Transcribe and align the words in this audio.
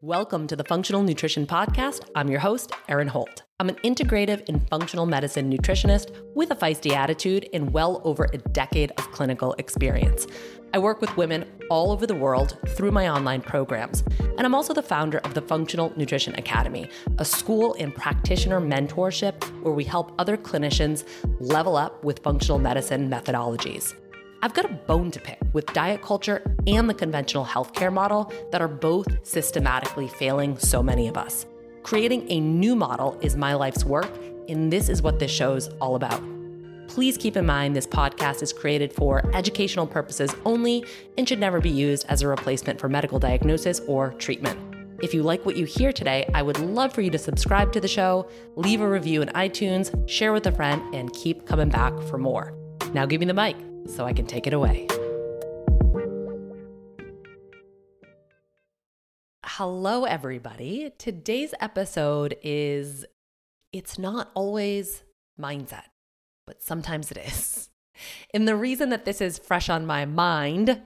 Welcome 0.00 0.46
to 0.48 0.56
the 0.56 0.64
Functional 0.64 1.02
Nutrition 1.02 1.46
Podcast. 1.46 2.08
I'm 2.14 2.28
your 2.28 2.40
host, 2.40 2.72
Erin 2.88 3.08
Holt. 3.08 3.42
I'm 3.60 3.68
an 3.68 3.76
integrative 3.84 4.48
and 4.48 4.66
functional 4.68 5.06
medicine 5.06 5.52
nutritionist 5.52 6.10
with 6.34 6.50
a 6.50 6.56
feisty 6.56 6.92
attitude 6.92 7.48
and 7.52 7.72
well 7.72 8.00
over 8.04 8.28
a 8.32 8.38
decade 8.38 8.90
of 8.92 9.12
clinical 9.12 9.54
experience. 9.58 10.26
I 10.74 10.78
work 10.78 11.00
with 11.00 11.16
women 11.16 11.44
all 11.70 11.92
over 11.92 12.06
the 12.06 12.14
world 12.14 12.58
through 12.68 12.90
my 12.90 13.08
online 13.08 13.42
programs. 13.42 14.02
And 14.18 14.40
I'm 14.40 14.54
also 14.54 14.72
the 14.72 14.82
founder 14.82 15.18
of 15.18 15.34
the 15.34 15.42
Functional 15.42 15.92
Nutrition 15.94 16.34
Academy, 16.36 16.88
a 17.18 17.24
school 17.24 17.76
and 17.78 17.94
practitioner 17.94 18.60
mentorship 18.60 19.44
where 19.62 19.74
we 19.74 19.84
help 19.84 20.14
other 20.18 20.36
clinicians 20.36 21.04
level 21.38 21.76
up 21.76 22.02
with 22.02 22.20
functional 22.20 22.58
medicine 22.58 23.10
methodologies. 23.10 23.94
I've 24.44 24.54
got 24.54 24.64
a 24.64 24.74
bone 24.74 25.12
to 25.12 25.20
pick 25.20 25.38
with 25.52 25.66
diet 25.66 26.02
culture 26.02 26.42
and 26.66 26.90
the 26.90 26.94
conventional 26.94 27.44
healthcare 27.44 27.92
model 27.92 28.32
that 28.50 28.60
are 28.60 28.66
both 28.66 29.06
systematically 29.24 30.08
failing 30.08 30.58
so 30.58 30.82
many 30.82 31.06
of 31.06 31.16
us. 31.16 31.46
Creating 31.84 32.28
a 32.28 32.40
new 32.40 32.74
model 32.74 33.16
is 33.20 33.36
my 33.36 33.54
life's 33.54 33.84
work, 33.84 34.10
and 34.48 34.72
this 34.72 34.88
is 34.88 35.00
what 35.00 35.20
this 35.20 35.30
show's 35.30 35.68
all 35.80 35.94
about. 35.94 36.20
Please 36.88 37.16
keep 37.16 37.36
in 37.36 37.46
mind 37.46 37.76
this 37.76 37.86
podcast 37.86 38.42
is 38.42 38.52
created 38.52 38.92
for 38.92 39.30
educational 39.32 39.86
purposes 39.86 40.34
only 40.44 40.84
and 41.16 41.28
should 41.28 41.38
never 41.38 41.60
be 41.60 41.70
used 41.70 42.04
as 42.08 42.22
a 42.22 42.28
replacement 42.28 42.80
for 42.80 42.88
medical 42.88 43.20
diagnosis 43.20 43.78
or 43.86 44.10
treatment. 44.14 44.58
If 45.00 45.14
you 45.14 45.22
like 45.22 45.46
what 45.46 45.56
you 45.56 45.66
hear 45.66 45.92
today, 45.92 46.28
I 46.34 46.42
would 46.42 46.58
love 46.58 46.92
for 46.92 47.00
you 47.00 47.10
to 47.10 47.18
subscribe 47.18 47.72
to 47.74 47.80
the 47.80 47.86
show, 47.86 48.28
leave 48.56 48.80
a 48.80 48.88
review 48.88 49.22
in 49.22 49.28
iTunes, 49.28 50.08
share 50.08 50.32
with 50.32 50.48
a 50.48 50.52
friend, 50.52 50.82
and 50.92 51.12
keep 51.12 51.46
coming 51.46 51.68
back 51.68 51.96
for 52.08 52.18
more. 52.18 52.54
Now 52.92 53.06
give 53.06 53.20
me 53.20 53.26
the 53.26 53.34
mic 53.34 53.56
so 53.86 54.04
I 54.04 54.12
can 54.12 54.26
take 54.26 54.46
it 54.46 54.52
away. 54.52 54.86
Hello, 59.44 60.04
everybody. 60.04 60.92
Today's 60.98 61.52
episode 61.60 62.36
is 62.42 63.04
it's 63.72 63.98
not 63.98 64.30
always 64.34 65.02
mindset, 65.40 65.84
but 66.46 66.62
sometimes 66.62 67.10
it 67.10 67.18
is. 67.18 67.68
And 68.32 68.48
the 68.48 68.56
reason 68.56 68.88
that 68.88 69.04
this 69.04 69.20
is 69.20 69.38
fresh 69.38 69.68
on 69.68 69.86
my 69.86 70.06
mind, 70.06 70.80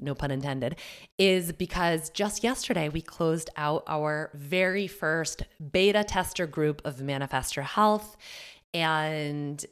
no 0.00 0.14
pun 0.14 0.30
intended, 0.30 0.76
is 1.18 1.52
because 1.52 2.08
just 2.08 2.42
yesterday 2.42 2.88
we 2.88 3.02
closed 3.02 3.50
out 3.54 3.84
our 3.86 4.30
very 4.34 4.86
first 4.86 5.42
beta 5.70 6.02
tester 6.02 6.46
group 6.46 6.80
of 6.86 7.02
Manifest 7.02 7.54
Health. 7.54 8.16
And 8.72 9.64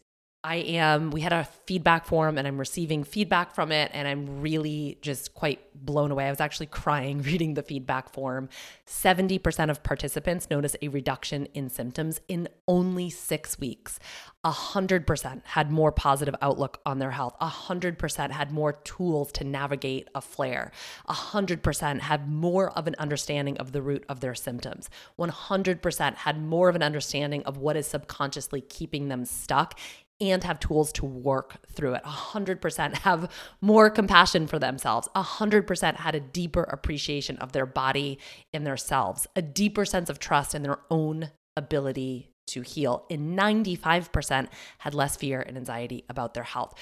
I 0.42 0.56
am, 0.56 1.10
we 1.10 1.20
had 1.20 1.34
a 1.34 1.46
feedback 1.66 2.06
form 2.06 2.38
and 2.38 2.48
I'm 2.48 2.56
receiving 2.56 3.05
feedback 3.05 3.55
from 3.55 3.70
it. 3.70 3.91
And 3.92 4.08
I'm 4.08 4.41
really 4.41 4.98
just 5.02 5.34
quite 5.34 5.60
blown 5.74 6.10
away. 6.10 6.27
I 6.27 6.30
was 6.30 6.41
actually 6.41 6.66
crying 6.66 7.20
reading 7.22 7.55
the 7.55 7.62
feedback 7.62 8.10
form. 8.10 8.48
70% 8.86 9.70
of 9.70 9.82
participants 9.82 10.48
noticed 10.50 10.78
a 10.80 10.88
reduction 10.88 11.47
in 11.52 11.69
symptoms 11.69 12.22
in 12.27 12.48
only 12.66 13.10
six 13.10 13.58
weeks. 13.58 13.98
100% 14.42 15.42
had 15.44 15.70
more 15.70 15.92
positive 15.92 16.34
outlook 16.41 16.80
on 16.86 16.98
their 16.98 17.10
health. 17.10 17.36
100% 17.42 18.30
had 18.30 18.50
more 18.50 18.72
tools 18.72 19.30
to 19.32 19.44
navigate 19.44 20.08
a 20.14 20.22
flare. 20.22 20.72
100% 21.10 22.00
had 22.00 22.30
more 22.30 22.70
of 22.70 22.86
an 22.86 22.97
understanding 22.98 23.58
of 23.58 23.72
the 23.72 23.82
root 23.82 24.06
of 24.08 24.20
their 24.20 24.34
symptoms. 24.34 24.88
100% 25.19 26.14
had 26.14 26.42
more 26.42 26.70
of 26.70 26.77
an 26.77 26.82
understanding 26.82 27.42
of 27.42 27.58
what 27.58 27.77
is 27.77 27.86
subconsciously 27.86 28.62
keeping 28.62 29.08
them 29.08 29.27
stuck 29.27 29.78
and 30.20 30.44
have 30.44 30.60
tools 30.60 30.92
to 30.92 31.06
work 31.06 31.56
through 31.72 31.94
it. 31.94 32.04
100% 32.04 32.94
have 32.98 33.30
more 33.60 33.88
compassion 33.88 34.46
for 34.46 34.58
themselves. 34.58 35.08
100% 35.16 35.96
had 35.96 36.14
a 36.14 36.20
deeper 36.20 36.64
appreciation 36.64 37.36
of 37.38 37.52
their 37.52 37.66
body 37.66 38.18
and 38.52 38.66
their 38.66 38.76
selves, 38.76 39.26
a 39.34 39.42
deeper 39.42 39.84
sense 39.84 40.10
of 40.10 40.18
trust 40.18 40.54
in 40.54 40.62
their 40.62 40.80
own 40.91 41.30
ability 41.56 42.30
to 42.48 42.62
heal. 42.62 43.06
And 43.10 43.38
95% 43.38 44.48
had 44.78 44.94
less 44.94 45.16
fear 45.16 45.41
and 45.41 45.56
anxiety 45.56 46.04
about 46.09 46.34
their 46.34 46.44
health. 46.44 46.75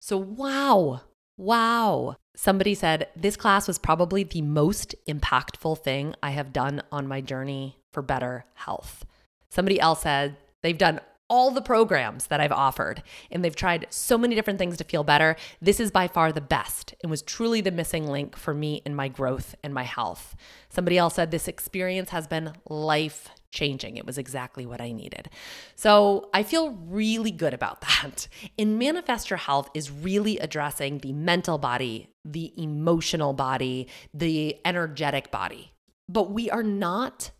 So, 0.00 0.16
wow, 0.16 1.02
wow. 1.36 2.16
Somebody 2.34 2.74
said 2.74 3.08
this 3.14 3.36
class 3.36 3.68
was 3.68 3.78
probably 3.78 4.24
the 4.24 4.42
most 4.42 4.94
impactful 5.08 5.78
thing 5.78 6.14
I 6.22 6.30
have 6.30 6.52
done 6.52 6.82
on 6.90 7.06
my 7.06 7.20
journey 7.20 7.78
for 7.92 8.02
better 8.02 8.46
health. 8.54 9.04
Somebody 9.50 9.78
else 9.78 10.02
said 10.02 10.38
they've 10.62 10.78
done 10.78 11.00
all 11.32 11.50
the 11.50 11.62
programs 11.62 12.26
that 12.26 12.40
I've 12.42 12.52
offered, 12.52 13.02
and 13.30 13.42
they've 13.42 13.56
tried 13.56 13.86
so 13.88 14.18
many 14.18 14.34
different 14.34 14.58
things 14.58 14.76
to 14.76 14.84
feel 14.84 15.02
better. 15.02 15.34
This 15.62 15.80
is 15.80 15.90
by 15.90 16.06
far 16.06 16.30
the 16.30 16.42
best 16.42 16.94
and 17.00 17.10
was 17.10 17.22
truly 17.22 17.62
the 17.62 17.70
missing 17.70 18.06
link 18.06 18.36
for 18.36 18.52
me 18.52 18.82
in 18.84 18.94
my 18.94 19.08
growth 19.08 19.54
and 19.64 19.72
my 19.72 19.84
health. 19.84 20.36
Somebody 20.68 20.98
else 20.98 21.14
said 21.14 21.30
this 21.30 21.48
experience 21.48 22.10
has 22.10 22.26
been 22.26 22.52
life 22.68 23.30
changing. 23.50 23.96
It 23.96 24.04
was 24.04 24.18
exactly 24.18 24.66
what 24.66 24.82
I 24.82 24.92
needed. 24.92 25.30
So 25.74 26.28
I 26.34 26.42
feel 26.42 26.72
really 26.72 27.30
good 27.30 27.54
about 27.54 27.80
that. 28.02 28.28
And 28.58 28.78
Manifest 28.78 29.30
Your 29.30 29.38
Health 29.38 29.70
is 29.72 29.90
really 29.90 30.36
addressing 30.38 30.98
the 30.98 31.14
mental 31.14 31.56
body, 31.56 32.10
the 32.26 32.52
emotional 32.62 33.32
body, 33.32 33.88
the 34.12 34.58
energetic 34.66 35.30
body. 35.30 35.72
But 36.10 36.30
we 36.30 36.50
are 36.50 36.62
not 36.62 37.30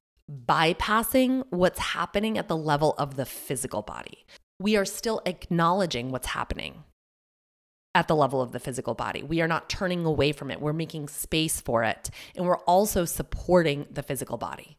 bypassing 0.46 1.44
what's 1.50 1.78
happening 1.78 2.38
at 2.38 2.48
the 2.48 2.56
level 2.56 2.94
of 2.98 3.16
the 3.16 3.26
physical 3.26 3.82
body. 3.82 4.24
We 4.58 4.76
are 4.76 4.84
still 4.84 5.20
acknowledging 5.26 6.10
what's 6.10 6.28
happening 6.28 6.84
at 7.94 8.08
the 8.08 8.16
level 8.16 8.40
of 8.40 8.52
the 8.52 8.60
physical 8.60 8.94
body. 8.94 9.22
We 9.22 9.42
are 9.42 9.48
not 9.48 9.68
turning 9.68 10.04
away 10.04 10.32
from 10.32 10.50
it. 10.50 10.60
We're 10.60 10.72
making 10.72 11.08
space 11.08 11.60
for 11.60 11.84
it. 11.84 12.10
And 12.34 12.46
we're 12.46 12.58
also 12.60 13.04
supporting 13.04 13.86
the 13.90 14.02
physical 14.02 14.38
body. 14.38 14.78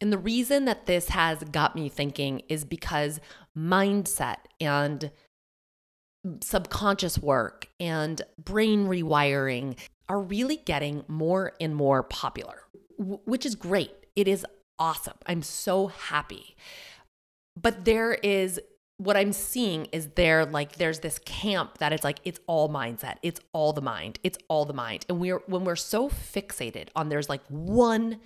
And 0.00 0.12
the 0.12 0.18
reason 0.18 0.64
that 0.66 0.86
this 0.86 1.08
has 1.10 1.42
got 1.44 1.74
me 1.74 1.88
thinking 1.88 2.42
is 2.48 2.64
because 2.64 3.20
mindset 3.56 4.36
and 4.60 5.10
subconscious 6.42 7.18
work 7.18 7.68
and 7.78 8.20
brain 8.42 8.86
rewiring 8.86 9.76
are 10.08 10.20
really 10.20 10.56
getting 10.56 11.04
more 11.08 11.52
and 11.60 11.74
more 11.74 12.02
popular, 12.02 12.62
which 12.98 13.46
is 13.46 13.54
great. 13.54 13.92
It 14.14 14.28
is 14.28 14.46
awesome. 14.78 15.16
I'm 15.26 15.42
so 15.42 15.88
happy. 15.88 16.56
But 17.60 17.84
there 17.84 18.14
is 18.14 18.60
what 18.98 19.16
I'm 19.16 19.32
seeing 19.32 19.86
is 19.86 20.08
there 20.14 20.46
like 20.46 20.76
there's 20.76 21.00
this 21.00 21.18
camp 21.18 21.78
that 21.78 21.92
it's 21.92 22.04
like 22.04 22.20
it's 22.24 22.40
all 22.46 22.68
mindset. 22.68 23.16
It's 23.22 23.40
all 23.52 23.72
the 23.72 23.82
mind. 23.82 24.18
It's 24.22 24.38
all 24.48 24.64
the 24.64 24.72
mind. 24.72 25.04
And 25.08 25.20
we're 25.20 25.42
when 25.46 25.64
we're 25.64 25.76
so 25.76 26.08
fixated 26.08 26.88
on 26.96 27.08
there's 27.08 27.28
like 27.28 27.42
one 27.48 28.18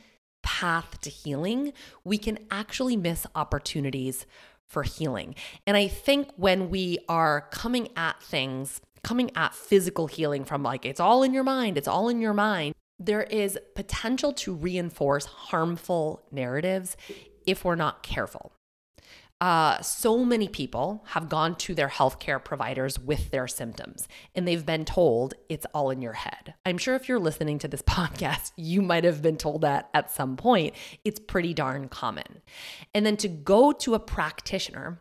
path 0.43 1.01
to 1.03 1.11
healing, 1.11 1.73
we 2.05 2.19
can 2.19 2.39
actually 2.51 2.97
miss 2.97 3.27
opportunities 3.35 4.27
for 4.67 4.85
healing. 4.85 5.35
And 5.67 5.77
I 5.77 5.89
think 5.89 6.31
when 6.37 6.71
we 6.71 6.99
are 7.09 7.49
coming 7.51 7.89
at 7.97 8.23
things, 8.23 8.81
coming 9.03 9.31
at 9.37 9.55
physical 9.55 10.07
healing 10.07 10.45
from 10.45 10.63
like 10.63 10.85
it's 10.85 11.01
all 11.01 11.23
in 11.23 11.35
your 11.35 11.45
mind, 11.45 11.77
it's 11.79 11.89
all 11.89 12.09
in 12.09 12.21
your 12.21 12.35
mind, 12.35 12.75
there 13.01 13.23
is 13.23 13.59
potential 13.75 14.33
to 14.35 14.55
reinforce 14.55 15.25
harmful 15.25 16.23
narratives 16.31 16.97
if 17.47 17.65
we're 17.65 17.75
not 17.75 18.03
careful. 18.03 18.53
Uh, 19.41 19.81
so 19.81 20.23
many 20.23 20.49
people 20.49 21.03
have 21.09 21.31
gone 21.31 21.55
to 21.57 21.75
their 21.75 21.89
healthcare 21.89 22.43
providers 22.45 22.99
with 22.99 23.31
their 23.31 23.49
symptoms 23.49 24.07
and 24.35 24.47
they've 24.47 24.67
been 24.67 24.85
told 24.85 25.33
it's 25.49 25.65
all 25.73 25.89
in 25.89 26.03
your 26.03 26.13
head. 26.13 26.53
I'm 26.67 26.77
sure 26.77 26.95
if 26.95 27.09
you're 27.09 27.19
listening 27.19 27.59
to 27.61 27.69
this 27.69 27.81
podcast, 27.89 28.53
you 28.57 28.83
might 28.83 29.05
have 29.05 29.23
been 29.23 29.39
told 29.39 29.63
that 29.63 29.89
at 29.95 30.11
some 30.11 30.37
point. 30.37 30.75
It's 31.07 31.19
pretty 31.19 31.55
darn 31.55 31.89
common. 31.89 32.43
And 32.93 33.07
then 33.07 33.17
to 33.17 33.29
go 33.29 33.73
to 33.73 33.95
a 33.95 33.99
practitioner 33.99 35.01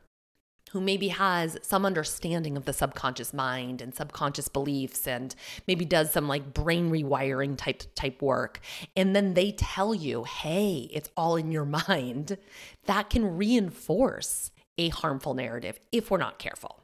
who 0.72 0.80
maybe 0.80 1.08
has 1.08 1.58
some 1.62 1.86
understanding 1.86 2.56
of 2.56 2.66
the 2.66 2.74
subconscious 2.74 3.34
mind 3.34 3.82
and 3.82 3.96
subconscious 3.96 4.48
beliefs 4.48 5.08
and 5.08 5.34
maybe 5.68 5.84
does 5.84 6.12
some 6.12 6.28
like 6.28 6.54
brain 6.54 6.92
rewiring 6.92 7.58
type 7.58 7.84
type 7.96 8.22
work. 8.22 8.60
And 8.96 9.16
then 9.16 9.34
they 9.34 9.52
tell 9.52 9.96
you 9.96 10.24
hey 10.24 10.90
it's 10.92 11.10
all 11.18 11.36
in 11.36 11.52
your 11.52 11.66
mind. 11.88 12.38
That 12.86 13.10
can 13.10 13.38
reinforce 13.38 14.52
a 14.78 14.90
harmful 14.90 15.34
narrative 15.34 15.80
if 15.92 16.10
we're 16.12 16.18
not 16.18 16.40
careful. 16.40 16.84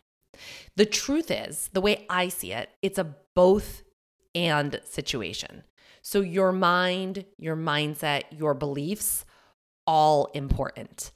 The 0.76 0.86
truth 0.86 1.32
is 1.32 1.70
the 1.72 1.82
way 1.82 2.06
i 2.10 2.28
see 2.28 2.52
it 2.52 2.70
it's 2.82 2.98
a 2.98 3.16
both 3.36 3.84
and 4.34 4.82
situation. 4.84 5.64
So 6.02 6.22
your 6.22 6.52
mind 6.52 7.26
your 7.38 7.56
mindset 7.56 8.24
your 8.32 8.54
beliefs 8.56 9.26
all 9.88 10.32
important 10.34 11.12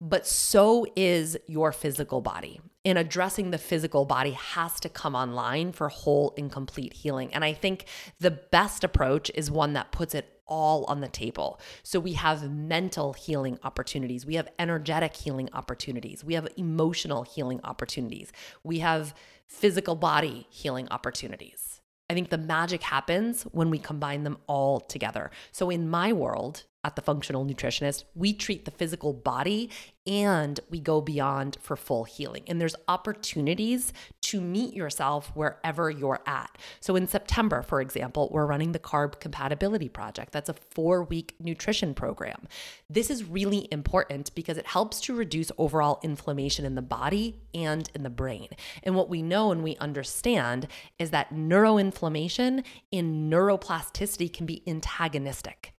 but 0.00 0.26
so 0.26 0.86
is 0.94 1.36
your 1.46 1.72
physical 1.72 2.20
body. 2.20 2.60
And 2.84 2.98
addressing 2.98 3.50
the 3.50 3.58
physical 3.58 4.04
body 4.04 4.32
has 4.32 4.78
to 4.80 4.88
come 4.88 5.14
online 5.14 5.72
for 5.72 5.88
whole 5.88 6.34
and 6.36 6.50
complete 6.50 6.92
healing. 6.92 7.32
And 7.34 7.44
I 7.44 7.52
think 7.52 7.86
the 8.20 8.30
best 8.30 8.84
approach 8.84 9.30
is 9.34 9.50
one 9.50 9.72
that 9.72 9.90
puts 9.90 10.14
it 10.14 10.36
all 10.46 10.84
on 10.84 11.00
the 11.00 11.08
table. 11.08 11.60
So 11.82 11.98
we 11.98 12.12
have 12.12 12.50
mental 12.50 13.12
healing 13.12 13.58
opportunities, 13.64 14.24
we 14.24 14.36
have 14.36 14.48
energetic 14.58 15.16
healing 15.16 15.48
opportunities, 15.52 16.24
we 16.24 16.34
have 16.34 16.48
emotional 16.56 17.24
healing 17.24 17.60
opportunities, 17.64 18.32
we 18.62 18.78
have 18.78 19.14
physical 19.48 19.96
body 19.96 20.46
healing 20.50 20.86
opportunities. 20.90 21.80
I 22.08 22.14
think 22.14 22.30
the 22.30 22.38
magic 22.38 22.82
happens 22.82 23.42
when 23.44 23.70
we 23.70 23.78
combine 23.78 24.22
them 24.22 24.38
all 24.46 24.78
together. 24.78 25.30
So, 25.50 25.70
in 25.70 25.88
my 25.88 26.12
world, 26.12 26.64
at 26.86 26.94
the 26.94 27.02
functional 27.02 27.44
nutritionist, 27.44 28.04
we 28.14 28.32
treat 28.32 28.64
the 28.64 28.70
physical 28.70 29.12
body 29.12 29.68
and 30.06 30.60
we 30.70 30.78
go 30.78 31.00
beyond 31.00 31.58
for 31.60 31.74
full 31.74 32.04
healing. 32.04 32.44
And 32.46 32.60
there's 32.60 32.76
opportunities 32.86 33.92
to 34.22 34.40
meet 34.40 34.72
yourself 34.72 35.32
wherever 35.34 35.90
you're 35.90 36.20
at. 36.28 36.56
So 36.78 36.94
in 36.94 37.08
September, 37.08 37.62
for 37.62 37.80
example, 37.80 38.28
we're 38.30 38.46
running 38.46 38.70
the 38.70 38.78
Carb 38.78 39.18
Compatibility 39.18 39.88
Project. 39.88 40.30
That's 40.30 40.48
a 40.48 40.54
four 40.54 41.02
week 41.02 41.34
nutrition 41.40 41.92
program. 41.92 42.46
This 42.88 43.10
is 43.10 43.24
really 43.24 43.66
important 43.72 44.32
because 44.36 44.56
it 44.56 44.66
helps 44.68 45.00
to 45.02 45.16
reduce 45.16 45.50
overall 45.58 45.98
inflammation 46.04 46.64
in 46.64 46.76
the 46.76 46.82
body 46.82 47.40
and 47.52 47.90
in 47.96 48.04
the 48.04 48.10
brain. 48.10 48.50
And 48.84 48.94
what 48.94 49.08
we 49.08 49.22
know 49.22 49.50
and 49.50 49.64
we 49.64 49.76
understand 49.78 50.68
is 51.00 51.10
that 51.10 51.34
neuroinflammation 51.34 52.64
in 52.92 53.28
neuroplasticity 53.28 54.32
can 54.32 54.46
be 54.46 54.62
antagonistic 54.68 55.72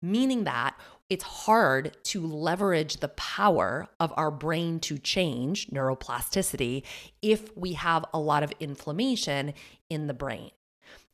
meaning 0.00 0.44
that 0.44 0.78
it's 1.10 1.24
hard 1.24 1.96
to 2.04 2.26
leverage 2.26 2.98
the 2.98 3.08
power 3.08 3.88
of 3.98 4.12
our 4.16 4.30
brain 4.30 4.78
to 4.80 4.98
change 4.98 5.68
neuroplasticity 5.68 6.82
if 7.22 7.56
we 7.56 7.72
have 7.72 8.04
a 8.12 8.18
lot 8.18 8.42
of 8.42 8.52
inflammation 8.60 9.54
in 9.88 10.06
the 10.06 10.14
brain. 10.14 10.50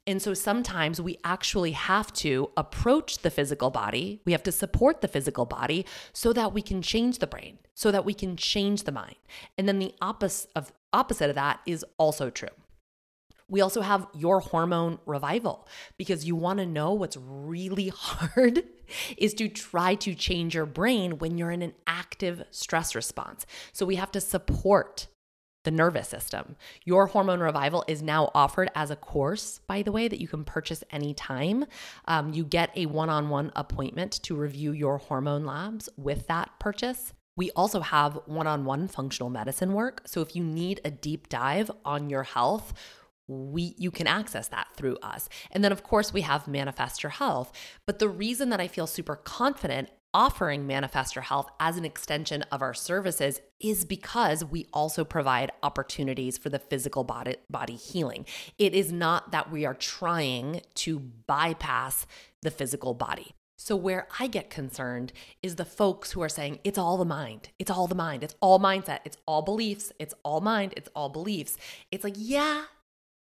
And 0.07 0.21
so 0.21 0.35
sometimes 0.35 1.01
we 1.01 1.19
actually 1.25 1.73
have 1.73 2.13
to 2.15 2.51
approach 2.57 3.19
the 3.19 3.31
physical 3.31 3.71
body, 3.71 4.21
we 4.27 4.33
have 4.33 4.43
to 4.43 4.53
support 4.53 5.01
the 5.01 5.09
physical 5.09 5.47
body 5.47 5.87
so 6.13 6.33
that 6.35 6.53
we 6.53 6.61
can 6.61 6.83
change 6.83 7.21
the 7.21 7.27
brain, 7.27 7.59
so 7.73 7.91
that 7.91 8.05
we 8.05 8.13
can 8.13 8.37
change 8.37 8.83
the 8.83 8.93
mind. 8.93 9.17
And 9.57 9.67
then 9.67 9.79
the 9.79 9.95
opposite 10.03 10.51
of 10.55 10.73
opposite 10.93 11.31
of 11.31 11.37
that 11.37 11.61
is 11.67 11.85
also 11.99 12.31
true. 12.31 12.49
We 13.49 13.61
also 13.61 13.81
have 13.81 14.07
your 14.15 14.41
hormone 14.41 14.99
revival 15.07 15.69
because 15.97 16.25
you 16.25 16.37
want 16.37 16.59
to 16.59 16.67
know 16.67 16.93
what's 16.93 17.17
really 17.17 17.89
hard 17.95 18.65
is 19.17 19.35
to 19.35 19.49
try 19.49 19.95
to 19.97 20.15
change 20.15 20.55
your 20.55 20.67
brain 20.67 21.19
when 21.19 21.39
you're 21.39 21.51
in 21.51 21.63
an 21.63 21.75
active 21.87 22.43
stress 22.51 22.95
response. 22.95 23.47
So 23.73 23.87
we 23.87 23.97
have 23.97 24.13
to 24.13 24.21
support 24.21 25.09
the 25.65 25.71
nervous 25.71 26.09
system. 26.09 26.57
Your 26.85 27.07
hormone 27.07 27.41
revival 27.41 27.85
is 27.89 28.03
now 28.03 28.31
offered 28.35 28.71
as 28.75 28.91
a 28.91 28.97
course, 28.97 29.61
by 29.67 29.83
the 29.83 29.93
way, 29.93 30.09
that 30.09 30.21
you 30.21 30.29
can 30.29 30.45
purchase 30.45 30.85
anytime. 30.91 31.65
Um, 32.07 32.33
you 32.33 32.45
get 32.45 32.71
a 32.77 32.87
one 32.87 33.11
on 33.11 33.31
one 33.31 33.51
appointment 33.57 34.13
to 34.25 34.37
review 34.37 34.73
your 34.73 34.99
hormone 34.99 35.45
labs 35.45 35.89
with 35.97 36.27
that 36.29 36.51
purchase. 36.59 37.13
We 37.37 37.51
also 37.53 37.81
have 37.81 38.21
one 38.27 38.47
on 38.47 38.65
one 38.65 38.87
functional 38.87 39.31
medicine 39.31 39.73
work. 39.73 40.03
So 40.07 40.21
if 40.21 40.37
you 40.37 40.45
need 40.45 40.81
a 40.85 40.91
deep 40.91 41.29
dive 41.29 41.71
on 41.85 42.09
your 42.09 42.23
health, 42.23 42.75
we 43.27 43.75
you 43.79 43.91
can 43.91 44.07
access 44.07 44.49
that 44.49 44.69
through 44.77 44.97
us. 45.03 45.29
And 45.51 45.65
then 45.65 45.73
of 45.73 45.83
course 45.83 46.13
we 46.13 46.23
have 46.23 46.49
Manifest 46.49 47.03
Your 47.03 47.11
Health. 47.11 47.53
But 47.87 47.99
the 47.99 48.09
reason 48.09 48.51
that 48.51 48.61
I 48.61 48.69
feel 48.69 48.87
super 48.87 49.17
confident 49.17 49.91
offering 50.15 50.67
Manifest 50.67 51.17
Your 51.17 51.23
Health 51.23 51.51
as 51.59 51.77
an 51.77 51.85
extension 51.85 52.43
of 52.53 52.63
our 52.63 52.73
services 52.73 53.41
is 53.61 53.85
because 53.85 54.45
we 54.45 54.67
also 54.73 55.05
provide 55.05 55.51
opportunities 55.63 56.39
for 56.39 56.49
the 56.49 56.59
physical 56.59 57.03
body, 57.03 57.37
body 57.51 57.75
healing. 57.75 58.25
It 58.57 58.75
is 58.75 58.93
not 58.93 59.33
that 59.33 59.51
we 59.51 59.67
are 59.67 59.75
trying 59.75 60.63
to 60.77 61.01
bypass 61.01 62.07
the 62.43 62.53
physical 62.53 62.95
body. 62.95 63.35
So, 63.57 63.77
where 63.77 64.09
I 64.19 64.27
get 64.27 64.51
concerned 64.51 65.13
is 65.43 65.57
the 65.57 65.65
folks 65.65 66.13
who 66.13 66.23
are 66.23 66.29
saying 66.29 66.59
it's 66.65 66.79
all 66.79 66.97
the 66.97 67.05
mind, 67.05 67.51
it's 67.59 67.71
all 67.71 67.87
the 67.87 67.95
mind, 67.95 68.23
it's 68.25 68.35
all 68.41 68.59
mindset, 68.59 68.99
it's 69.05 69.17
all 69.27 69.43
beliefs, 69.43 69.93
it's 69.99 70.15
all 70.25 70.41
mind, 70.41 70.75
it's 70.77 70.89
all 70.95 71.09
beliefs. 71.09 71.57
It's 71.91 72.05
like, 72.05 72.17
yeah, 72.17 72.65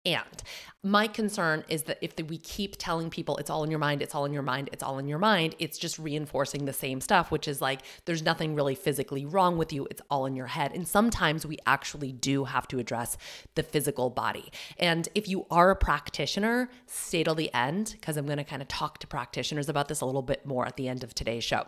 and 0.07 0.43
my 0.85 1.09
concern 1.09 1.65
is 1.69 1.83
that 1.85 1.99
if 2.01 2.13
we 2.29 2.39
keep 2.39 2.77
telling 2.79 3.11
people 3.11 3.37
it's 3.39 3.51
all 3.51 3.65
in 3.65 3.71
your 3.71 3.81
mind, 3.81 4.03
it's 4.03 4.15
all 4.15 4.25
in 4.25 4.33
your 4.33 4.43
mind, 4.43 4.71
it's 4.73 4.85
all 4.85 5.01
in 5.01 5.09
your 5.09 5.19
mind, 5.19 5.57
it's 5.59 5.79
just 5.79 5.99
reinforcing 5.99 6.65
the 6.65 6.73
same 6.73 7.01
stuff, 7.01 7.33
which 7.33 7.49
is 7.49 7.61
like 7.61 7.81
there's 8.05 8.23
nothing 8.23 8.55
really 8.55 8.77
physically 8.77 9.27
wrong 9.27 9.59
with 9.59 9.73
you, 9.73 9.89
it's 9.91 10.01
all 10.09 10.27
in 10.27 10.37
your 10.37 10.47
head. 10.47 10.73
And 10.73 10.87
sometimes 10.87 11.45
we 11.45 11.59
actually 11.67 12.13
do 12.13 12.45
have 12.45 12.69
to 12.69 12.79
address 12.79 13.19
the 13.57 13.65
physical 13.65 14.11
body. 14.11 14.53
And 14.79 15.09
if 15.17 15.29
you 15.29 15.45
are 15.51 15.71
a 15.71 15.77
practitioner, 15.77 16.71
stay 16.87 17.25
till 17.25 17.35
the 17.35 17.53
end 17.53 17.97
because 17.99 18.17
I'm 18.17 18.27
going 18.27 18.39
to 18.39 18.45
kind 18.45 18.63
of 18.63 18.69
talk 18.69 18.99
to 18.99 19.09
practitioners 19.09 19.69
about 19.69 19.89
this 19.89 20.03
a 20.03 20.07
little 20.07 20.23
bit 20.23 20.47
more 20.47 20.67
at 20.67 20.77
the 20.77 20.87
end 20.87 21.03
of 21.03 21.15
today's 21.15 21.43
show. 21.43 21.67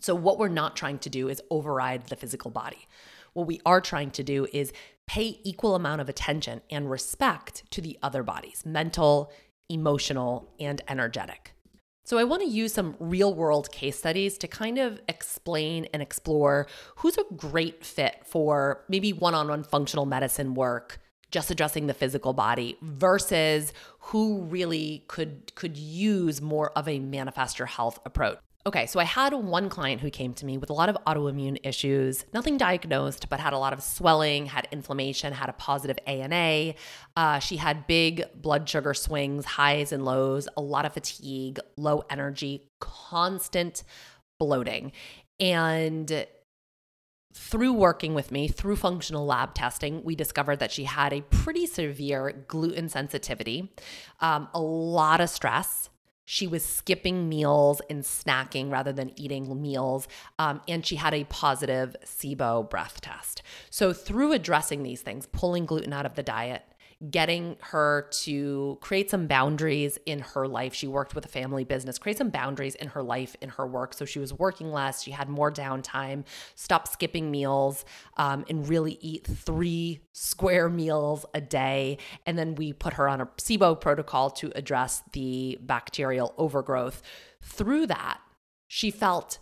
So, 0.00 0.14
what 0.14 0.38
we're 0.38 0.48
not 0.48 0.76
trying 0.76 0.98
to 0.98 1.08
do 1.08 1.28
is 1.28 1.40
override 1.50 2.08
the 2.08 2.16
physical 2.16 2.50
body. 2.50 2.86
What 3.32 3.46
we 3.46 3.60
are 3.66 3.80
trying 3.80 4.10
to 4.12 4.22
do 4.22 4.46
is 4.52 4.72
pay 5.06 5.40
equal 5.44 5.74
amount 5.74 6.00
of 6.00 6.08
attention 6.08 6.60
and 6.70 6.90
respect 6.90 7.62
to 7.70 7.80
the 7.80 7.98
other 8.02 8.22
bodies, 8.22 8.64
mental, 8.64 9.32
emotional, 9.68 10.52
and 10.58 10.82
energetic. 10.88 11.52
So, 12.06 12.18
I 12.18 12.24
want 12.24 12.42
to 12.42 12.48
use 12.48 12.74
some 12.74 12.96
real 12.98 13.32
world 13.32 13.70
case 13.72 13.96
studies 13.96 14.36
to 14.38 14.48
kind 14.48 14.78
of 14.78 15.00
explain 15.08 15.86
and 15.94 16.02
explore 16.02 16.66
who's 16.96 17.16
a 17.16 17.24
great 17.34 17.82
fit 17.82 18.16
for 18.26 18.84
maybe 18.88 19.14
one 19.14 19.34
on 19.34 19.48
one 19.48 19.64
functional 19.64 20.04
medicine 20.04 20.52
work, 20.52 20.98
just 21.30 21.50
addressing 21.50 21.86
the 21.86 21.94
physical 21.94 22.34
body, 22.34 22.76
versus 22.82 23.72
who 24.00 24.42
really 24.42 25.04
could, 25.08 25.54
could 25.54 25.78
use 25.78 26.42
more 26.42 26.72
of 26.72 26.86
a 26.88 26.98
manifest 26.98 27.58
your 27.58 27.66
health 27.66 27.98
approach. 28.04 28.38
Okay, 28.66 28.86
so 28.86 28.98
I 28.98 29.04
had 29.04 29.34
one 29.34 29.68
client 29.68 30.00
who 30.00 30.08
came 30.08 30.32
to 30.34 30.46
me 30.46 30.56
with 30.56 30.70
a 30.70 30.72
lot 30.72 30.88
of 30.88 30.96
autoimmune 31.06 31.58
issues, 31.64 32.24
nothing 32.32 32.56
diagnosed, 32.56 33.28
but 33.28 33.38
had 33.38 33.52
a 33.52 33.58
lot 33.58 33.74
of 33.74 33.82
swelling, 33.82 34.46
had 34.46 34.66
inflammation, 34.72 35.34
had 35.34 35.50
a 35.50 35.52
positive 35.52 35.98
ANA. 36.06 36.72
Uh, 37.14 37.38
she 37.40 37.58
had 37.58 37.86
big 37.86 38.24
blood 38.34 38.66
sugar 38.66 38.94
swings, 38.94 39.44
highs 39.44 39.92
and 39.92 40.06
lows, 40.06 40.48
a 40.56 40.62
lot 40.62 40.86
of 40.86 40.94
fatigue, 40.94 41.58
low 41.76 42.04
energy, 42.08 42.70
constant 42.80 43.84
bloating. 44.40 44.92
And 45.38 46.26
through 47.34 47.74
working 47.74 48.14
with 48.14 48.32
me, 48.32 48.48
through 48.48 48.76
functional 48.76 49.26
lab 49.26 49.52
testing, 49.52 50.02
we 50.04 50.14
discovered 50.14 50.60
that 50.60 50.72
she 50.72 50.84
had 50.84 51.12
a 51.12 51.20
pretty 51.20 51.66
severe 51.66 52.46
gluten 52.48 52.88
sensitivity, 52.88 53.74
um, 54.20 54.48
a 54.54 54.60
lot 54.60 55.20
of 55.20 55.28
stress 55.28 55.90
she 56.24 56.46
was 56.46 56.64
skipping 56.64 57.28
meals 57.28 57.80
and 57.90 58.02
snacking 58.02 58.70
rather 58.70 58.92
than 58.92 59.12
eating 59.16 59.60
meals. 59.60 60.08
Um, 60.38 60.60
and 60.66 60.84
she 60.84 60.96
had 60.96 61.14
a 61.14 61.24
positive 61.24 61.96
SIBO 62.04 62.68
breath 62.68 63.00
test. 63.00 63.42
So, 63.70 63.92
through 63.92 64.32
addressing 64.32 64.82
these 64.82 65.02
things, 65.02 65.26
pulling 65.26 65.66
gluten 65.66 65.92
out 65.92 66.06
of 66.06 66.14
the 66.14 66.22
diet, 66.22 66.62
getting 67.10 67.56
her 67.60 68.08
to 68.10 68.78
create 68.80 69.10
some 69.10 69.26
boundaries 69.26 69.98
in 70.06 70.20
her 70.20 70.46
life. 70.46 70.74
She 70.74 70.86
worked 70.86 71.14
with 71.14 71.24
a 71.24 71.28
family 71.28 71.64
business, 71.64 71.98
create 71.98 72.18
some 72.18 72.30
boundaries 72.30 72.74
in 72.74 72.88
her 72.88 73.02
life, 73.02 73.36
in 73.40 73.50
her 73.50 73.66
work. 73.66 73.94
So 73.94 74.04
she 74.04 74.18
was 74.18 74.32
working 74.32 74.70
less, 74.70 75.02
she 75.02 75.10
had 75.10 75.28
more 75.28 75.52
downtime, 75.52 76.24
stop 76.54 76.88
skipping 76.88 77.30
meals, 77.30 77.84
um, 78.16 78.44
and 78.48 78.68
really 78.68 78.98
eat 79.00 79.26
three 79.26 80.00
square 80.12 80.68
meals 80.68 81.26
a 81.34 81.40
day. 81.40 81.98
And 82.26 82.38
then 82.38 82.54
we 82.54 82.72
put 82.72 82.94
her 82.94 83.08
on 83.08 83.20
a 83.20 83.26
SIBO 83.26 83.80
protocol 83.80 84.30
to 84.30 84.52
address 84.54 85.02
the 85.12 85.58
bacterial 85.60 86.34
overgrowth. 86.38 87.02
Through 87.42 87.88
that, 87.88 88.20
she 88.68 88.90
felt 88.90 89.38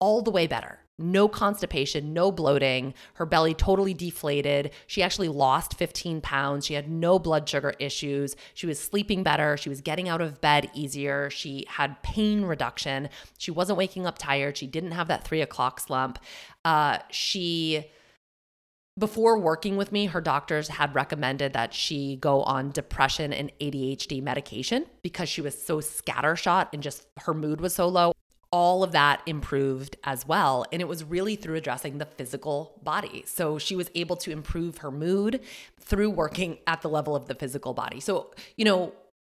all 0.00 0.22
the 0.22 0.30
way 0.30 0.46
better 0.46 0.80
no 0.98 1.28
constipation, 1.28 2.14
no 2.14 2.32
bloating, 2.32 2.94
her 3.14 3.26
belly 3.26 3.54
totally 3.54 3.92
deflated. 3.92 4.70
She 4.86 5.02
actually 5.02 5.28
lost 5.28 5.74
15 5.74 6.20
pounds. 6.22 6.64
She 6.64 6.74
had 6.74 6.90
no 6.90 7.18
blood 7.18 7.48
sugar 7.48 7.74
issues. 7.78 8.34
She 8.54 8.66
was 8.66 8.80
sleeping 8.80 9.22
better. 9.22 9.56
She 9.56 9.68
was 9.68 9.80
getting 9.80 10.08
out 10.08 10.22
of 10.22 10.40
bed 10.40 10.70
easier. 10.74 11.28
She 11.28 11.66
had 11.68 12.02
pain 12.02 12.44
reduction. 12.44 13.10
She 13.36 13.50
wasn't 13.50 13.78
waking 13.78 14.06
up 14.06 14.18
tired. 14.18 14.56
She 14.56 14.66
didn't 14.66 14.92
have 14.92 15.08
that 15.08 15.24
three 15.24 15.42
o'clock 15.42 15.80
slump. 15.80 16.18
Uh, 16.64 16.98
she 17.10 17.90
before 18.98 19.38
working 19.38 19.76
with 19.76 19.92
me, 19.92 20.06
her 20.06 20.22
doctors 20.22 20.68
had 20.68 20.94
recommended 20.94 21.52
that 21.52 21.74
she 21.74 22.16
go 22.16 22.42
on 22.44 22.70
depression 22.70 23.30
and 23.30 23.52
ADHD 23.60 24.22
medication 24.22 24.86
because 25.02 25.28
she 25.28 25.42
was 25.42 25.60
so 25.60 25.80
scattershot 25.80 26.68
and 26.72 26.82
just 26.82 27.06
her 27.18 27.34
mood 27.34 27.60
was 27.60 27.74
so 27.74 27.88
low 27.88 28.12
all 28.50 28.82
of 28.82 28.92
that 28.92 29.22
improved 29.26 29.96
as 30.04 30.26
well. 30.26 30.64
And 30.72 30.80
it 30.80 30.88
was 30.88 31.04
really 31.04 31.36
through 31.36 31.56
addressing 31.56 31.98
the 31.98 32.06
physical 32.06 32.80
body. 32.82 33.24
So 33.26 33.58
she 33.58 33.76
was 33.76 33.90
able 33.94 34.16
to 34.16 34.30
improve 34.30 34.78
her 34.78 34.90
mood 34.90 35.40
through 35.80 36.10
working 36.10 36.58
at 36.66 36.82
the 36.82 36.88
level 36.88 37.16
of 37.16 37.26
the 37.26 37.34
physical 37.34 37.74
body. 37.74 38.00
So, 38.00 38.32
you 38.56 38.64
know, 38.64 38.92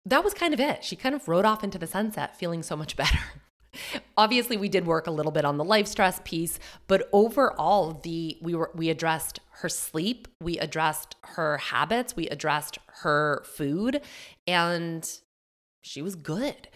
that 0.06 0.24
was 0.24 0.34
kind 0.34 0.54
of 0.54 0.60
it. 0.60 0.84
She 0.84 0.96
kind 0.96 1.16
of 1.16 1.28
rode 1.28 1.46
off 1.46 1.64
into 1.64 1.78
the 1.78 1.88
sunset 1.88 2.38
feeling 2.38 2.64
so 2.64 2.76
much 2.76 2.96
better. 2.96 3.20
Obviously, 4.18 4.58
we 4.58 4.70
did 4.70 4.88
work 4.88 5.08
a 5.08 5.12
little 5.12 5.32
bit 5.32 5.46
on 5.46 5.58
the 5.58 5.64
life 5.64 5.88
stress 5.88 6.20
piece, 6.24 6.58
but 6.88 7.08
overall, 7.14 8.00
the 8.04 8.38
we 8.42 8.56
were 8.56 8.72
we 8.74 8.90
addressed 8.90 9.40
her 9.52 9.70
sleep, 9.70 10.28
we 10.42 10.58
addressed 10.58 11.16
her 11.22 11.58
habits, 11.58 12.16
we 12.16 12.28
addressed 12.28 12.80
her 13.04 13.44
food, 13.46 14.02
and 14.48 15.20
she 15.82 16.02
was 16.02 16.16
good. 16.16 16.70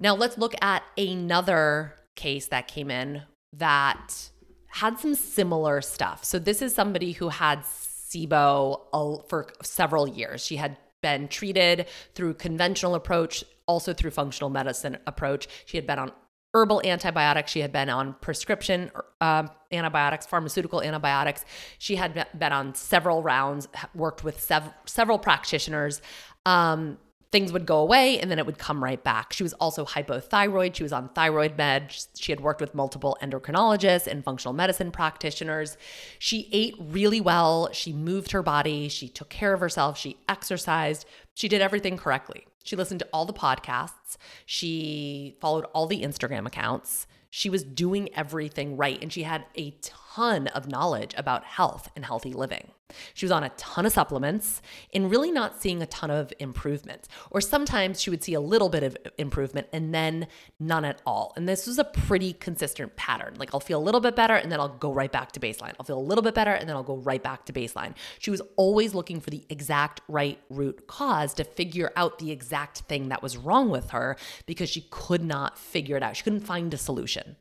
Now 0.00 0.14
let's 0.14 0.38
look 0.38 0.54
at 0.62 0.82
another 0.96 1.94
case 2.14 2.46
that 2.48 2.68
came 2.68 2.90
in 2.90 3.22
that 3.52 4.30
had 4.68 4.98
some 4.98 5.14
similar 5.14 5.80
stuff. 5.80 6.24
So 6.24 6.38
this 6.38 6.62
is 6.62 6.74
somebody 6.74 7.12
who 7.12 7.30
had 7.30 7.60
SIBO 7.60 9.28
for 9.28 9.48
several 9.62 10.08
years. 10.08 10.44
She 10.44 10.56
had 10.56 10.76
been 11.02 11.28
treated 11.28 11.86
through 12.14 12.34
conventional 12.34 12.94
approach, 12.94 13.44
also 13.66 13.92
through 13.92 14.10
functional 14.10 14.50
medicine 14.50 14.98
approach. 15.06 15.48
She 15.66 15.76
had 15.76 15.86
been 15.86 15.98
on 15.98 16.12
herbal 16.54 16.82
antibiotics. 16.84 17.50
She 17.50 17.60
had 17.60 17.72
been 17.72 17.88
on 17.88 18.14
prescription 18.20 18.90
um, 19.20 19.50
antibiotics, 19.70 20.26
pharmaceutical 20.26 20.82
antibiotics. 20.82 21.44
She 21.78 21.96
had 21.96 22.26
been 22.36 22.52
on 22.52 22.74
several 22.74 23.22
rounds, 23.22 23.68
worked 23.94 24.24
with 24.24 24.40
sev- 24.40 24.72
several 24.86 25.18
practitioners. 25.18 26.00
Um, 26.46 26.98
things 27.30 27.52
would 27.52 27.66
go 27.66 27.78
away 27.78 28.18
and 28.18 28.30
then 28.30 28.38
it 28.38 28.46
would 28.46 28.58
come 28.58 28.82
right 28.82 29.02
back. 29.02 29.32
She 29.32 29.42
was 29.42 29.52
also 29.54 29.84
hypothyroid. 29.84 30.74
She 30.74 30.82
was 30.82 30.92
on 30.92 31.10
thyroid 31.10 31.56
med. 31.58 31.94
She 32.16 32.32
had 32.32 32.40
worked 32.40 32.60
with 32.60 32.74
multiple 32.74 33.18
endocrinologists 33.22 34.06
and 34.06 34.24
functional 34.24 34.54
medicine 34.54 34.90
practitioners. 34.90 35.76
She 36.18 36.48
ate 36.52 36.74
really 36.78 37.20
well. 37.20 37.68
She 37.72 37.92
moved 37.92 38.30
her 38.30 38.42
body. 38.42 38.88
She 38.88 39.08
took 39.08 39.28
care 39.28 39.52
of 39.52 39.60
herself. 39.60 39.98
She 39.98 40.16
exercised. 40.28 41.06
She 41.34 41.48
did 41.48 41.60
everything 41.60 41.96
correctly. 41.98 42.46
She 42.64 42.76
listened 42.76 43.00
to 43.00 43.08
all 43.12 43.26
the 43.26 43.32
podcasts. 43.32 44.16
She 44.46 45.36
followed 45.40 45.66
all 45.74 45.86
the 45.86 46.02
Instagram 46.02 46.46
accounts. 46.46 47.06
She 47.30 47.50
was 47.50 47.62
doing 47.62 48.08
everything 48.14 48.78
right 48.78 48.98
and 49.02 49.12
she 49.12 49.24
had 49.24 49.44
a 49.54 49.72
ton 49.82 50.07
of 50.18 50.68
knowledge 50.68 51.14
about 51.16 51.44
health 51.44 51.90
and 51.94 52.04
healthy 52.04 52.32
living. 52.32 52.72
She 53.14 53.26
was 53.26 53.32
on 53.32 53.44
a 53.44 53.50
ton 53.50 53.84
of 53.86 53.92
supplements 53.92 54.62
and 54.94 55.10
really 55.10 55.30
not 55.30 55.60
seeing 55.60 55.82
a 55.82 55.86
ton 55.86 56.10
of 56.10 56.32
improvement. 56.38 57.06
Or 57.30 57.40
sometimes 57.40 58.00
she 58.00 58.10
would 58.10 58.24
see 58.24 58.34
a 58.34 58.40
little 58.40 58.68
bit 58.68 58.82
of 58.82 58.96
improvement 59.18 59.68
and 59.72 59.94
then 59.94 60.26
none 60.58 60.84
at 60.84 61.02
all. 61.04 61.32
And 61.36 61.48
this 61.48 61.66
was 61.66 61.78
a 61.78 61.84
pretty 61.84 62.32
consistent 62.32 62.96
pattern. 62.96 63.34
Like 63.36 63.52
I'll 63.52 63.60
feel 63.60 63.78
a 63.78 63.84
little 63.84 64.00
bit 64.00 64.16
better 64.16 64.34
and 64.34 64.50
then 64.50 64.58
I'll 64.58 64.68
go 64.68 64.92
right 64.92 65.12
back 65.12 65.32
to 65.32 65.40
baseline. 65.40 65.74
I'll 65.78 65.84
feel 65.84 65.98
a 65.98 66.00
little 66.00 66.22
bit 66.22 66.34
better 66.34 66.52
and 66.52 66.68
then 66.68 66.76
I'll 66.76 66.82
go 66.82 66.96
right 66.96 67.22
back 67.22 67.44
to 67.46 67.52
baseline. 67.52 67.94
She 68.18 68.30
was 68.30 68.40
always 68.56 68.94
looking 68.94 69.20
for 69.20 69.30
the 69.30 69.44
exact 69.50 70.00
right 70.08 70.38
root 70.48 70.86
cause 70.86 71.34
to 71.34 71.44
figure 71.44 71.92
out 71.96 72.18
the 72.18 72.30
exact 72.30 72.80
thing 72.80 73.08
that 73.10 73.22
was 73.22 73.36
wrong 73.36 73.68
with 73.68 73.90
her 73.90 74.16
because 74.46 74.70
she 74.70 74.86
could 74.90 75.22
not 75.22 75.58
figure 75.58 75.96
it 75.96 76.02
out. 76.02 76.16
She 76.16 76.22
couldn't 76.22 76.40
find 76.40 76.72
a 76.72 76.78
solution. 76.78 77.36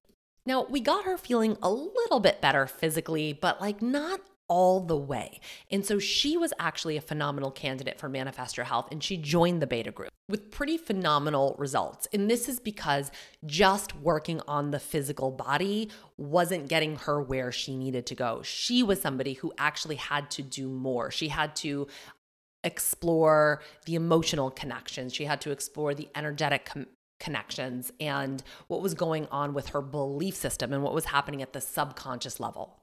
Now, 0.47 0.65
we 0.69 0.79
got 0.79 1.03
her 1.03 1.17
feeling 1.17 1.57
a 1.61 1.69
little 1.69 2.21
bit 2.21 2.39
better 2.39 2.67
physically, 2.67 3.33
but 3.33 3.59
like 3.59 3.81
not 3.81 4.21
all 4.47 4.79
the 4.79 4.95
way. 4.95 5.41
And 5.69 5.85
so 5.85 5.99
she 5.99 6.37
was 6.37 6.53
actually 6.57 6.95
a 6.95 7.01
phenomenal 7.01 7.51
candidate 7.51 7.99
for 7.99 8.07
Manifest 8.07 8.55
Your 8.55 8.65
Health 8.65 8.87
and 8.89 9.03
she 9.03 9.17
joined 9.17 9.61
the 9.61 9.67
beta 9.67 9.91
group 9.91 10.09
with 10.29 10.49
pretty 10.49 10.77
phenomenal 10.77 11.57
results. 11.59 12.07
And 12.13 12.31
this 12.31 12.47
is 12.47 12.61
because 12.61 13.11
just 13.45 13.93
working 13.97 14.39
on 14.47 14.71
the 14.71 14.79
physical 14.79 15.31
body 15.31 15.89
wasn't 16.15 16.69
getting 16.69 16.95
her 16.95 17.21
where 17.21 17.51
she 17.51 17.75
needed 17.75 18.05
to 18.05 18.15
go. 18.15 18.41
She 18.41 18.83
was 18.83 19.01
somebody 19.01 19.33
who 19.33 19.51
actually 19.57 19.97
had 19.97 20.31
to 20.31 20.41
do 20.41 20.69
more. 20.69 21.11
She 21.11 21.27
had 21.27 21.57
to 21.57 21.87
explore 22.63 23.61
the 23.85 23.95
emotional 23.95 24.49
connections. 24.49 25.13
She 25.13 25.25
had 25.25 25.41
to 25.41 25.51
explore 25.51 25.93
the 25.93 26.07
energetic 26.15 26.65
com- 26.65 26.87
connections 27.19 27.91
and 27.99 28.43
what 28.67 28.81
was 28.81 28.93
going 28.93 29.27
on 29.31 29.53
with 29.53 29.69
her 29.69 29.81
belief 29.81 30.35
system 30.35 30.73
and 30.73 30.83
what 30.83 30.93
was 30.93 31.05
happening 31.05 31.41
at 31.41 31.53
the 31.53 31.61
subconscious 31.61 32.39
level. 32.39 32.79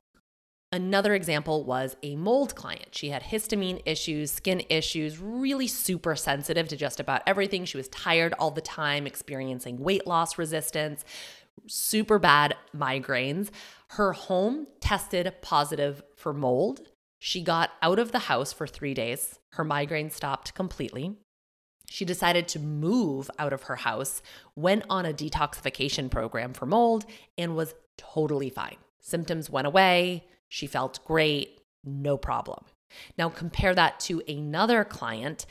Another 0.73 1.15
example 1.15 1.63
was 1.63 1.97
a 2.03 2.17
mold 2.17 2.57
client. 2.57 2.89
She 2.91 3.11
had 3.11 3.23
histamine 3.23 3.81
issues, 3.87 4.33
skin 4.33 4.63
issues, 4.69 5.21
really 5.21 5.69
super 5.69 6.17
sensitive 6.17 6.67
to 6.67 6.77
just 6.77 6.99
about 6.99 7.23
everything. 7.29 7.65
She 7.65 7.77
was 7.77 7.87
tired 7.89 8.35
all 8.41 8.51
the 8.51 8.61
time, 8.61 9.07
experiencing 9.07 9.79
weight 9.79 10.05
loss 10.05 10.37
resistance, 10.37 11.05
super 11.69 12.19
bad 12.19 12.57
migraines. 12.77 13.51
Her 13.91 14.15
home 14.15 14.67
tested 14.81 15.33
positive 15.43 16.03
for 16.17 16.33
mold. 16.33 16.81
She 17.21 17.41
got 17.41 17.71
out 17.81 18.01
of 18.01 18.11
the 18.11 18.19
house 18.19 18.53
for 18.53 18.67
three 18.67 18.95
days. 18.95 19.39
Her 19.53 19.63
migraine 19.63 20.11
stopped 20.11 20.55
completely. 20.55 21.17
She 21.89 22.05
decided 22.05 22.49
to 22.49 22.59
move 22.59 23.31
out 23.39 23.53
of 23.53 23.65
her 23.65 23.77
house, 23.77 24.23
went 24.57 24.85
on 24.91 25.07
a 25.07 25.13
detoxification 25.13 26.11
program 26.11 26.53
for 26.53 26.67
mold, 26.67 27.05
and 27.39 27.57
was 27.57 27.75
totally 27.97 28.51
fine. 28.51 28.77
Symptoms 29.01 29.51
went 29.51 29.67
away. 29.67 30.27
She 30.49 30.67
felt 30.67 31.05
great, 31.05 31.61
no 31.85 32.17
problem. 32.17 32.65
Now 33.19 33.29
compare 33.29 33.75
that 33.75 34.01
to 34.01 34.23
another 34.29 34.85
client 34.85 35.47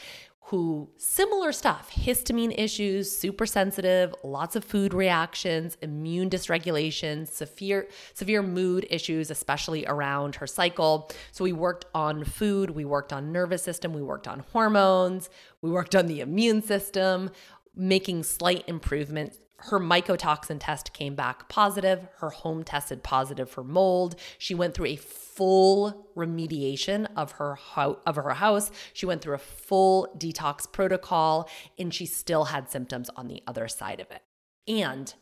who 0.47 0.89
similar 0.97 1.51
stuff, 1.51 1.89
histamine 1.91 2.53
issues, 2.57 3.15
super 3.15 3.45
sensitive, 3.45 4.13
lots 4.23 4.55
of 4.55 4.63
food 4.63 4.93
reactions, 4.93 5.77
immune 5.81 6.29
dysregulation, 6.29 7.27
severe 7.27 7.87
severe 8.13 8.43
mood 8.43 8.85
issues 8.89 9.31
especially 9.31 9.85
around 9.85 10.35
her 10.35 10.47
cycle. 10.47 11.09
So 11.31 11.43
we 11.43 11.53
worked 11.53 11.85
on 11.95 12.23
food, 12.25 12.71
we 12.71 12.83
worked 12.83 13.13
on 13.13 13.31
nervous 13.31 13.63
system, 13.63 13.93
we 13.93 14.01
worked 14.01 14.27
on 14.27 14.39
hormones, 14.51 15.29
we 15.61 15.71
worked 15.71 15.95
on 15.95 16.07
the 16.07 16.19
immune 16.19 16.61
system, 16.61 17.31
making 17.75 18.23
slight 18.23 18.63
improvements 18.67 19.37
her 19.65 19.79
mycotoxin 19.79 20.57
test 20.59 20.91
came 20.93 21.15
back 21.15 21.47
positive. 21.47 22.07
Her 22.17 22.29
home 22.29 22.63
tested 22.63 23.01
positive 23.01 23.49
for 23.49 23.63
mold. 23.63 24.15
She 24.37 24.53
went 24.53 24.73
through 24.73 24.87
a 24.87 24.95
full 24.97 26.07
remediation 26.15 27.07
of 27.15 27.33
her 27.33 27.55
ho- 27.55 27.99
of 28.05 28.17
her 28.17 28.29
house. 28.31 28.71
She 28.91 29.05
went 29.05 29.21
through 29.21 29.35
a 29.35 29.39
full 29.39 30.13
detox 30.17 30.69
protocol 30.69 31.49
and 31.79 31.93
she 31.93 32.05
still 32.05 32.45
had 32.45 32.69
symptoms 32.69 33.09
on 33.15 33.27
the 33.27 33.41
other 33.47 33.67
side 33.67 33.99
of 33.99 34.11
it. 34.11 34.21
And 34.67 35.13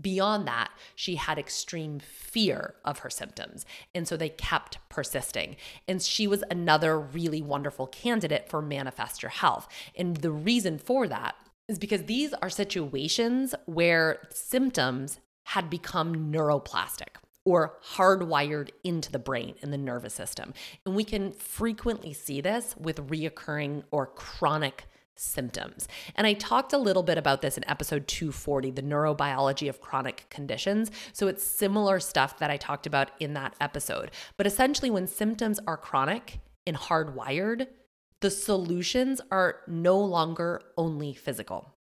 Beyond 0.00 0.48
that, 0.48 0.72
she 0.96 1.14
had 1.14 1.38
extreme 1.38 2.00
fear 2.00 2.74
of 2.84 2.98
her 2.98 3.10
symptoms. 3.10 3.64
And 3.94 4.08
so 4.08 4.16
they 4.16 4.28
kept 4.28 4.78
persisting. 4.88 5.54
And 5.86 6.02
she 6.02 6.26
was 6.26 6.42
another 6.50 6.98
really 6.98 7.40
wonderful 7.40 7.86
candidate 7.86 8.48
for 8.48 8.60
Manifest 8.60 9.22
Your 9.22 9.30
Health. 9.30 9.68
And 9.96 10.16
the 10.16 10.32
reason 10.32 10.78
for 10.78 11.06
that 11.06 11.36
is 11.68 11.78
because 11.78 12.04
these 12.04 12.32
are 12.34 12.50
situations 12.50 13.54
where 13.66 14.20
symptoms 14.30 15.20
had 15.44 15.70
become 15.70 16.32
neuroplastic 16.32 17.16
or 17.44 17.76
hardwired 17.94 18.70
into 18.82 19.12
the 19.12 19.18
brain 19.18 19.54
and 19.62 19.72
the 19.72 19.78
nervous 19.78 20.14
system. 20.14 20.54
And 20.86 20.96
we 20.96 21.04
can 21.04 21.32
frequently 21.32 22.12
see 22.12 22.40
this 22.40 22.74
with 22.78 23.08
reoccurring 23.08 23.84
or 23.90 24.06
chronic 24.06 24.86
symptoms. 25.16 25.86
And 26.16 26.26
I 26.26 26.32
talked 26.32 26.72
a 26.72 26.78
little 26.78 27.02
bit 27.02 27.18
about 27.18 27.42
this 27.42 27.56
in 27.56 27.68
episode 27.68 28.08
240, 28.08 28.72
the 28.72 28.82
neurobiology 28.82 29.68
of 29.68 29.80
chronic 29.80 30.26
conditions. 30.30 30.90
So 31.12 31.28
it's 31.28 31.44
similar 31.44 32.00
stuff 32.00 32.38
that 32.38 32.50
I 32.50 32.56
talked 32.56 32.86
about 32.86 33.10
in 33.20 33.34
that 33.34 33.54
episode. 33.60 34.10
But 34.36 34.46
essentially, 34.46 34.90
when 34.90 35.06
symptoms 35.06 35.60
are 35.66 35.76
chronic 35.76 36.40
and 36.66 36.76
hardwired, 36.76 37.68
the 38.24 38.30
solutions 38.30 39.20
are 39.30 39.56
no 39.66 40.00
longer 40.00 40.62
only 40.78 41.12
physical. 41.12 41.74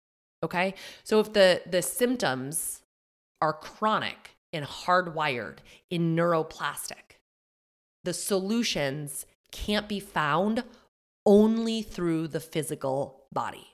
Okay? 0.44 0.74
So 1.06 1.22
if 1.22 1.32
the 1.32 1.62
the 1.66 1.82
symptoms 1.82 2.82
are 3.42 3.54
chronic 3.54 4.36
and 4.52 4.66
hardwired 4.66 5.60
in 5.90 6.18
neuroplastic, 6.18 7.22
the 8.04 8.14
solutions 8.14 9.26
can't 9.54 9.88
be 9.88 10.02
found 10.02 10.66
only 11.26 11.82
through 11.82 12.28
the 12.28 12.42
physical 12.42 13.24
body. 13.32 13.68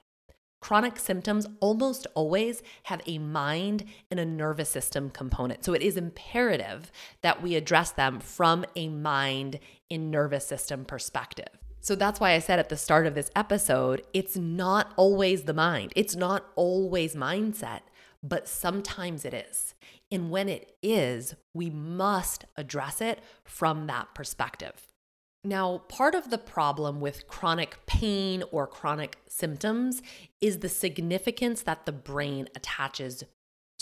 Chronic 0.62 1.00
symptoms 1.00 1.48
almost 1.62 2.06
always 2.14 2.62
have 2.84 3.02
a 3.08 3.18
mind 3.18 3.84
and 4.12 4.20
a 4.20 4.26
nervous 4.26 4.70
system 4.70 5.10
component. 5.10 5.66
So 5.66 5.74
it 5.74 5.82
is 5.82 5.98
imperative 5.98 6.92
that 7.24 7.42
we 7.42 7.56
address 7.56 7.90
them 7.90 8.20
from 8.20 8.64
a 8.76 8.90
mind 8.90 9.60
and 9.90 10.12
nervous 10.12 10.46
system 10.46 10.86
perspective. 10.86 11.50
So 11.82 11.96
that's 11.96 12.20
why 12.20 12.32
I 12.32 12.40
said 12.40 12.60
at 12.60 12.70
the 12.70 12.78
start 12.78 13.08
of 13.08 13.16
this 13.16 13.32
episode, 13.36 14.04
it's 14.14 14.36
not 14.36 14.94
always 14.98 15.44
the 15.44 15.54
mind, 15.54 15.94
it's 15.96 16.16
not 16.16 16.46
always 16.56 17.16
mindset, 17.16 17.82
but 18.22 18.48
sometimes 18.48 19.26
it 19.26 19.34
is. 19.34 19.76
And 20.12 20.30
when 20.30 20.50
it 20.50 20.76
is, 20.82 21.36
we 21.54 21.70
must 21.70 22.46
address 22.58 23.00
it 23.00 23.20
from 23.44 23.88
that 23.88 24.14
perspective. 24.14 24.88
Now, 25.44 25.78
part 25.88 26.16
of 26.16 26.32
the 26.32 26.38
problem 26.38 27.00
with 27.00 27.28
chronic 27.28 27.78
pain 27.86 28.44
or 28.52 28.68
chronic 28.68 29.18
symptoms 29.30 30.02
is 30.42 30.60
the 30.60 30.68
significance 30.68 31.62
that 31.62 31.86
the 31.86 31.94
brain 31.94 32.50
attaches 32.56 33.24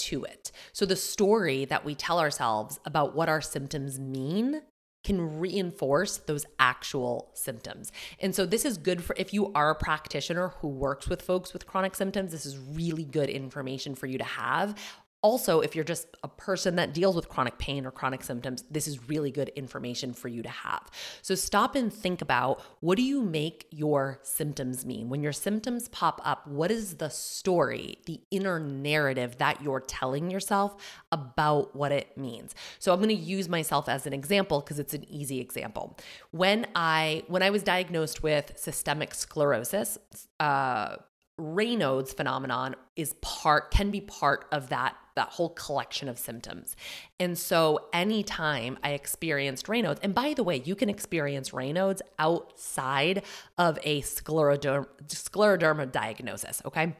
to 0.01 0.23
it. 0.23 0.51
So, 0.71 0.85
the 0.85 0.95
story 0.95 1.65
that 1.65 1.83
we 1.83 1.95
tell 1.95 2.19
ourselves 2.19 2.79
about 2.85 3.15
what 3.15 3.27
our 3.27 3.41
symptoms 3.41 3.99
mean 3.99 4.61
can 5.07 5.39
reinforce 5.39 6.17
those 6.17 6.45
actual 6.59 7.29
symptoms. 7.33 7.93
And 8.19 8.35
so 8.35 8.45
this 8.45 8.65
is 8.65 8.77
good 8.77 9.01
for 9.01 9.15
if 9.17 9.33
you 9.33 9.53
are 9.53 9.71
a 9.71 9.75
practitioner 9.75 10.49
who 10.59 10.67
works 10.67 11.07
with 11.07 11.21
folks 11.21 11.53
with 11.53 11.65
chronic 11.65 11.95
symptoms, 11.95 12.33
this 12.33 12.45
is 12.45 12.57
really 12.57 13.05
good 13.05 13.29
information 13.29 13.95
for 13.95 14.05
you 14.05 14.17
to 14.17 14.25
have 14.25 14.75
Also, 15.23 15.61
if 15.61 15.75
you're 15.75 15.83
just 15.83 16.07
a 16.23 16.27
person 16.27 16.75
that 16.75 16.93
deals 16.93 17.15
with 17.15 17.27
chronic 17.27 17.57
pain 17.57 17.85
or 17.85 17.91
chronic 17.91 18.23
symptoms, 18.23 18.63
this 18.69 18.87
is 18.87 19.09
really 19.09 19.31
good 19.31 19.49
information 19.49 20.13
for 20.13 20.27
you 20.27 20.43
to 20.43 20.49
have. 20.49 20.91
So 21.23 21.33
stop 21.33 21.75
and 21.75 21.91
think 21.91 22.21
about 22.21 22.61
what 22.81 22.97
do 22.97 23.03
you 23.03 23.23
make 23.23 23.65
your 23.71 24.19
symptoms 24.21 24.85
mean? 24.85 25.09
When 25.09 25.23
your 25.23 25.33
symptoms 25.33 25.87
pop 25.87 26.21
up, 26.23 26.45
what 26.45 26.69
is 26.69 26.97
the 26.97 27.09
story, 27.09 27.97
the 28.05 28.21
inner 28.29 28.59
narrative 28.59 29.39
that 29.39 29.61
you're 29.61 29.81
telling 29.81 30.29
yourself 30.29 30.75
about 31.11 31.75
what 31.75 31.91
it 31.91 32.15
means? 32.15 32.53
So 32.77 32.93
I'm 32.93 32.99
going 32.99 33.09
to 33.09 33.15
use 33.15 33.49
myself 33.49 33.89
as 33.89 34.05
an 34.05 34.13
example 34.13 34.59
because 34.59 34.77
it's 34.77 34.93
an 34.93 35.05
easy 35.11 35.39
example. 35.39 35.97
When 36.29 36.67
I 36.75 37.23
when 37.27 37.41
I 37.41 37.49
was 37.49 37.63
diagnosed 37.63 38.21
with 38.21 38.53
systemic 38.55 39.15
sclerosis, 39.15 39.97
uh, 40.39 40.97
Raynaud's 41.39 42.13
phenomenon 42.13 42.75
is 42.95 43.13
part 43.21 43.71
can 43.71 43.91
be 43.91 44.01
part 44.01 44.45
of 44.51 44.69
that 44.69 44.95
that 45.17 45.29
whole 45.29 45.49
collection 45.49 46.07
of 46.07 46.17
symptoms. 46.17 46.75
And 47.19 47.37
so 47.37 47.87
anytime 47.91 48.77
I 48.83 48.91
experienced 48.91 49.67
Raynaud's, 49.67 49.99
and 50.01 50.15
by 50.15 50.33
the 50.33 50.43
way, 50.43 50.61
you 50.63 50.75
can 50.75 50.89
experience 50.89 51.49
Raynaud's 51.49 52.01
outside 52.17 53.23
of 53.57 53.77
a 53.83 54.01
scleroderma, 54.01 54.87
scleroderma 55.07 55.91
diagnosis, 55.91 56.61
okay? 56.65 56.95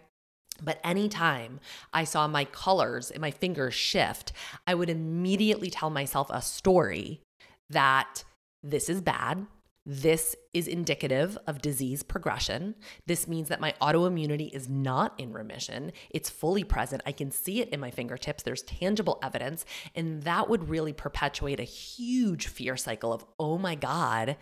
But 0.61 0.79
anytime 0.83 1.59
I 1.93 2.03
saw 2.03 2.27
my 2.27 2.45
colors 2.45 3.11
and 3.11 3.21
my 3.21 3.31
fingers 3.31 3.75
shift, 3.75 4.33
I 4.65 4.73
would 4.73 4.89
immediately 4.89 5.69
tell 5.69 5.91
myself 5.91 6.29
a 6.31 6.41
story 6.41 7.21
that 7.69 8.23
this 8.63 8.89
is 8.89 9.01
bad. 9.01 9.45
This 9.89 10.35
is 10.53 10.67
indicative 10.67 11.37
of 11.47 11.61
disease 11.61 12.03
progression. 12.03 12.75
This 13.05 13.25
means 13.25 13.47
that 13.47 13.61
my 13.61 13.73
autoimmunity 13.81 14.51
is 14.51 14.67
not 14.67 15.17
in 15.17 15.31
remission. 15.31 15.93
It's 16.09 16.29
fully 16.29 16.65
present. 16.65 17.01
I 17.05 17.13
can 17.13 17.31
see 17.31 17.61
it 17.61 17.69
in 17.69 17.79
my 17.79 17.89
fingertips. 17.89 18.43
There's 18.43 18.63
tangible 18.63 19.17
evidence. 19.23 19.63
And 19.95 20.23
that 20.23 20.49
would 20.49 20.67
really 20.67 20.91
perpetuate 20.91 21.61
a 21.61 21.63
huge 21.63 22.47
fear 22.47 22.75
cycle 22.75 23.13
of, 23.13 23.23
oh 23.39 23.57
my 23.57 23.75
God, 23.75 24.35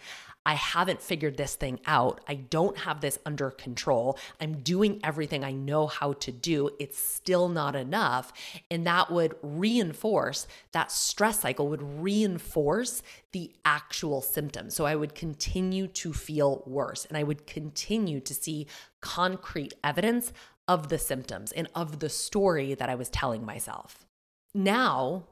I 0.46 0.54
haven't 0.54 1.02
figured 1.02 1.38
this 1.38 1.56
thing 1.56 1.80
out. 1.86 2.22
I 2.28 2.36
don't 2.36 2.78
have 2.78 3.02
this 3.02 3.18
under 3.26 3.50
control. 3.50 4.18
I'm 4.40 4.62
doing 4.62 5.00
everything 5.04 5.44
I 5.44 5.52
know 5.52 5.88
how 5.88 6.14
to 6.14 6.32
do. 6.32 6.70
It's 6.80 7.00
still 7.00 7.50
not 7.50 7.76
enough. 7.76 8.32
And 8.70 8.86
that 8.86 9.12
would 9.12 9.36
reinforce 9.42 10.48
that 10.72 10.92
stress 10.92 11.40
cycle, 11.40 11.68
would 11.68 12.02
reinforce 12.02 13.02
the 13.32 13.52
actual 13.66 14.22
symptoms. 14.22 14.76
So 14.76 14.86
I 14.86 14.96
would 14.96 15.16
continue 15.16 15.88
to 15.88 16.14
feel 16.14 16.64
worse 16.66 17.06
and 17.06 17.18
I 17.18 17.24
would 17.24 17.48
continue 17.48 18.20
to 18.20 18.34
see 18.34 18.68
concrete 19.02 19.74
evidence 19.84 20.32
of 20.68 20.90
the 20.90 20.98
symptoms 20.98 21.52
and 21.52 21.68
of 21.76 22.00
the 22.00 22.10
story 22.10 22.74
that 22.74 22.90
I 22.90 22.96
was 22.96 23.10
telling 23.10 23.46
myself. 23.46 24.06
Now, 24.54 25.26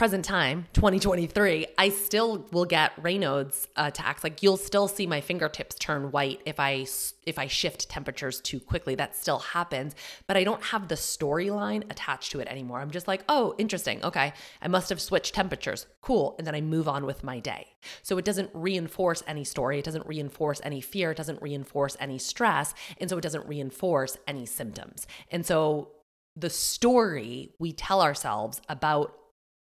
present 0.00 0.24
time 0.24 0.64
2023 0.72 1.66
i 1.76 1.90
still 1.90 2.46
will 2.52 2.64
get 2.64 2.96
raynaud's 3.02 3.68
attacks. 3.76 4.24
Like 4.24 4.42
you'll 4.42 4.56
still 4.56 4.88
see 4.88 5.06
my 5.06 5.20
fingertips 5.20 5.74
turn 5.74 6.10
white 6.10 6.40
if 6.46 6.58
i 6.58 6.86
if 7.26 7.38
i 7.38 7.46
shift 7.46 7.90
temperatures 7.90 8.40
too 8.40 8.60
quickly. 8.60 8.94
That 8.94 9.14
still 9.14 9.40
happens 9.40 9.94
but 10.26 10.38
i 10.38 10.42
don't 10.42 10.62
have 10.62 10.88
the 10.88 10.94
storyline 10.94 11.82
attached 11.90 12.32
to 12.32 12.40
it 12.40 12.48
anymore. 12.48 12.80
I'm 12.80 12.90
just 12.90 13.08
like 13.08 13.24
oh 13.28 13.54
interesting. 13.58 14.02
Okay. 14.02 14.32
I 14.62 14.68
must 14.68 14.88
have 14.88 15.02
switched 15.02 15.34
temperatures. 15.34 15.86
Cool. 16.00 16.34
And 16.38 16.46
then 16.46 16.54
i 16.54 16.62
move 16.62 16.88
on 16.88 17.04
with 17.04 17.22
my 17.22 17.38
day. 17.38 17.66
So 18.02 18.16
it 18.16 18.24
doesn't 18.24 18.48
reinforce 18.54 19.22
any 19.26 19.44
story. 19.44 19.80
It 19.80 19.84
doesn't 19.84 20.06
reinforce 20.06 20.62
any 20.64 20.80
fear. 20.80 21.10
It 21.10 21.18
doesn't 21.18 21.42
reinforce 21.42 21.98
any 22.00 22.16
stress. 22.16 22.72
And 22.96 23.10
so 23.10 23.18
it 23.18 23.22
doesn't 23.22 23.46
reinforce 23.46 24.16
any 24.26 24.46
symptoms. 24.46 25.06
And 25.30 25.44
so 25.44 25.90
the 26.36 26.48
story 26.48 27.50
we 27.58 27.74
tell 27.74 28.00
ourselves 28.00 28.62
about 28.66 29.19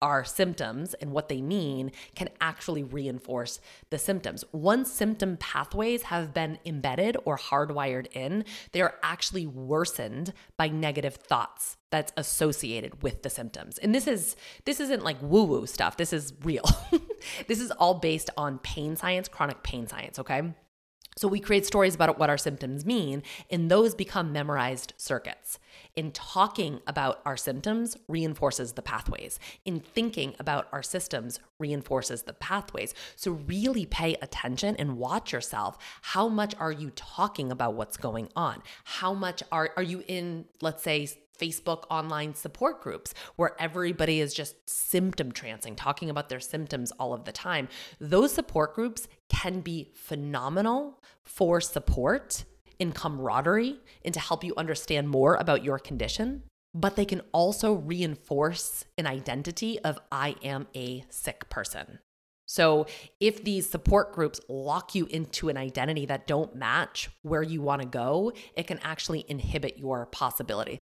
our 0.04 0.26
symptoms 0.26 0.94
and 0.96 1.14
what 1.14 1.30
they 1.30 1.42
mean 1.42 1.90
can 2.14 2.28
actually 2.42 2.84
reinforce 2.84 3.62
the 3.90 3.98
symptoms. 3.98 4.44
Once 4.52 4.92
symptom 4.92 5.38
pathways 5.38 6.04
have 6.04 6.34
been 6.34 6.60
embedded 6.66 7.16
or 7.24 7.38
hardwired 7.38 8.08
in, 8.12 8.44
they 8.74 8.82
are 8.82 8.96
actually 9.02 9.48
worsened 9.48 10.34
by 10.58 10.68
negative 10.68 11.16
thoughts 11.16 11.78
that's 11.90 12.12
associated 12.18 13.02
with 13.02 13.24
the 13.24 13.30
symptoms. 13.30 13.78
And 13.78 13.96
this 13.96 14.06
is 14.06 14.36
this 14.66 14.82
isn't 14.82 15.06
like 15.06 15.18
woo-woo 15.22 15.66
stuff. 15.66 15.96
This 15.96 16.12
is 16.12 16.34
real. 16.44 16.66
this 17.48 17.62
is 17.62 17.72
all 17.72 17.94
based 17.94 18.30
on 18.36 18.60
pain 18.60 18.98
science, 18.98 19.30
chronic 19.30 19.64
pain 19.64 19.88
science, 19.88 20.20
okay? 20.20 20.54
So 21.16 21.28
we 21.30 21.40
create 21.40 21.66
stories 21.66 21.96
about 21.96 22.20
what 22.20 22.30
our 22.30 22.38
symptoms 22.38 22.86
mean, 22.86 23.24
and 23.50 23.70
those 23.70 23.96
become 23.96 24.34
memorized 24.34 24.94
circuits. 24.98 25.60
In 25.96 26.12
talking 26.12 26.80
about 26.88 27.22
our 27.26 27.38
symptoms 27.38 27.98
reinforces 28.08 28.74
the 28.74 28.82
pathways. 28.82 29.40
In 29.64 29.80
thinking 29.80 30.36
about 30.40 30.68
our 30.72 30.82
systems 30.82 31.40
reinforces 31.60 32.24
the 32.24 32.34
pathways. 32.34 32.96
So 33.16 33.32
really 33.32 33.86
pay 33.86 34.16
attention 34.16 34.76
and 34.78 34.98
watch 34.98 35.32
yourself. 35.32 35.78
How 36.02 36.28
much 36.28 36.56
are 36.60 36.72
you 36.72 36.90
talking 36.92 37.52
about 37.52 37.76
what's 37.76 37.98
going 37.98 38.30
on? 38.36 38.64
How 38.86 39.14
much 39.14 39.44
are 39.52 39.72
are 39.78 39.84
you 39.84 40.04
in 40.08 40.46
let's 40.62 40.84
say 40.84 41.08
Facebook 41.40 41.84
online 41.90 42.36
support 42.36 42.82
groups 42.82 43.14
where 43.36 43.56
everybody 43.60 44.20
is 44.20 44.34
just 44.34 44.56
symptom 44.70 45.32
trancing, 45.32 45.76
talking 45.76 46.10
about 46.10 46.30
their 46.30 46.40
symptoms 46.40 46.92
all 46.94 47.14
of 47.14 47.26
the 47.26 47.32
time. 47.32 47.68
Those 48.00 48.34
support 48.34 48.76
groups 48.76 49.08
can 49.30 49.62
be 49.62 49.90
phenomenal 49.94 51.02
for 51.24 51.60
support 51.60 52.46
in 52.84 52.92
camaraderie 52.92 53.80
and 54.04 54.14
to 54.14 54.20
help 54.20 54.44
you 54.44 54.54
understand 54.58 55.08
more 55.08 55.36
about 55.36 55.64
your 55.64 55.80
condition. 55.80 56.44
But 56.76 56.98
they 56.98 57.06
can 57.06 57.22
also 57.32 57.72
reinforce 57.74 58.84
an 58.98 59.08
identity 59.08 59.80
of 59.80 60.00
I 60.12 60.36
am 60.44 60.68
a 60.76 61.06
sick 61.10 61.50
person. 61.50 62.00
So, 62.46 62.88
if 63.22 63.44
these 63.44 63.70
support 63.70 64.12
groups 64.12 64.42
lock 64.50 64.96
you 64.96 65.06
into 65.06 65.48
an 65.48 65.56
identity 65.56 66.06
that 66.08 66.28
don't 66.28 66.56
match 66.56 67.10
where 67.22 67.42
you 67.42 67.62
want 67.62 67.82
to 67.82 67.88
go, 67.88 68.34
it 68.58 68.68
can 68.68 68.80
actually 68.80 69.24
inhibit 69.30 69.78
your 69.78 70.08
possibility. 70.08 70.78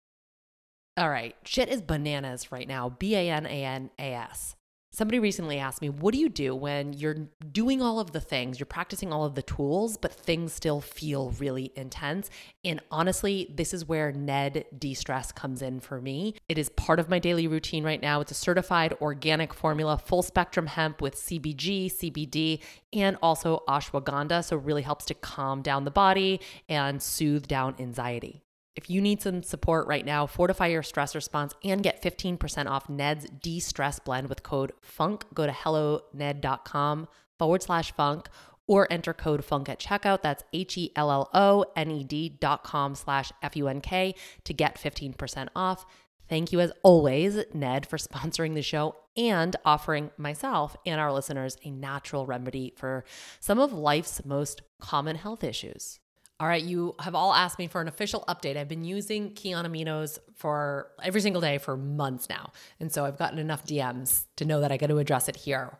All 0.95 1.09
right, 1.09 1.35
shit 1.43 1.67
is 1.67 1.81
bananas 1.81 2.51
right 2.51 2.67
now. 2.67 2.89
B 2.89 3.13
A 3.15 3.29
N 3.29 3.45
A 3.45 3.65
N 3.65 3.89
A 3.99 4.13
S. 4.13 4.55
Somebody 4.91 5.19
recently 5.19 5.59
asked 5.59 5.83
me, 5.83 5.89
What 5.89 6.15
do 6.15 6.19
you 6.19 6.29
do 6.29 6.55
when 6.55 6.93
you're 6.93 7.27
doing 7.51 7.79
all 7.79 7.99
of 7.99 8.11
the 8.11 8.19
things, 8.19 8.59
you're 8.59 8.65
practicing 8.65 9.13
all 9.13 9.23
of 9.23 9.35
the 9.35 9.43
tools, 9.43 9.97
but 9.97 10.11
things 10.11 10.51
still 10.51 10.81
feel 10.81 11.29
really 11.31 11.71
intense? 11.75 12.31
And 12.65 12.81
honestly, 12.89 13.53
this 13.53 13.71
is 13.71 13.87
where 13.87 14.11
Ned 14.11 14.65
Destress 14.75 15.31
comes 15.31 15.61
in 15.61 15.79
for 15.79 16.01
me. 16.01 16.33
It 16.49 16.57
is 16.57 16.69
part 16.69 16.99
of 16.99 17.07
my 17.07 17.19
daily 17.19 17.45
routine 17.47 17.83
right 17.83 18.01
now. 18.01 18.19
It's 18.19 18.31
a 18.31 18.35
certified 18.35 18.95
organic 18.99 19.53
formula, 19.53 19.99
full 20.03 20.23
spectrum 20.23 20.65
hemp 20.65 21.01
with 21.01 21.15
CBG, 21.15 21.93
CBD, 21.93 22.59
and 22.91 23.15
also 23.21 23.61
ashwagandha. 23.69 24.43
So, 24.43 24.57
it 24.57 24.63
really 24.63 24.81
helps 24.81 25.05
to 25.05 25.13
calm 25.13 25.61
down 25.61 25.85
the 25.85 25.91
body 25.91 26.41
and 26.67 26.99
soothe 26.99 27.45
down 27.47 27.75
anxiety. 27.79 28.41
If 28.75 28.89
you 28.89 29.01
need 29.01 29.21
some 29.21 29.43
support 29.43 29.87
right 29.87 30.05
now, 30.05 30.25
fortify 30.25 30.67
your 30.67 30.83
stress 30.83 31.15
response 31.15 31.53
and 31.63 31.83
get 31.83 32.01
15% 32.01 32.67
off 32.67 32.89
Ned's 32.89 33.27
Destress 33.29 33.99
blend 33.99 34.29
with 34.29 34.43
code 34.43 34.71
FUNK. 34.81 35.25
Go 35.33 35.45
to 35.45 35.51
helloned.com 35.51 37.07
forward 37.37 37.63
slash 37.63 37.91
funk 37.93 38.29
or 38.67 38.87
enter 38.91 39.13
code 39.13 39.43
FUNK 39.43 39.67
at 39.67 39.79
checkout. 39.79 40.21
That's 40.21 40.43
H 40.53 40.77
E 40.77 40.91
L 40.95 41.11
L 41.11 41.29
O 41.33 41.65
N 41.75 41.91
E 41.91 42.03
D 42.03 42.29
dot 42.29 42.63
com 42.63 42.95
slash 42.95 43.31
F 43.41 43.57
U 43.57 43.67
N 43.67 43.81
K 43.81 44.15
to 44.43 44.53
get 44.53 44.79
15% 44.79 45.49
off. 45.55 45.85
Thank 46.29 46.51
you, 46.51 46.59
as 46.59 46.71
always, 46.83 47.43
Ned, 47.53 47.87
for 47.87 47.97
sponsoring 47.97 48.53
the 48.53 48.61
show 48.61 48.95
and 49.17 49.55
offering 49.65 50.11
myself 50.17 50.77
and 50.85 51.01
our 51.01 51.11
listeners 51.11 51.57
a 51.65 51.71
natural 51.71 52.25
remedy 52.27 52.73
for 52.77 53.03
some 53.39 53.59
of 53.59 53.73
life's 53.73 54.23
most 54.23 54.61
common 54.79 55.15
health 55.15 55.43
issues. 55.43 55.99
All 56.41 56.47
right, 56.47 56.63
you 56.63 56.95
have 56.99 57.15
all 57.15 57.33
asked 57.33 57.59
me 57.59 57.67
for 57.67 57.81
an 57.81 57.89
official 57.89 58.23
update. 58.29 58.55
I've 58.55 58.69
been 58.69 58.85
using 58.85 59.31
Kion 59.31 59.65
Aminos 59.65 60.19
for 60.35 60.87
every 61.03 61.19
single 61.19 61.41
day 61.41 61.57
for 61.57 61.75
months 61.75 62.29
now. 62.29 62.53
And 62.79 62.89
so 62.89 63.03
I've 63.03 63.17
gotten 63.17 63.39
enough 63.39 63.65
DMs 63.65 64.23
to 64.37 64.45
know 64.45 64.61
that 64.61 64.71
I 64.71 64.77
got 64.77 64.87
to 64.87 64.99
address 64.99 65.27
it 65.27 65.35
here. 65.35 65.77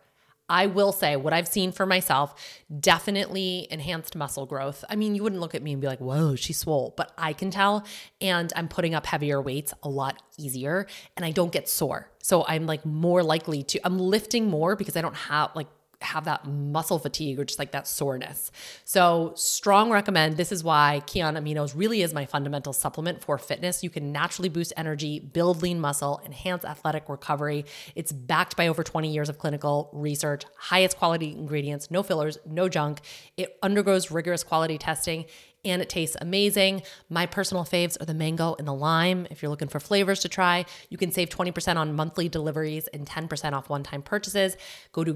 I 0.49 0.65
will 0.65 0.91
say 0.91 1.15
what 1.15 1.31
I've 1.31 1.47
seen 1.47 1.71
for 1.71 1.85
myself 1.85 2.33
definitely 2.79 3.67
enhanced 3.69 4.15
muscle 4.15 4.45
growth. 4.45 4.83
I 4.89 4.95
mean, 4.95 5.15
you 5.15 5.23
wouldn't 5.23 5.39
look 5.39 5.55
at 5.55 5.61
me 5.61 5.71
and 5.71 5.79
be 5.79 5.87
like, 5.87 5.99
whoa, 5.99 6.35
she's 6.35 6.57
swole, 6.57 6.93
but 6.97 7.13
I 7.17 7.33
can 7.33 7.51
tell. 7.51 7.85
And 8.19 8.51
I'm 8.55 8.67
putting 8.67 8.95
up 8.95 9.05
heavier 9.05 9.41
weights 9.41 9.73
a 9.83 9.89
lot 9.89 10.21
easier 10.37 10.87
and 11.15 11.23
I 11.23 11.31
don't 11.31 11.53
get 11.53 11.69
sore. 11.69 12.11
So 12.21 12.45
I'm 12.47 12.65
like 12.65 12.85
more 12.85 13.23
likely 13.23 13.63
to, 13.63 13.79
I'm 13.85 13.97
lifting 13.97 14.49
more 14.49 14.75
because 14.75 14.97
I 14.97 15.01
don't 15.01 15.15
have 15.15 15.51
like 15.55 15.67
have 16.01 16.25
that 16.25 16.45
muscle 16.45 16.97
fatigue 16.97 17.39
or 17.39 17.45
just 17.45 17.59
like 17.59 17.71
that 17.71 17.87
soreness. 17.87 18.51
So, 18.85 19.33
strong 19.35 19.91
recommend. 19.91 20.37
This 20.37 20.51
is 20.51 20.63
why 20.63 21.01
Kion 21.05 21.37
Aminos 21.37 21.73
really 21.75 22.01
is 22.01 22.13
my 22.13 22.25
fundamental 22.25 22.71
supplement 22.71 23.21
for 23.21 23.37
fitness. 23.37 23.83
You 23.83 23.89
can 23.89 24.11
naturally 24.11 24.49
boost 24.49 24.71
energy, 24.77 25.19
build 25.19 25.61
lean 25.61 25.79
muscle, 25.79 26.21
enhance 26.25 26.63
athletic 26.63 27.09
recovery. 27.09 27.65
It's 27.95 28.11
backed 28.11 28.55
by 28.55 28.67
over 28.67 28.83
20 28.83 29.11
years 29.11 29.27
of 29.27 29.37
clinical 29.37 29.89
research, 29.91 30.45
highest 30.57 30.97
quality 30.97 31.31
ingredients, 31.31 31.91
no 31.91 32.01
fillers, 32.01 32.37
no 32.45 32.69
junk. 32.69 33.01
It 33.35 33.57
undergoes 33.61 34.09
rigorous 34.09 34.43
quality 34.43 34.77
testing 34.77 35.25
and 35.65 35.81
it 35.81 35.89
tastes 35.89 36.15
amazing. 36.21 36.83
My 37.09 37.25
personal 37.25 37.65
faves 37.65 38.01
are 38.01 38.05
the 38.05 38.13
mango 38.13 38.55
and 38.57 38.67
the 38.67 38.73
lime. 38.73 39.27
If 39.29 39.41
you're 39.41 39.49
looking 39.49 39.67
for 39.67 39.79
flavors 39.79 40.21
to 40.21 40.29
try, 40.29 40.65
you 40.89 40.97
can 40.97 41.11
save 41.11 41.29
20% 41.29 41.75
on 41.75 41.93
monthly 41.93 42.29
deliveries 42.29 42.87
and 42.87 43.05
10% 43.05 43.53
off 43.53 43.69
one 43.69 43.83
time 43.83 44.01
purchases. 44.01 44.55
Go 44.93 45.03
to 45.03 45.13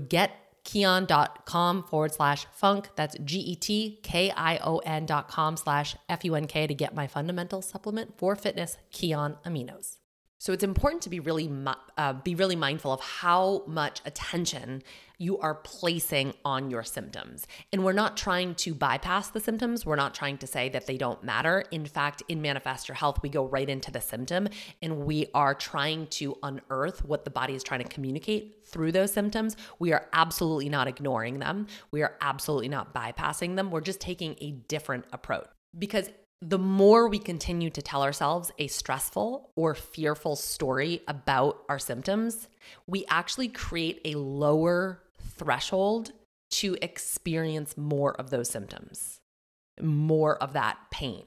getkion.com 0.63 1.83
forward 1.83 2.13
slash 2.13 2.45
funk. 2.51 2.89
That's 2.95 3.15
G 3.23 3.39
E 3.39 3.55
T 3.55 3.99
K 4.03 4.31
I 4.31 4.57
O 4.57 4.77
N 4.79 5.05
dot 5.05 5.27
com 5.27 5.57
slash 5.57 5.95
F 6.09 6.25
U 6.25 6.35
N 6.35 6.47
K 6.47 6.67
to 6.67 6.73
get 6.73 6.95
my 6.95 7.07
fundamental 7.07 7.61
supplement 7.61 8.17
for 8.17 8.35
fitness, 8.35 8.77
Kion 8.91 9.37
Aminos. 9.45 9.97
So 10.43 10.51
it's 10.51 10.65
important 10.65 11.01
to 11.03 11.09
be 11.09 11.21
really 11.21 11.49
uh, 11.97 12.11
be 12.11 12.35
really 12.35 12.57
mindful 12.57 12.91
of 12.91 12.99
how 12.99 13.63
much 13.65 14.01
attention 14.03 14.83
you 15.17 15.37
are 15.37 15.55
placing 15.55 16.33
on 16.43 16.69
your 16.69 16.83
symptoms. 16.83 17.47
And 17.71 17.85
we're 17.85 17.93
not 17.93 18.17
trying 18.17 18.55
to 18.55 18.73
bypass 18.73 19.29
the 19.29 19.39
symptoms. 19.39 19.85
We're 19.85 19.95
not 19.95 20.13
trying 20.13 20.37
to 20.39 20.47
say 20.47 20.67
that 20.67 20.85
they 20.85 20.97
don't 20.97 21.23
matter. 21.23 21.63
In 21.71 21.85
fact, 21.85 22.23
in 22.27 22.41
Manifest 22.41 22.89
Your 22.89 22.95
Health, 22.95 23.19
we 23.23 23.29
go 23.29 23.45
right 23.45 23.69
into 23.69 23.89
the 23.89 24.01
symptom 24.01 24.49
and 24.81 25.05
we 25.05 25.27
are 25.33 25.55
trying 25.55 26.07
to 26.07 26.35
unearth 26.43 27.05
what 27.05 27.23
the 27.23 27.31
body 27.31 27.55
is 27.55 27.63
trying 27.63 27.81
to 27.81 27.87
communicate 27.87 28.65
through 28.65 28.91
those 28.91 29.13
symptoms. 29.13 29.55
We 29.79 29.93
are 29.93 30.09
absolutely 30.11 30.67
not 30.67 30.89
ignoring 30.89 31.39
them. 31.39 31.67
We 31.91 32.01
are 32.01 32.17
absolutely 32.19 32.67
not 32.67 32.93
bypassing 32.93 33.55
them. 33.55 33.71
We're 33.71 33.79
just 33.79 34.01
taking 34.01 34.35
a 34.41 34.51
different 34.51 35.05
approach. 35.13 35.47
Because 35.79 36.09
the 36.45 36.59
more 36.59 37.07
we 37.07 37.19
continue 37.19 37.69
to 37.69 37.81
tell 37.81 38.03
ourselves 38.03 38.51
a 38.59 38.67
stressful 38.67 39.49
or 39.55 39.73
fearful 39.73 40.35
story 40.35 41.01
about 41.07 41.63
our 41.69 41.79
symptoms, 41.79 42.49
we 42.85 43.05
actually 43.07 43.47
create 43.47 44.01
a 44.03 44.15
lower 44.15 45.01
threshold 45.21 46.11
to 46.51 46.77
experience 46.81 47.77
more 47.77 48.13
of 48.19 48.29
those 48.29 48.49
symptoms, 48.49 49.21
more 49.81 50.35
of 50.43 50.51
that 50.51 50.77
pain, 50.91 51.23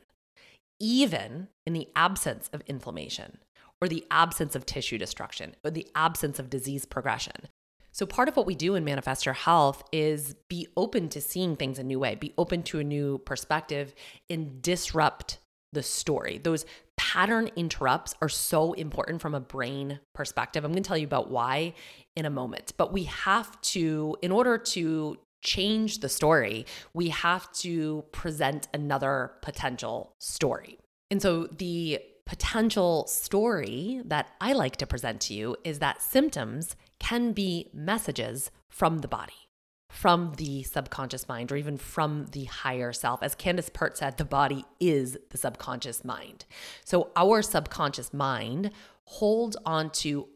even 0.78 1.48
in 1.66 1.72
the 1.72 1.88
absence 1.96 2.50
of 2.52 2.60
inflammation 2.66 3.38
or 3.80 3.88
the 3.88 4.04
absence 4.10 4.54
of 4.54 4.66
tissue 4.66 4.98
destruction 4.98 5.56
or 5.64 5.70
the 5.70 5.88
absence 5.94 6.38
of 6.38 6.50
disease 6.50 6.84
progression. 6.84 7.48
So, 7.96 8.04
part 8.04 8.28
of 8.28 8.36
what 8.36 8.44
we 8.44 8.54
do 8.54 8.74
in 8.74 8.84
Manifest 8.84 9.24
Your 9.24 9.32
Health 9.32 9.82
is 9.90 10.34
be 10.50 10.68
open 10.76 11.08
to 11.08 11.20
seeing 11.22 11.56
things 11.56 11.78
a 11.78 11.82
new 11.82 11.98
way, 11.98 12.14
be 12.14 12.34
open 12.36 12.62
to 12.64 12.78
a 12.78 12.84
new 12.84 13.16
perspective, 13.16 13.94
and 14.28 14.60
disrupt 14.60 15.38
the 15.72 15.82
story. 15.82 16.36
Those 16.36 16.66
pattern 16.98 17.48
interrupts 17.56 18.14
are 18.20 18.28
so 18.28 18.74
important 18.74 19.22
from 19.22 19.34
a 19.34 19.40
brain 19.40 19.98
perspective. 20.14 20.62
I'm 20.62 20.72
going 20.72 20.82
to 20.82 20.86
tell 20.86 20.98
you 20.98 21.06
about 21.06 21.30
why 21.30 21.72
in 22.16 22.26
a 22.26 22.30
moment. 22.30 22.74
But 22.76 22.92
we 22.92 23.04
have 23.04 23.58
to, 23.62 24.14
in 24.20 24.30
order 24.30 24.58
to 24.58 25.16
change 25.42 26.00
the 26.00 26.10
story, 26.10 26.66
we 26.92 27.08
have 27.08 27.50
to 27.52 28.04
present 28.12 28.68
another 28.74 29.32
potential 29.40 30.12
story. 30.20 30.78
And 31.10 31.22
so 31.22 31.46
the 31.46 32.00
potential 32.26 33.06
story 33.06 34.02
that 34.04 34.32
I 34.38 34.52
like 34.52 34.76
to 34.76 34.86
present 34.86 35.22
to 35.22 35.34
you 35.34 35.56
is 35.64 35.78
that 35.78 36.02
symptoms 36.02 36.76
can 36.98 37.32
be 37.32 37.70
messages 37.72 38.50
from 38.68 38.98
the 38.98 39.08
body, 39.08 39.48
from 39.88 40.32
the 40.36 40.62
subconscious 40.62 41.28
mind, 41.28 41.52
or 41.52 41.56
even 41.56 41.76
from 41.76 42.26
the 42.32 42.44
higher 42.44 42.92
self. 42.92 43.22
As 43.22 43.34
Candace 43.34 43.70
Pert 43.72 43.96
said, 43.96 44.16
the 44.16 44.24
body 44.24 44.64
is 44.80 45.16
the 45.30 45.38
subconscious 45.38 46.04
mind. 46.04 46.44
So 46.84 47.10
our 47.16 47.42
subconscious 47.42 48.12
mind 48.12 48.70
holds 49.04 49.56
on 49.64 49.90
to 49.90 50.28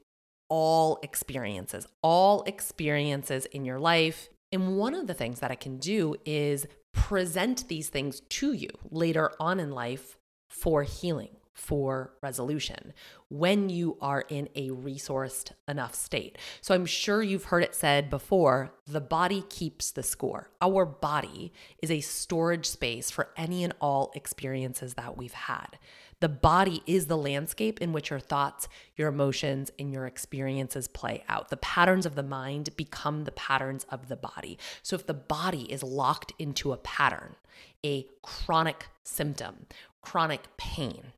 all 0.49 0.99
experiences, 1.03 1.87
all 2.03 2.43
experiences 2.45 3.47
in 3.47 3.65
your 3.65 3.79
life. 3.79 4.29
And 4.53 4.77
one 4.77 4.95
of 4.95 5.07
the 5.07 5.15
things 5.15 5.41
that 5.41 5.51
I 5.51 5.55
can 5.55 5.79
do 5.79 6.17
is 6.25 6.67
present 6.93 7.69
these 7.69 7.89
things 7.89 8.21
to 8.21 8.53
you 8.53 8.71
later 8.91 9.33
on 9.39 9.61
in 9.61 9.71
life 9.71 10.17
for 10.49 10.83
healing 10.83 11.37
for 11.53 12.13
resolution 12.23 12.93
when 13.29 13.69
you 13.69 13.97
are 14.01 14.25
in 14.29 14.49
a 14.55 14.71
resourced 14.71 15.53
enough 15.69 15.95
state. 15.95 16.39
So 16.61 16.75
I'm 16.75 16.87
sure 16.87 17.23
you've 17.23 17.45
heard 17.45 17.63
it 17.63 17.75
said 17.75 18.11
before 18.11 18.73
the 18.87 19.01
body 19.01 19.45
keeps 19.49 19.91
the 19.91 20.03
score. 20.03 20.51
Our 20.61 20.85
body 20.85 21.53
is 21.83 21.91
a 21.91 22.01
storage 22.01 22.67
space 22.67 23.11
for 23.11 23.29
any 23.37 23.63
and 23.63 23.75
all 23.81 24.11
experiences 24.15 24.95
that 24.95 25.17
we've 25.17 25.33
had. 25.33 25.79
The 26.21 26.29
body 26.29 26.83
is 26.87 27.07
the 27.07 27.17
landscape 27.17 27.81
in 27.81 27.93
which 27.93 28.11
your 28.11 28.21
thoughts, 28.21 28.69
your 28.95 29.09
emotions, 29.09 29.71
and 29.79 29.91
your 29.91 30.07
experiences 30.07 30.87
play 30.87 31.25
out. 31.29 31.49
The 31.49 31.57
patterns 31.57 32.05
of 32.05 32.15
the 32.15 32.23
mind 32.23 32.77
become 32.77 33.25
the 33.25 33.33
patterns 33.33 33.87
of 33.89 34.09
the 34.09 34.17
body. 34.17 34.59
So 34.83 34.97
if 34.97 35.07
the 35.07 35.15
body 35.15 35.63
is 35.73 35.83
locked 35.83 36.35
into 36.39 36.73
a 36.73 36.77
pattern, 36.77 37.37
a 37.85 38.07
chronic 38.23 38.89
symptom, 39.03 39.67
chronic 40.03 40.43
pain, 40.59 41.13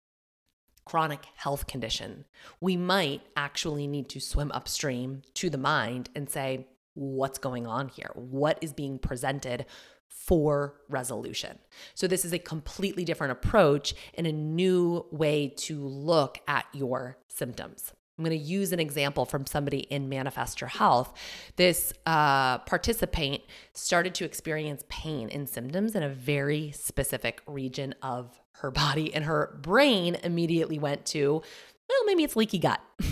chronic 0.84 1.24
health 1.36 1.66
condition, 1.66 2.24
we 2.60 2.76
might 2.76 3.22
actually 3.36 3.86
need 3.86 4.08
to 4.10 4.20
swim 4.20 4.50
upstream 4.52 5.22
to 5.34 5.50
the 5.50 5.58
mind 5.58 6.10
and 6.14 6.28
say, 6.28 6.66
what's 6.94 7.38
going 7.38 7.66
on 7.66 7.88
here? 7.88 8.10
What 8.14 8.58
is 8.60 8.72
being 8.72 8.98
presented 8.98 9.66
for 10.08 10.74
resolution? 10.88 11.58
So, 11.94 12.06
this 12.06 12.24
is 12.24 12.32
a 12.32 12.38
completely 12.38 13.04
different 13.04 13.32
approach 13.32 13.94
and 14.14 14.26
a 14.26 14.32
new 14.32 15.06
way 15.10 15.48
to 15.58 15.86
look 15.86 16.38
at 16.46 16.66
your 16.72 17.18
symptoms. 17.28 17.92
I'm 18.18 18.24
going 18.24 18.38
to 18.38 18.44
use 18.44 18.72
an 18.72 18.80
example 18.80 19.24
from 19.24 19.46
somebody 19.46 19.80
in 19.80 20.08
Manifest 20.08 20.60
Your 20.60 20.68
Health. 20.68 21.14
This 21.56 21.92
uh, 22.04 22.58
participant 22.58 23.40
started 23.72 24.14
to 24.16 24.24
experience 24.24 24.84
pain 24.88 25.30
and 25.30 25.48
symptoms 25.48 25.94
in 25.94 26.02
a 26.02 26.10
very 26.10 26.72
specific 26.72 27.40
region 27.46 27.94
of 28.02 28.38
her 28.56 28.70
body, 28.70 29.12
and 29.14 29.24
her 29.24 29.58
brain 29.62 30.16
immediately 30.22 30.78
went 30.78 31.06
to, 31.06 31.42
well, 31.88 32.04
maybe 32.04 32.22
it's 32.22 32.36
leaky 32.36 32.58
gut. 32.58 32.80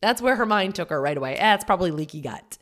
That's 0.00 0.22
where 0.22 0.36
her 0.36 0.46
mind 0.46 0.74
took 0.74 0.90
her 0.90 1.00
right 1.00 1.16
away. 1.16 1.36
Eh, 1.36 1.54
it's 1.54 1.64
probably 1.64 1.90
leaky 1.90 2.20
gut. 2.20 2.58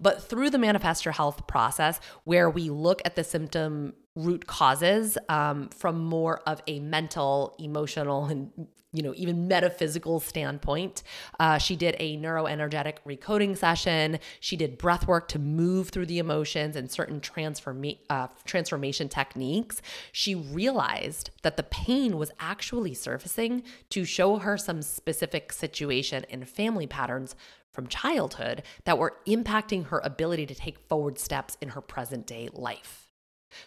But 0.00 0.22
through 0.22 0.50
the 0.50 0.58
Manifest 0.58 1.04
Your 1.04 1.12
Health 1.12 1.46
process, 1.46 2.00
where 2.24 2.50
we 2.50 2.70
look 2.70 3.00
at 3.04 3.14
the 3.14 3.22
symptom 3.22 3.94
root 4.18 4.46
causes 4.46 5.16
um, 5.28 5.68
from 5.68 6.04
more 6.04 6.40
of 6.40 6.62
a 6.66 6.80
mental, 6.80 7.54
emotional, 7.58 8.26
and 8.26 8.50
you 8.92 9.02
know 9.02 9.12
even 9.16 9.48
metaphysical 9.48 10.18
standpoint. 10.18 11.02
Uh, 11.38 11.58
she 11.58 11.76
did 11.76 11.94
a 11.98 12.16
neuroenergetic 12.16 12.96
recoding 13.06 13.56
session. 13.56 14.18
She 14.40 14.56
did 14.56 14.78
breath 14.78 15.06
work 15.06 15.28
to 15.28 15.38
move 15.38 15.90
through 15.90 16.06
the 16.06 16.18
emotions 16.18 16.74
and 16.74 16.90
certain 16.90 17.20
transforma- 17.20 17.98
uh, 18.08 18.28
transformation 18.44 19.08
techniques. 19.08 19.82
She 20.12 20.34
realized 20.34 21.30
that 21.42 21.56
the 21.56 21.62
pain 21.64 22.16
was 22.16 22.30
actually 22.40 22.94
surfacing 22.94 23.62
to 23.90 24.04
show 24.04 24.38
her 24.38 24.56
some 24.56 24.82
specific 24.82 25.52
situation 25.52 26.24
and 26.30 26.48
family 26.48 26.86
patterns 26.86 27.36
from 27.70 27.86
childhood 27.86 28.62
that 28.84 28.98
were 28.98 29.18
impacting 29.26 29.86
her 29.86 30.00
ability 30.02 30.46
to 30.46 30.54
take 30.54 30.78
forward 30.88 31.18
steps 31.18 31.56
in 31.60 31.70
her 31.70 31.80
present 31.80 32.26
day 32.26 32.48
life. 32.52 33.07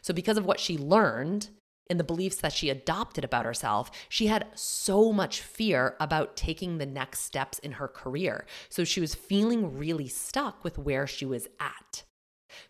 So, 0.01 0.13
because 0.13 0.37
of 0.37 0.45
what 0.45 0.59
she 0.59 0.77
learned 0.77 1.49
and 1.89 1.99
the 1.99 2.05
beliefs 2.05 2.37
that 2.37 2.53
she 2.53 2.69
adopted 2.69 3.23
about 3.23 3.45
herself, 3.45 3.91
she 4.07 4.27
had 4.27 4.47
so 4.55 5.11
much 5.11 5.41
fear 5.41 5.95
about 5.99 6.37
taking 6.37 6.77
the 6.77 6.85
next 6.85 7.21
steps 7.21 7.59
in 7.59 7.73
her 7.73 7.87
career. 7.87 8.45
So, 8.69 8.83
she 8.83 9.01
was 9.01 9.15
feeling 9.15 9.77
really 9.77 10.07
stuck 10.07 10.63
with 10.63 10.77
where 10.77 11.07
she 11.07 11.25
was 11.25 11.47
at. 11.59 12.03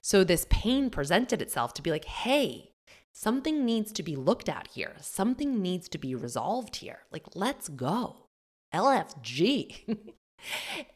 So, 0.01 0.23
this 0.23 0.45
pain 0.49 0.89
presented 0.89 1.41
itself 1.41 1.73
to 1.75 1.81
be 1.81 1.91
like, 1.91 2.05
hey, 2.05 2.71
something 3.13 3.65
needs 3.65 3.91
to 3.93 4.03
be 4.03 4.15
looked 4.15 4.49
at 4.49 4.67
here. 4.67 4.93
Something 5.01 5.61
needs 5.61 5.89
to 5.89 5.97
be 5.97 6.15
resolved 6.15 6.77
here. 6.77 6.99
Like, 7.11 7.35
let's 7.35 7.67
go. 7.67 8.27
LFG. 8.73 9.97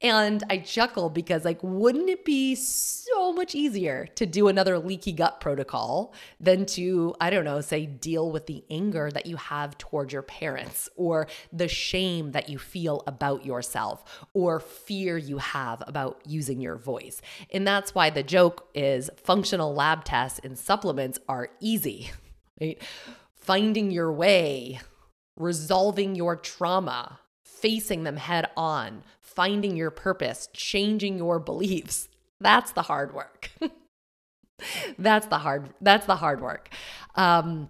And 0.02 0.44
I 0.50 0.58
chuckle 0.60 1.10
because, 1.10 1.46
like, 1.46 1.60
wouldn't 1.62 2.10
it 2.10 2.26
be 2.26 2.56
so 2.56 3.32
much 3.34 3.56
easier 3.56 4.08
to 4.16 4.26
do 4.26 4.48
another 4.48 4.80
leaky 4.80 5.12
gut 5.12 5.40
protocol 5.40 6.14
than 6.40 6.66
to, 6.68 7.16
I 7.22 7.30
don't 7.30 7.46
know, 7.46 7.62
say, 7.62 7.86
deal 7.86 8.32
with 8.32 8.48
the 8.48 8.64
anger 8.70 9.10
that 9.12 9.26
you 9.26 9.36
have 9.38 9.78
towards 9.78 10.14
your 10.14 10.22
parents 10.22 10.90
or 10.96 11.28
the 11.54 11.68
shame 11.68 12.32
that 12.32 12.50
you 12.50 12.58
feel 12.58 13.04
about 13.08 13.46
yourself 13.46 14.26
or 14.34 14.60
fear 14.60 15.18
you 15.18 15.38
have 15.38 15.84
about 15.88 16.22
using 16.26 16.60
your 16.60 16.78
voice? 16.78 17.22
And 17.52 17.68
that's 17.68 17.94
why 17.94 18.10
the 18.10 18.24
joke 18.24 18.68
is 18.74 19.10
functional 19.16 19.74
lab 19.74 20.04
tests 20.04 20.40
and 20.44 20.58
supplements 20.58 21.20
are 21.30 21.50
easy, 21.60 22.12
right? 22.60 22.82
Finding 23.36 23.92
your 23.92 24.12
way, 24.12 24.80
resolving 25.36 26.16
your 26.16 26.36
trauma, 26.36 27.20
facing 27.44 28.04
them 28.04 28.18
head 28.18 28.50
on, 28.58 29.04
finding 29.36 29.76
your 29.76 29.92
purpose, 29.92 30.50
changing 30.54 31.18
your 31.18 31.40
beliefs. 31.40 32.08
That's 32.40 32.72
the 32.72 32.84
hard 32.84 33.14
work. 33.14 33.52
that's 34.98 35.28
the 35.28 35.40
hard 35.40 35.74
that's 35.82 36.06
the 36.06 36.16
hard 36.16 36.42
work. 36.42 36.70
Um, 37.16 37.70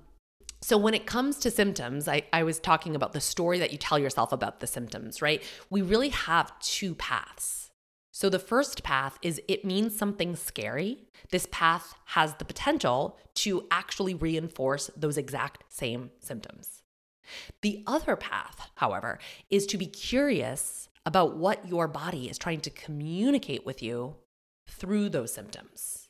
so, 0.61 0.79
when 0.79 0.95
it 0.95 1.05
comes 1.05 1.37
to 1.39 1.51
symptoms, 1.51 2.07
I, 2.07 2.23
I 2.33 2.41
was 2.41 2.59
talking 2.59 2.95
about 2.95 3.13
the 3.13 3.21
story 3.21 3.59
that 3.59 3.71
you 3.71 3.77
tell 3.77 3.99
yourself 3.99 4.31
about 4.31 4.61
the 4.61 4.67
symptoms, 4.67 5.21
right? 5.21 5.43
We 5.69 5.83
really 5.83 6.09
have 6.09 6.59
two 6.59 6.95
paths. 6.95 7.69
So, 8.11 8.29
the 8.29 8.39
first 8.39 8.81
path 8.81 9.19
is 9.21 9.39
it 9.47 9.63
means 9.63 9.95
something 9.95 10.35
scary. 10.35 11.03
This 11.29 11.47
path 11.51 11.93
has 12.05 12.33
the 12.35 12.45
potential 12.45 13.19
to 13.35 13.67
actually 13.69 14.15
reinforce 14.15 14.89
those 14.97 15.19
exact 15.19 15.65
same 15.67 16.09
symptoms. 16.19 16.81
The 17.61 17.83
other 17.85 18.15
path, 18.15 18.69
however, 18.75 19.19
is 19.51 19.67
to 19.67 19.77
be 19.77 19.85
curious 19.85 20.89
about 21.05 21.37
what 21.37 21.67
your 21.67 21.87
body 21.87 22.29
is 22.29 22.37
trying 22.37 22.61
to 22.61 22.69
communicate 22.69 23.65
with 23.65 23.81
you 23.81 24.15
through 24.67 25.09
those 25.09 25.33
symptoms. 25.33 26.09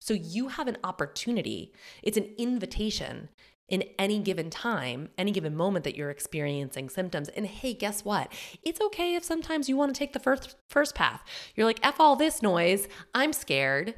So, 0.00 0.14
you 0.14 0.48
have 0.48 0.66
an 0.66 0.78
opportunity, 0.82 1.72
it's 2.02 2.16
an 2.16 2.28
invitation 2.36 3.28
in 3.68 3.84
any 3.98 4.18
given 4.18 4.50
time, 4.50 5.08
any 5.16 5.30
given 5.30 5.56
moment 5.56 5.84
that 5.84 5.96
you're 5.96 6.10
experiencing 6.10 6.90
symptoms. 6.90 7.28
And 7.30 7.46
hey, 7.46 7.72
guess 7.72 8.04
what? 8.04 8.30
It's 8.62 8.80
okay 8.80 9.14
if 9.14 9.24
sometimes 9.24 9.68
you 9.68 9.76
want 9.76 9.94
to 9.94 9.98
take 9.98 10.12
the 10.12 10.18
first 10.18 10.56
first 10.68 10.94
path. 10.94 11.22
You're 11.54 11.66
like, 11.66 11.80
F 11.82 11.98
all 11.98 12.16
this 12.16 12.42
noise, 12.42 12.86
I'm 13.14 13.32
scared. 13.32 13.94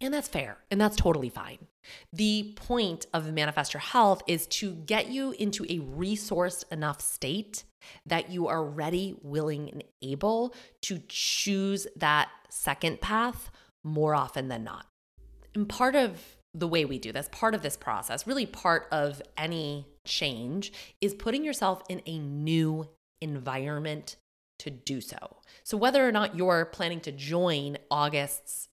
And 0.00 0.12
that's 0.12 0.28
fair, 0.28 0.58
and 0.70 0.80
that's 0.80 0.96
totally 0.96 1.30
fine. 1.30 1.68
The 2.12 2.54
point 2.56 3.06
of 3.12 3.32
Manifest 3.32 3.74
Your 3.74 3.80
Health 3.80 4.22
is 4.26 4.46
to 4.48 4.74
get 4.74 5.08
you 5.08 5.32
into 5.32 5.64
a 5.64 5.80
resourced 5.80 6.64
enough 6.72 7.00
state 7.00 7.64
that 8.06 8.30
you 8.30 8.48
are 8.48 8.64
ready, 8.64 9.14
willing, 9.22 9.70
and 9.70 9.84
able 10.02 10.54
to 10.82 11.00
choose 11.08 11.86
that 11.96 12.28
second 12.48 13.00
path 13.00 13.50
more 13.82 14.14
often 14.14 14.48
than 14.48 14.64
not. 14.64 14.86
And 15.54 15.68
part 15.68 15.94
of 15.94 16.36
the 16.54 16.68
way 16.68 16.84
we 16.84 16.98
do 16.98 17.12
this, 17.12 17.28
part 17.32 17.54
of 17.54 17.62
this 17.62 17.76
process, 17.76 18.26
really 18.26 18.46
part 18.46 18.86
of 18.92 19.20
any 19.36 19.86
change, 20.04 20.72
is 21.00 21.14
putting 21.14 21.44
yourself 21.44 21.82
in 21.88 22.00
a 22.06 22.18
new 22.18 22.88
environment 23.20 24.16
to 24.60 24.70
do 24.70 25.00
so. 25.00 25.36
So, 25.64 25.76
whether 25.76 26.06
or 26.06 26.12
not 26.12 26.36
you're 26.36 26.66
planning 26.66 27.00
to 27.00 27.12
join 27.12 27.78
August's 27.90 28.68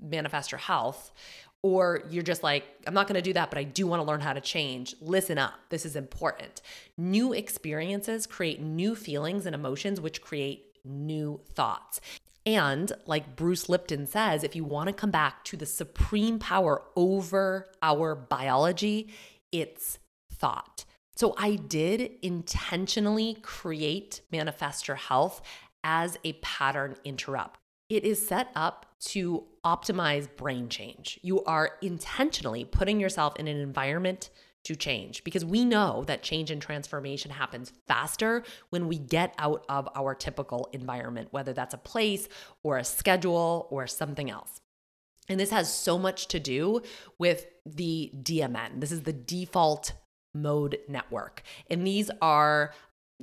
Manifest 0.00 0.52
Your 0.52 0.60
Health, 0.60 1.12
or 1.62 2.02
you're 2.10 2.22
just 2.22 2.42
like, 2.42 2.64
I'm 2.86 2.94
not 2.94 3.06
going 3.06 3.16
to 3.16 3.22
do 3.22 3.34
that, 3.34 3.50
but 3.50 3.58
I 3.58 3.64
do 3.64 3.86
want 3.86 4.00
to 4.00 4.06
learn 4.06 4.20
how 4.20 4.32
to 4.32 4.40
change. 4.40 4.94
Listen 5.00 5.36
up. 5.38 5.54
This 5.68 5.84
is 5.84 5.94
important. 5.94 6.62
New 6.96 7.32
experiences 7.32 8.26
create 8.26 8.60
new 8.60 8.94
feelings 8.94 9.44
and 9.46 9.54
emotions, 9.54 10.00
which 10.00 10.22
create 10.22 10.64
new 10.84 11.40
thoughts. 11.54 12.00
And 12.46 12.90
like 13.04 13.36
Bruce 13.36 13.68
Lipton 13.68 14.06
says, 14.06 14.42
if 14.42 14.56
you 14.56 14.64
want 14.64 14.86
to 14.88 14.94
come 14.94 15.10
back 15.10 15.44
to 15.44 15.56
the 15.58 15.66
supreme 15.66 16.38
power 16.38 16.82
over 16.96 17.70
our 17.82 18.14
biology, 18.14 19.10
it's 19.52 19.98
thought. 20.32 20.86
So 21.16 21.34
I 21.36 21.56
did 21.56 22.12
intentionally 22.22 23.36
create 23.42 24.22
Manifest 24.32 24.88
Your 24.88 24.96
Health 24.96 25.42
as 25.84 26.16
a 26.24 26.32
pattern 26.34 26.96
interrupt. 27.04 27.59
It 27.90 28.04
is 28.04 28.24
set 28.26 28.50
up 28.54 28.86
to 29.00 29.44
optimize 29.64 30.28
brain 30.36 30.68
change. 30.68 31.18
You 31.22 31.42
are 31.44 31.72
intentionally 31.82 32.64
putting 32.64 33.00
yourself 33.00 33.36
in 33.36 33.48
an 33.48 33.58
environment 33.58 34.30
to 34.62 34.76
change 34.76 35.24
because 35.24 35.44
we 35.44 35.64
know 35.64 36.04
that 36.06 36.22
change 36.22 36.50
and 36.50 36.62
transformation 36.62 37.30
happens 37.30 37.72
faster 37.88 38.44
when 38.68 38.88
we 38.88 38.98
get 38.98 39.34
out 39.38 39.64
of 39.68 39.88
our 39.96 40.14
typical 40.14 40.68
environment, 40.72 41.28
whether 41.32 41.52
that's 41.52 41.74
a 41.74 41.78
place 41.78 42.28
or 42.62 42.78
a 42.78 42.84
schedule 42.84 43.66
or 43.70 43.86
something 43.86 44.30
else. 44.30 44.60
And 45.28 45.40
this 45.40 45.50
has 45.50 45.72
so 45.72 45.98
much 45.98 46.28
to 46.28 46.40
do 46.40 46.82
with 47.18 47.46
the 47.64 48.12
DMN. 48.22 48.80
This 48.80 48.92
is 48.92 49.02
the 49.02 49.12
default 49.12 49.92
mode 50.34 50.78
network. 50.88 51.42
And 51.70 51.86
these 51.86 52.10
are 52.20 52.72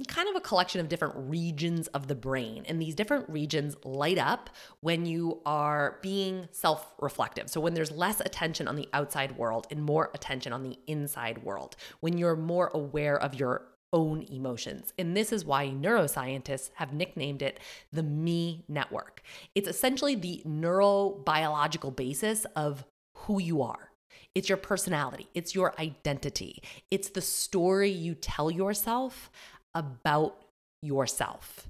kind 0.06 0.30
of 0.30 0.36
a 0.36 0.42
collection 0.42 0.82
of 0.82 0.90
different 0.90 1.16
regions 1.16 1.88
of 1.88 2.08
the 2.08 2.16
brain. 2.16 2.64
And 2.68 2.82
these 2.82 2.96
different 2.96 3.30
regions 3.30 3.76
light 3.84 4.18
up 4.18 4.50
when 4.82 5.06
you 5.06 5.42
are 5.46 6.00
being 6.02 6.48
self 6.52 6.94
reflective. 7.00 7.50
So, 7.50 7.60
when 7.60 7.74
there's 7.74 7.92
less 7.92 8.20
attention 8.20 8.68
on 8.68 8.76
the 8.76 8.88
outside 8.94 9.38
world 9.38 9.68
and 9.72 9.82
more 9.82 10.12
attention 10.14 10.54
on 10.54 10.64
the 10.64 10.78
inside 10.88 11.44
world, 11.44 11.76
when 12.00 12.18
you're 12.18 12.36
more 12.36 12.70
aware 12.74 13.18
of 13.18 13.36
your 13.36 13.68
own 13.94 14.26
emotions. 14.32 14.94
And 14.98 15.16
this 15.16 15.32
is 15.32 15.46
why 15.46 15.68
neuroscientists 15.68 16.72
have 16.76 16.94
nicknamed 16.94 17.42
it 17.42 17.60
the 17.92 18.04
me 18.04 18.66
network. 18.68 19.22
It's 19.56 19.68
essentially 19.68 20.16
the 20.16 20.42
neurobiological 20.46 21.96
basis 21.96 22.46
of 22.56 22.86
who 23.14 23.42
you 23.42 23.62
are. 23.62 23.92
It's 24.36 24.50
your 24.50 24.58
personality, 24.58 25.28
it's 25.34 25.56
your 25.56 25.74
identity, 25.80 26.62
it's 26.92 27.10
the 27.10 27.22
story 27.22 27.90
you 27.90 28.14
tell 28.14 28.52
yourself 28.52 29.32
about 29.78 30.42
yourself. 30.82 31.70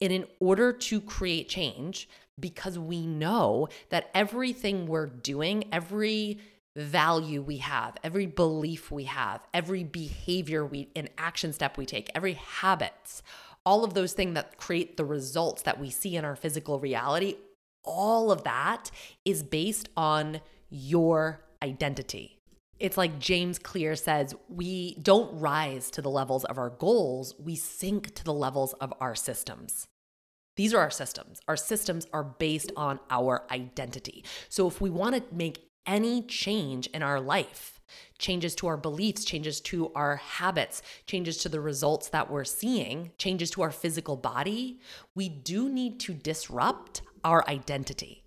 And 0.00 0.12
in 0.12 0.26
order 0.40 0.72
to 0.72 1.00
create 1.00 1.48
change, 1.48 2.08
because 2.40 2.78
we 2.78 3.06
know 3.06 3.68
that 3.90 4.10
everything 4.14 4.86
we're 4.86 5.06
doing, 5.06 5.64
every 5.70 6.38
value 6.74 7.42
we 7.42 7.58
have, 7.58 7.96
every 8.02 8.26
belief 8.26 8.90
we 8.90 9.04
have, 9.04 9.40
every 9.52 9.84
behavior 9.84 10.64
we 10.64 10.88
an 10.96 11.08
action 11.18 11.52
step 11.52 11.76
we 11.76 11.84
take, 11.84 12.10
every 12.14 12.34
habits, 12.34 13.22
all 13.64 13.84
of 13.84 13.94
those 13.94 14.14
things 14.14 14.34
that 14.34 14.56
create 14.56 14.96
the 14.96 15.04
results 15.04 15.62
that 15.62 15.78
we 15.78 15.90
see 15.90 16.16
in 16.16 16.24
our 16.24 16.34
physical 16.34 16.80
reality, 16.80 17.36
all 17.84 18.32
of 18.32 18.44
that 18.44 18.90
is 19.24 19.42
based 19.42 19.88
on 19.96 20.40
your 20.70 21.40
identity. 21.62 22.38
It's 22.78 22.96
like 22.96 23.18
James 23.18 23.58
Clear 23.58 23.94
says, 23.94 24.34
we 24.48 24.96
don't 24.96 25.40
rise 25.40 25.90
to 25.92 26.02
the 26.02 26.10
levels 26.10 26.44
of 26.44 26.58
our 26.58 26.70
goals, 26.70 27.34
we 27.38 27.54
sink 27.54 28.14
to 28.16 28.24
the 28.24 28.32
levels 28.34 28.72
of 28.74 28.92
our 29.00 29.14
systems. 29.14 29.86
These 30.56 30.74
are 30.74 30.80
our 30.80 30.90
systems. 30.90 31.40
Our 31.48 31.56
systems 31.56 32.06
are 32.12 32.24
based 32.24 32.72
on 32.76 33.00
our 33.08 33.44
identity. 33.50 34.24
So 34.48 34.66
if 34.68 34.80
we 34.80 34.90
want 34.90 35.14
to 35.14 35.34
make 35.34 35.70
any 35.86 36.22
change 36.22 36.86
in 36.88 37.02
our 37.02 37.20
life, 37.20 37.80
changes 38.18 38.54
to 38.56 38.66
our 38.66 38.76
beliefs, 38.76 39.24
changes 39.24 39.60
to 39.60 39.92
our 39.94 40.16
habits, 40.16 40.82
changes 41.06 41.38
to 41.38 41.48
the 41.48 41.60
results 41.60 42.08
that 42.08 42.30
we're 42.30 42.44
seeing, 42.44 43.12
changes 43.18 43.50
to 43.52 43.62
our 43.62 43.70
physical 43.70 44.16
body, 44.16 44.80
we 45.14 45.28
do 45.28 45.68
need 45.68 46.00
to 46.00 46.14
disrupt 46.14 47.02
our 47.24 47.48
identity 47.48 48.21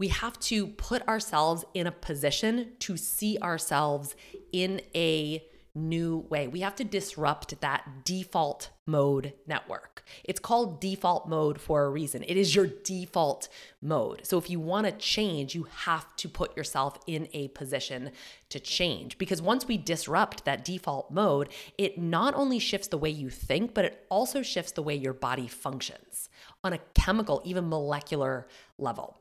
we 0.00 0.08
have 0.08 0.40
to 0.40 0.66
put 0.66 1.06
ourselves 1.06 1.62
in 1.74 1.86
a 1.86 1.92
position 1.92 2.72
to 2.78 2.96
see 2.96 3.36
ourselves 3.42 4.16
in 4.50 4.80
a 4.94 5.44
new 5.74 6.24
way. 6.30 6.48
We 6.48 6.60
have 6.60 6.74
to 6.76 6.84
disrupt 6.84 7.60
that 7.60 8.02
default 8.02 8.70
mode 8.86 9.34
network. 9.46 10.02
It's 10.24 10.40
called 10.40 10.80
default 10.80 11.28
mode 11.28 11.60
for 11.60 11.84
a 11.84 11.90
reason. 11.90 12.24
It 12.26 12.38
is 12.38 12.56
your 12.56 12.66
default 12.66 13.48
mode. 13.82 14.26
So 14.26 14.38
if 14.38 14.48
you 14.48 14.58
want 14.58 14.86
to 14.86 14.92
change, 14.92 15.54
you 15.54 15.68
have 15.84 16.16
to 16.16 16.30
put 16.30 16.56
yourself 16.56 16.98
in 17.06 17.28
a 17.34 17.48
position 17.48 18.10
to 18.48 18.58
change 18.58 19.18
because 19.18 19.42
once 19.42 19.68
we 19.68 19.76
disrupt 19.76 20.46
that 20.46 20.64
default 20.64 21.10
mode, 21.10 21.50
it 21.76 21.98
not 21.98 22.34
only 22.34 22.58
shifts 22.58 22.88
the 22.88 22.98
way 22.98 23.10
you 23.10 23.28
think, 23.28 23.74
but 23.74 23.84
it 23.84 24.06
also 24.08 24.40
shifts 24.40 24.72
the 24.72 24.82
way 24.82 24.94
your 24.94 25.14
body 25.14 25.46
functions 25.46 26.30
on 26.64 26.72
a 26.72 26.78
chemical, 26.94 27.42
even 27.44 27.68
molecular 27.68 28.48
level. 28.78 29.19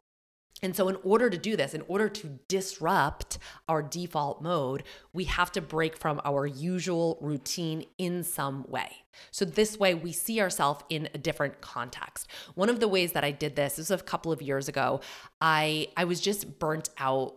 And 0.62 0.76
so, 0.76 0.89
in 0.89 0.98
order 1.04 1.30
to 1.30 1.38
do 1.38 1.56
this, 1.56 1.74
in 1.74 1.84
order 1.88 2.10
to 2.10 2.39
disrupt 2.48 3.38
our 3.67 3.82
default 3.82 4.41
mode, 4.41 4.84
we 5.13 5.26
have 5.26 5.52
to 5.54 5.62
break 5.62 5.98
from 5.98 6.22
our 6.26 6.45
usual 6.45 7.17
routine 7.22 7.86
in 7.98 8.24
some 8.24 8.65
way. 8.67 8.98
So, 9.32 9.45
this 9.45 9.78
way, 9.78 9.93
we 9.93 10.12
see 10.12 10.41
ourselves 10.41 10.84
in 10.89 11.10
a 11.13 11.17
different 11.17 11.62
context. 11.62 12.28
One 12.56 12.69
of 12.69 12.80
the 12.80 12.88
ways 12.88 13.13
that 13.13 13.24
I 13.24 13.32
did 13.32 13.56
this, 13.56 13.76
this 13.76 13.89
was 13.89 14.02
a 14.02 14.04
couple 14.04 14.32
of 14.32 14.41
years 14.41 14.67
ago, 14.67 15.02
I, 15.41 15.88
I 15.95 16.04
was 16.04 16.19
just 16.19 16.60
burnt 16.60 16.89
out 16.98 17.36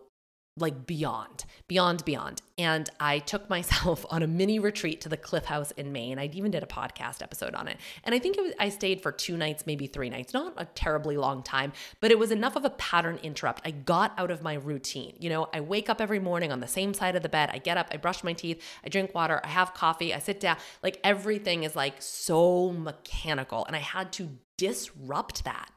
like 0.59 0.87
beyond, 0.87 1.47
beyond, 1.67 2.05
beyond. 2.05 2.43
And 2.59 2.89
I 3.01 3.21
took 3.21 3.49
myself 3.49 4.05
on 4.11 4.23
a 4.23 4.27
mini 4.27 4.59
retreat 4.59 5.01
to 5.01 5.09
the 5.09 5.17
Cliff 5.17 5.47
House 5.47 5.71
in 5.73 5.93
Maine. 5.93 6.19
I 6.19 6.27
even 6.35 6.51
did 6.51 6.63
a 6.63 6.67
podcast 6.67 7.23
episode 7.23 7.55
on 7.55 7.69
it. 7.69 7.79
And 8.05 8.15
I 8.15 8.19
think 8.19 8.37
it 8.37 8.43
was, 8.43 8.53
I 8.59 8.69
stayed 8.69 9.01
for 9.01 9.11
two 9.11 9.39
nights, 9.39 9.65
maybe 9.67 9.87
three 9.87 10.11
nights, 10.11 10.35
not 10.35 10.53
a 10.59 10.67
terribly 10.67 11.17
long 11.17 11.43
time, 11.43 11.73
but 12.01 12.11
it 12.11 12.19
was 12.19 12.31
enough 12.31 12.55
of 12.55 12.67
a 12.67 12.71
pattern 12.71 13.19
interrupt. 13.23 13.63
I 13.65 13.71
got 13.71 14.13
out 14.19 14.31
of 14.31 14.43
my 14.43 14.55
routine. 14.55 15.17
You 15.19 15.31
know, 15.31 15.49
I 15.55 15.61
wake 15.61 15.89
up 15.89 16.01
every 16.01 16.21
morning 16.21 16.53
on 16.53 16.61
the 16.61 16.69
same 16.69 16.93
side 16.93 17.17
of 17.17 17.23
the 17.23 17.31
bed. 17.31 17.51
I 17.53 17.59
get 17.59 17.79
up, 17.79 17.89
I 17.91 17.97
brush 17.97 18.23
my 18.23 18.35
teeth, 18.35 18.63
I 18.85 18.91
drink 18.91 19.15
water, 19.15 19.41
I 19.43 19.49
have 19.49 19.73
coffee, 19.73 20.13
I 20.13 20.19
sit 20.19 20.39
down. 20.39 20.59
Like 20.83 21.01
everything 21.03 21.63
is 21.65 21.75
like 21.75 21.95
so 22.01 22.73
mechanical. 22.73 23.65
And 23.65 23.75
I 23.75 23.81
had 23.81 24.13
to 24.13 24.29
disrupt 24.59 25.45
that 25.45 25.72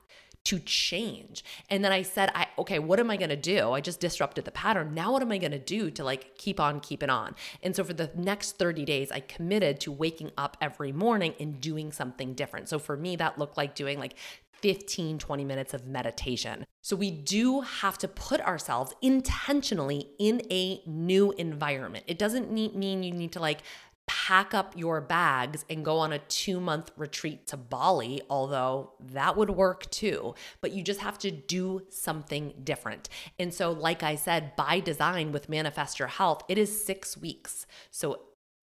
to 0.46 0.60
change. 0.60 1.44
And 1.70 1.84
then 1.84 1.92
I 1.92 2.02
said, 2.02 2.32
I 2.34 2.48
okay, 2.58 2.80
what 2.80 3.00
am 3.00 3.12
I 3.12 3.18
going 3.18 3.30
to 3.30 3.36
do? 3.36 3.72
I 3.72 3.82
just 3.82 4.00
disrupted 4.00 4.46
the 4.46 4.52
pattern. 4.52 4.94
Now 4.94 5.12
what 5.12 5.22
am 5.22 5.32
I 5.32 5.38
going 5.38 5.52
to 5.52 5.60
do 5.60 5.92
to 5.92 6.04
like 6.04 6.38
keep 6.38 6.60
on 6.60 6.80
keeping 6.80 7.10
on? 7.10 7.36
And 7.62 7.76
so 7.76 7.84
for 7.84 7.94
the 7.94 8.12
next 8.16 8.58
30 8.58 8.86
days, 8.86 9.12
I 9.12 9.20
committed 9.20 9.80
to 9.82 9.92
waking 9.92 10.32
up 10.38 10.58
every 10.62 10.92
morning 10.92 11.34
and 11.40 11.60
doing 11.60 11.92
something 11.92 12.34
different. 12.34 12.70
So 12.70 12.80
for 12.80 12.96
me 12.96 13.16
that 13.18 13.38
looked 13.38 13.58
like 13.58 13.76
doing 13.76 14.00
like 14.00 14.16
15, 14.62 15.20
20 15.20 15.46
minutes 15.46 15.74
of 15.74 15.86
meditation. 15.86 16.66
So 16.82 16.96
we 16.96 17.12
do 17.12 17.62
have 17.62 17.98
to 18.00 18.08
put 18.08 18.42
ourselves 18.42 18.94
intentionally 19.02 20.10
in 20.20 20.42
a 20.52 20.82
new 20.86 21.32
environment. 21.34 22.06
It 22.08 22.20
doesn't 22.20 22.52
mean 22.52 23.04
you 23.04 23.12
need 23.12 23.32
to 23.34 23.40
like 23.40 23.62
pack 24.08 24.54
up 24.54 24.74
your 24.78 25.02
bags 25.02 25.66
and 25.70 25.84
go 25.84 25.98
on 25.98 26.14
a 26.14 26.20
two 26.20 26.60
month 26.60 26.92
retreat 26.98 27.48
to 27.48 27.58
Bali, 27.58 28.22
although 28.30 28.94
that 29.00 29.36
would 29.38 29.50
work 29.52 29.90
too. 29.92 30.36
But 30.62 30.72
you 30.72 30.84
just 30.84 31.02
have 31.02 31.18
to 31.20 31.32
do 31.32 31.82
something 31.90 32.54
different. 32.64 33.10
And 33.40 33.54
so, 33.54 33.72
like 33.72 34.04
I 34.04 34.16
said, 34.16 34.56
by 34.56 34.80
design 34.80 35.32
with 35.32 35.50
Manifest 35.50 36.00
Your 36.00 36.08
Health, 36.08 36.44
it 36.48 36.58
is 36.58 36.86
six 36.86 37.18
weeks. 37.18 37.66
So 37.92 38.22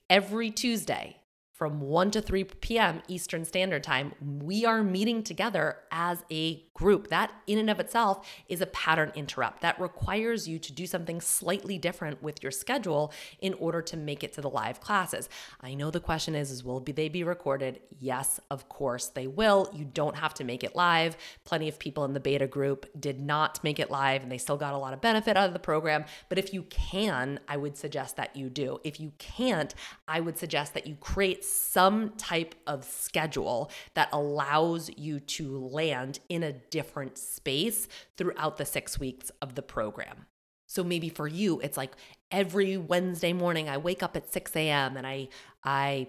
every 0.09 0.51
Tuesday, 0.51 1.22
from 1.53 1.81
1 1.81 2.11
to 2.13 2.23
3 2.23 2.45
p.m. 2.45 3.03
Eastern 3.09 3.45
Standard 3.45 3.85
Time, 3.85 4.15
we 4.21 4.65
are 4.65 4.83
meeting 4.83 5.23
together 5.23 5.77
as 5.91 6.25
a 6.31 6.65
group. 6.75 7.09
That, 7.09 7.31
in 7.47 7.59
and 7.59 7.69
of 7.69 7.79
itself, 7.79 8.27
is 8.49 8.61
a 8.61 8.67
pattern 8.67 9.13
interrupt 9.15 9.61
that 9.61 9.79
requires 9.79 10.49
you 10.49 10.59
to 10.59 10.73
do 10.73 10.87
something 10.87 11.21
slightly 11.21 11.79
different 11.79 12.23
with 12.23 12.43
your 12.43 12.51
schedule 12.51 13.13
in 13.39 13.55
order 13.55 13.83
to 13.83 13.97
make 13.97 14.25
it 14.25 14.33
to 14.33 14.41
the 14.41 14.49
live 14.49 14.81
classes. 14.81 15.29
I 15.61 15.75
know 15.75 15.91
the 15.91 16.01
question 16.01 16.35
is, 16.35 16.51
is 16.51 16.65
will 16.65 16.81
they 16.81 17.09
be 17.09 17.23
recorded? 17.23 17.81
Yes, 17.99 18.41
of 18.51 18.69
course 18.69 19.09
they 19.09 19.27
will. 19.27 19.71
You 19.75 19.85
don't 19.85 20.17
have 20.17 20.35
to 20.35 20.45
make 20.45 20.65
it 20.65 20.75
live. 20.75 21.17
Plenty 21.45 21.69
of 21.69 21.79
people 21.79 22.05
in 22.05 22.15
the 22.15 22.21
beta 22.21 22.47
group 22.47 22.87
did 22.99 23.21
not 23.21 23.63
make 23.63 23.79
it 23.79 23.91
live 23.91 24.23
and 24.23 24.33
they 24.33 24.39
still 24.39 24.57
got 24.57 24.75
a 24.75 24.79
lot 24.79 24.95
of 24.95 25.01
benefit 25.01 25.37
out 25.37 25.47
of 25.47 25.53
the 25.53 25.59
program. 25.59 26.07
But 26.29 26.39
if 26.39 26.55
you 26.55 26.63
can, 26.65 27.41
I 27.47 27.59
would 27.59 27.77
suggest 27.77 28.17
that 28.17 28.35
you 28.35 28.49
do. 28.49 28.81
If 28.85 28.99
you 28.99 29.13
can't, 29.19 29.75
I 30.09 30.21
would 30.21 30.39
suggest 30.39 30.75
that 30.75 30.87
you 30.87 30.97
create 30.97 31.42
some 31.45 32.11
type 32.11 32.55
of 32.67 32.85
schedule 32.85 33.71
that 33.95 34.09
allows 34.13 34.91
you 34.97 35.21
to 35.21 35.59
land 35.59 36.21
in 36.29 36.43
a 36.43 36.53
different 36.53 37.19
space 37.19 37.89
throughout 38.17 38.57
the 38.57 38.65
six 38.65 38.99
weeks 38.99 39.31
of 39.41 39.55
the 39.55 39.63
program. 39.63 40.27
So 40.67 40.83
maybe 40.83 41.11
for 41.11 41.29
you, 41.29 41.61
it's 41.61 41.77
like 41.77 41.93
every 42.31 42.79
Wednesday 42.79 43.33
morning 43.33 43.69
I 43.69 43.77
wake 43.77 44.03
up 44.03 44.17
at 44.17 44.33
6 44.33 44.57
a.m. 44.57 44.97
and 44.97 45.07
I 45.07 45.29
I 45.63 46.09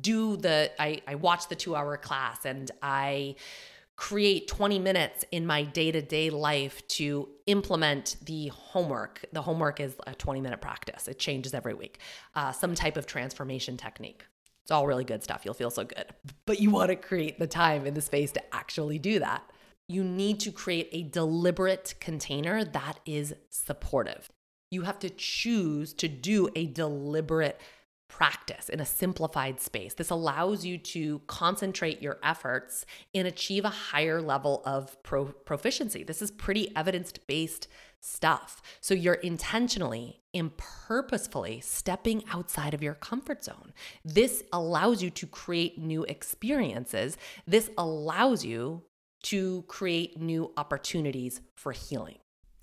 do 0.00 0.36
the 0.36 0.70
I, 0.78 1.02
I 1.06 1.16
watch 1.16 1.48
the 1.48 1.54
two 1.54 1.76
hour 1.76 1.96
class 1.96 2.44
and 2.44 2.70
I 2.82 3.36
create 3.96 4.46
20 4.46 4.78
minutes 4.78 5.24
in 5.32 5.44
my 5.44 5.64
day-to-day 5.64 6.30
life 6.30 6.86
to 6.86 7.28
implement 7.46 8.16
the 8.24 8.46
homework 8.48 9.24
the 9.32 9.42
homework 9.42 9.80
is 9.80 9.94
a 10.06 10.14
20 10.14 10.40
minute 10.40 10.60
practice 10.60 11.08
it 11.08 11.18
changes 11.18 11.52
every 11.52 11.74
week 11.74 11.98
uh, 12.36 12.52
some 12.52 12.74
type 12.74 12.96
of 12.96 13.06
transformation 13.06 13.76
technique 13.76 14.24
it's 14.68 14.72
all 14.74 14.86
really 14.86 15.04
good 15.04 15.24
stuff. 15.24 15.46
You'll 15.46 15.54
feel 15.54 15.70
so 15.70 15.82
good. 15.82 16.04
But 16.44 16.60
you 16.60 16.68
want 16.68 16.90
to 16.90 16.96
create 16.96 17.38
the 17.38 17.46
time 17.46 17.86
and 17.86 17.96
the 17.96 18.02
space 18.02 18.32
to 18.32 18.54
actually 18.54 18.98
do 18.98 19.18
that. 19.18 19.42
You 19.88 20.04
need 20.04 20.40
to 20.40 20.52
create 20.52 20.90
a 20.92 21.04
deliberate 21.04 21.94
container 22.00 22.62
that 22.66 23.00
is 23.06 23.34
supportive. 23.48 24.28
You 24.70 24.82
have 24.82 24.98
to 24.98 25.08
choose 25.08 25.94
to 25.94 26.06
do 26.06 26.50
a 26.54 26.66
deliberate 26.66 27.58
practice 28.10 28.68
in 28.68 28.78
a 28.78 28.84
simplified 28.84 29.58
space. 29.58 29.94
This 29.94 30.10
allows 30.10 30.66
you 30.66 30.76
to 30.76 31.22
concentrate 31.26 32.02
your 32.02 32.18
efforts 32.22 32.84
and 33.14 33.26
achieve 33.26 33.64
a 33.64 33.70
higher 33.70 34.20
level 34.20 34.60
of 34.66 35.02
pro- 35.02 35.32
proficiency. 35.32 36.04
This 36.04 36.20
is 36.20 36.30
pretty 36.30 36.76
evidence 36.76 37.10
based 37.26 37.68
stuff. 38.00 38.60
So 38.82 38.92
you're 38.92 39.14
intentionally 39.14 40.20
purposefully 40.56 41.60
stepping 41.60 42.22
outside 42.32 42.74
of 42.74 42.82
your 42.82 42.94
comfort 42.94 43.44
zone. 43.44 43.72
This 44.04 44.42
allows 44.52 45.02
you 45.02 45.10
to 45.10 45.26
create 45.26 45.78
new 45.78 46.04
experiences. 46.04 47.16
This 47.46 47.70
allows 47.76 48.44
you 48.44 48.82
to 49.24 49.62
create 49.62 50.18
new 50.20 50.52
opportunities 50.56 51.40
for 51.54 51.72
healing. 51.72 52.18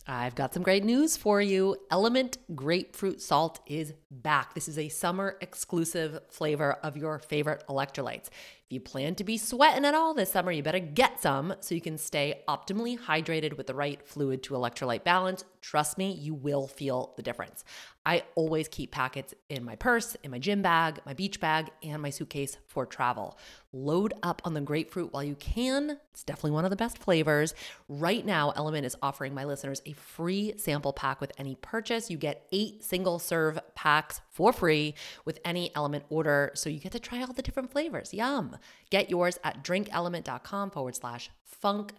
I've 0.08 0.36
got 0.36 0.54
some 0.54 0.62
great 0.62 0.84
news 0.84 1.18
for 1.18 1.42
you. 1.42 1.78
LMNT 1.92 2.38
Grapefruit 2.54 3.20
Salt 3.20 3.60
is 3.66 3.94
back. 4.12 4.54
This 4.54 4.68
is 4.68 4.78
a 4.78 4.88
summer 4.88 5.36
exclusive 5.42 6.20
flavor 6.30 6.74
of 6.84 6.96
your 6.96 7.18
favorite 7.18 7.64
electrolytes. 7.68 8.30
If 8.68 8.74
you 8.74 8.80
plan 8.80 9.14
to 9.16 9.24
be 9.24 9.38
sweating 9.38 9.86
at 9.86 9.94
all 9.94 10.16
this 10.16 10.32
summer, 10.32 10.52
you 10.52 10.64
better 10.64 10.80
get 10.80 11.22
some 11.22 11.54
so 11.60 11.76
you 11.76 11.82
can 11.82 12.00
stay 12.00 12.42
optimally 12.48 12.98
hydrated 12.98 13.58
with 13.58 13.68
the 13.68 13.76
right 13.76 14.02
fluid 14.08 14.42
to 14.42 14.56
electrolyte 14.56 15.04
balance. 15.04 15.44
Trust 15.62 16.00
me, 16.00 16.12
you 16.14 16.34
will 16.34 16.66
feel 16.68 17.14
the 17.16 17.22
difference. 17.22 17.64
I 18.08 18.24
always 18.36 18.68
keep 18.68 18.92
packets 18.92 19.34
in 19.50 19.64
my 19.64 19.76
purse, 19.76 20.16
in 20.24 20.30
my 20.30 20.38
gym 20.38 20.62
bag, 20.62 21.00
my 21.06 21.14
beach 21.14 21.40
bag, 21.40 21.72
and 21.82 22.02
my 22.02 22.12
suitcase 22.12 22.58
for 22.68 22.86
travel. 22.86 23.38
Load 23.74 24.14
up 24.22 24.44
on 24.46 24.54
the 24.54 24.62
grapefruit 24.62 25.12
while 25.12 25.24
you 25.24 25.36
can. 25.36 25.98
It's 26.12 26.24
definitely 26.24 26.52
one 26.52 26.66
of 26.66 26.70
the 26.70 26.76
best 26.76 27.00
flavors. 27.00 27.56
Right 27.90 28.24
now, 28.24 28.54
LMNT 28.56 28.86
is 28.86 28.96
offering 29.02 29.34
my 29.34 29.44
listeners 29.44 29.82
a 29.86 29.94
free 29.94 30.54
sample 30.58 30.94
pack 30.94 31.20
with 31.20 31.32
any 31.40 31.56
purchase. 31.56 32.12
You 32.12 32.18
get 32.18 32.48
eight 32.52 32.84
single 32.84 33.18
serve 33.18 33.60
packs 33.74 34.22
for 34.30 34.54
free 34.54 34.94
with 35.26 35.40
any 35.44 35.72
LMNT 35.72 36.04
order. 36.10 36.52
So 36.54 36.70
you 36.70 36.80
get 36.80 36.92
to 36.92 37.00
try 37.00 37.22
all 37.22 37.34
the 37.34 37.42
different 37.42 37.72
flavors. 37.72 38.14
Yum. 38.14 38.55
Get 38.90 39.10
yours 39.10 39.40
at 39.44 39.64
drinklmnt.com 39.64 40.72
forward 40.72 40.96
slash 40.96 41.30
funk. 41.44 41.94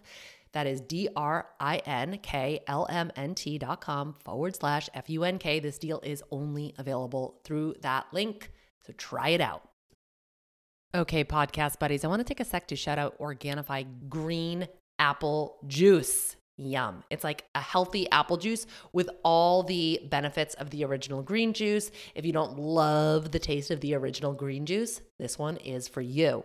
That 0.53 0.65
is 0.65 0.81
D 0.81 1.09
R 1.15 1.47
I 1.59 1.77
N 1.85 2.19
K 2.23 2.61
L 2.67 2.87
M 2.89 3.11
N 3.15 3.35
T 3.35 3.57
dot 3.57 3.81
com 3.81 4.15
forward 4.23 4.55
slash 4.55 4.89
F 4.93 5.09
U 5.09 5.23
N 5.23 5.37
K. 5.39 5.59
This 5.59 5.77
deal 5.77 5.99
is 6.03 6.23
only 6.31 6.73
available 6.77 7.41
through 7.43 7.75
that 7.81 8.07
link. 8.13 8.51
So 8.85 8.93
try 8.93 9.29
it 9.29 9.41
out. 9.41 9.67
Okay, 10.95 11.25
podcast 11.25 11.79
buddies, 11.79 12.05
I 12.05 12.07
want 12.07 12.21
to 12.21 12.23
take 12.23 12.39
a 12.39 12.45
sec 12.45 12.69
to 12.69 12.75
shout 12.77 12.97
out 12.97 13.19
Organifi 13.19 13.85
Green 14.07 14.67
Apple 14.97 15.57
Juice. 15.67 16.36
Yum. 16.57 17.03
It's 17.09 17.23
like 17.23 17.45
a 17.55 17.61
healthy 17.61 18.09
apple 18.11 18.37
juice 18.37 18.65
with 18.91 19.09
all 19.23 19.63
the 19.63 20.01
benefits 20.09 20.55
of 20.55 20.69
the 20.71 20.83
original 20.83 21.21
green 21.21 21.53
juice. 21.53 21.91
If 22.15 22.25
you 22.25 22.33
don't 22.33 22.57
love 22.57 23.31
the 23.31 23.39
taste 23.39 23.71
of 23.71 23.81
the 23.81 23.93
original 23.95 24.33
green 24.33 24.65
juice, 24.65 25.01
this 25.19 25.37
one 25.37 25.57
is 25.57 25.87
for 25.87 26.01
you. 26.01 26.43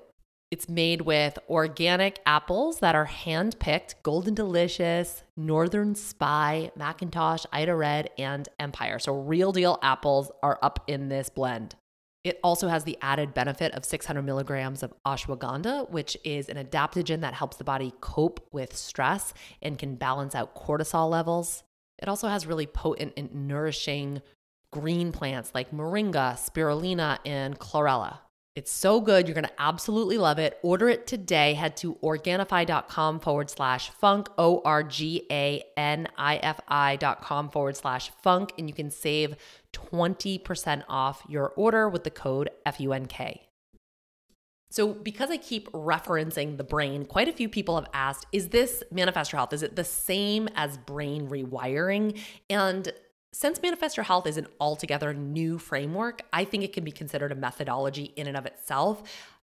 It's 0.51 0.68
made 0.68 1.01
with 1.01 1.38
organic 1.48 2.20
apples 2.27 2.81
that 2.81 2.94
are 2.94 3.07
hand 3.07 3.59
picked, 3.59 4.03
Golden 4.03 4.35
Delicious, 4.35 5.22
Northern 5.35 5.94
Spy, 5.94 6.70
McIntosh, 6.79 7.46
Ida 7.51 7.75
Red, 7.75 8.11
and 8.18 8.51
Empire. 8.61 8.98
So, 8.98 9.14
real 9.14 9.53
deal 9.53 9.79
apples 9.81 10.31
are 10.42 10.59
up 10.61 10.85
in 10.88 11.09
this 11.09 11.31
blend. 11.31 11.75
It 12.24 12.38
also 12.44 12.68
has 12.68 12.85
the 12.85 12.96
added 13.02 13.35
benefit 13.35 13.72
of 13.72 13.85
600 13.85 14.22
milligrams 14.22 14.82
of 14.85 14.94
ashwagandha, 15.04 15.90
which 15.90 16.16
is 16.22 16.48
an 16.48 16.56
adaptogen 16.56 17.20
that 17.22 17.35
helps 17.35 17.56
the 17.56 17.64
body 17.64 17.92
cope 18.00 18.46
with 18.52 18.76
stress 18.76 19.35
and 19.61 19.78
can 19.78 19.96
balance 19.96 20.35
out 20.35 20.54
cortisol 20.54 21.11
levels. 21.11 21.64
It 21.98 22.08
also 22.08 22.28
has 22.28 22.46
really 22.46 22.66
potent 22.66 23.14
and 23.16 23.48
nourishing 23.48 24.22
green 24.70 25.11
plants 25.11 25.50
like 25.54 25.72
moringa, 25.72 26.35
spirulina, 26.35 27.18
and 27.26 27.58
chlorella. 27.58 28.18
It's 28.55 28.71
so 28.71 29.01
good. 29.01 29.27
You're 29.27 29.35
going 29.35 29.47
to 29.47 29.62
absolutely 29.62 30.19
love 30.19 30.38
it. 30.38 30.59
Order 30.62 30.91
it 30.91 31.07
today. 31.07 31.55
Head 31.55 31.75
to 31.79 31.95
Organifi.com 32.03 33.21
forward 33.21 33.49
slash 33.49 33.88
funk, 33.91 34.29
O 34.37 34.61
R 34.62 34.83
G 34.83 35.27
A 35.31 35.62
N 35.77 36.07
I 36.19 36.37
F 36.37 36.61
I.com 36.69 37.49
forward 37.49 37.79
slash 37.79 38.11
funk, 38.23 38.53
and 38.59 38.69
you 38.69 38.75
can 38.75 38.91
save 38.91 39.37
20% 39.73 40.83
off 40.87 41.23
your 41.29 41.49
order 41.57 41.88
with 41.88 42.05
the 42.05 42.11
code 42.11 42.51
FUNK. 42.67 43.41
So, 44.71 44.93
because 44.93 45.31
I 45.31 45.38
keep 45.38 45.71
referencing 45.73 46.59
the 46.59 46.65
brain, 46.65 47.07
quite 47.07 47.29
a 47.29 47.33
few 47.33 47.49
people 47.49 47.77
have 47.77 47.88
asked, 47.95 48.27
is 48.33 48.49
this 48.49 48.83
Manifest 48.91 49.33
Your 49.33 49.38
Health? 49.38 49.53
Is 49.55 49.62
it 49.62 49.77
the 49.77 49.85
same 49.85 50.49
as 50.57 50.77
brain 50.77 51.29
rewiring? 51.29 52.19
And 52.51 52.93
since 53.33 53.62
Manifest 53.62 53.97
Your 53.97 54.05
Health 54.05 54.27
is 54.27 54.37
an 54.37 54.47
altogether 54.61 55.14
new 55.14 55.59
framework, 55.59 56.23
I 56.33 56.45
think 56.45 56.64
it 56.64 56.73
can 56.73 56.85
be 56.85 56.92
considered 56.92 57.33
a 57.33 57.35
methodology 57.35 58.12
in 58.16 58.27
and 58.27 58.37
of 58.37 58.47
itself. 58.47 59.03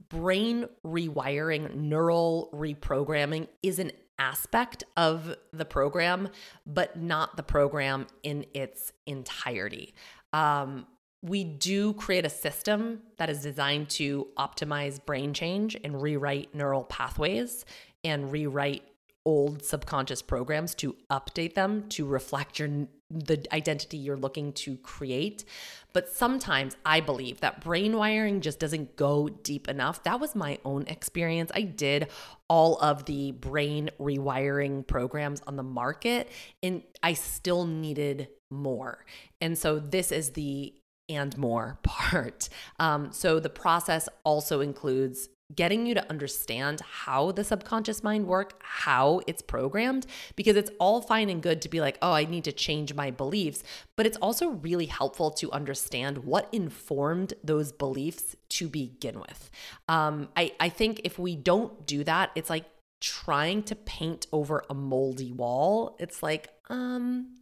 Brain 0.09 0.65
rewiring, 0.85 1.75
neural 1.75 2.49
reprogramming 2.53 3.47
is 3.61 3.79
an 3.79 3.91
aspect 4.17 4.83
of 4.95 5.35
the 5.51 5.65
program, 5.65 6.29
but 6.65 6.99
not 6.99 7.35
the 7.35 7.43
program 7.43 8.07
in 8.23 8.45
its 8.53 8.93
entirety. 9.05 9.93
Um, 10.31 10.87
we 11.21 11.43
do 11.43 11.93
create 11.93 12.25
a 12.25 12.29
system 12.29 13.01
that 13.17 13.29
is 13.29 13.41
designed 13.41 13.89
to 13.89 14.27
optimize 14.37 15.03
brain 15.03 15.33
change 15.33 15.77
and 15.83 16.01
rewrite 16.01 16.53
neural 16.53 16.83
pathways 16.83 17.65
and 18.03 18.31
rewrite 18.31 18.83
old 19.25 19.63
subconscious 19.63 20.21
programs 20.21 20.75
to 20.75 20.95
update 21.09 21.53
them 21.53 21.87
to 21.89 22.05
reflect 22.05 22.59
your 22.59 22.87
the 23.09 23.45
identity 23.53 23.97
you're 23.97 24.17
looking 24.17 24.51
to 24.53 24.75
create. 24.77 25.45
But 25.93 26.09
sometimes 26.09 26.75
I 26.83 26.99
believe 26.99 27.41
that 27.41 27.61
brain 27.61 27.95
wiring 27.95 28.41
just 28.41 28.59
doesn't 28.59 28.95
go 28.95 29.29
deep 29.29 29.67
enough. 29.67 30.03
That 30.03 30.19
was 30.19 30.35
my 30.35 30.57
own 30.65 30.87
experience. 30.87 31.51
I 31.53 31.61
did 31.61 32.07
all 32.49 32.79
of 32.81 33.05
the 33.05 33.31
brain 33.31 33.91
rewiring 33.99 34.85
programs 34.87 35.41
on 35.45 35.55
the 35.55 35.63
market 35.63 36.29
and 36.63 36.81
I 37.03 37.13
still 37.13 37.65
needed 37.65 38.29
more. 38.49 39.05
And 39.39 39.57
so 39.57 39.77
this 39.79 40.11
is 40.11 40.31
the 40.31 40.73
and 41.09 41.37
more 41.37 41.79
part. 41.83 42.49
Um, 42.79 43.11
so 43.11 43.39
the 43.39 43.49
process 43.49 44.09
also 44.23 44.61
includes 44.61 45.29
getting 45.55 45.85
you 45.85 45.93
to 45.93 46.09
understand 46.09 46.81
how 46.81 47.31
the 47.31 47.43
subconscious 47.43 48.03
mind 48.03 48.27
work, 48.27 48.61
how 48.63 49.21
it's 49.27 49.41
programmed 49.41 50.05
because 50.35 50.55
it's 50.55 50.71
all 50.79 51.01
fine 51.01 51.29
and 51.29 51.41
good 51.41 51.61
to 51.61 51.69
be 51.69 51.81
like, 51.81 51.97
"Oh, 52.01 52.13
I 52.13 52.25
need 52.25 52.43
to 52.45 52.51
change 52.51 52.93
my 52.93 53.11
beliefs," 53.11 53.63
but 53.95 54.05
it's 54.05 54.17
also 54.17 54.49
really 54.49 54.87
helpful 54.87 55.31
to 55.31 55.51
understand 55.51 56.19
what 56.19 56.49
informed 56.51 57.33
those 57.43 57.71
beliefs 57.71 58.35
to 58.49 58.67
begin 58.67 59.19
with. 59.19 59.49
Um, 59.87 60.29
I 60.35 60.53
I 60.59 60.69
think 60.69 61.01
if 61.03 61.19
we 61.19 61.35
don't 61.35 61.85
do 61.85 62.03
that, 62.03 62.31
it's 62.35 62.49
like 62.49 62.65
trying 63.03 63.61
to 63.61 63.75
paint 63.75 64.27
over 64.31 64.63
a 64.69 64.73
moldy 64.73 65.33
wall. 65.33 65.97
It's 65.99 66.23
like, 66.23 66.47
um, 66.69 67.35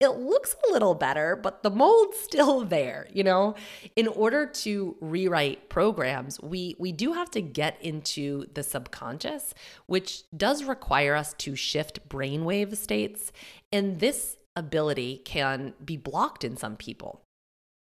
it 0.00 0.10
looks 0.10 0.54
a 0.68 0.72
little 0.72 0.94
better, 0.94 1.34
but 1.34 1.62
the 1.62 1.70
mold's 1.70 2.18
still 2.28 2.64
there, 2.64 3.08
you 3.12 3.24
know? 3.24 3.54
In 3.96 4.06
order 4.08 4.46
to 4.46 4.96
rewrite 5.00 5.68
programs, 5.68 6.40
we 6.40 6.76
we 6.78 6.92
do 6.92 7.12
have 7.12 7.30
to 7.32 7.40
get 7.40 7.80
into 7.80 8.46
the 8.54 8.62
subconscious, 8.62 9.54
which 9.86 10.22
does 10.36 10.64
require 10.64 11.14
us 11.14 11.34
to 11.34 11.56
shift 11.56 12.08
brainwave 12.08 12.76
states, 12.76 13.32
and 13.72 14.00
this 14.00 14.36
ability 14.56 15.22
can 15.24 15.74
be 15.84 15.96
blocked 15.96 16.44
in 16.44 16.56
some 16.56 16.76
people. 16.76 17.22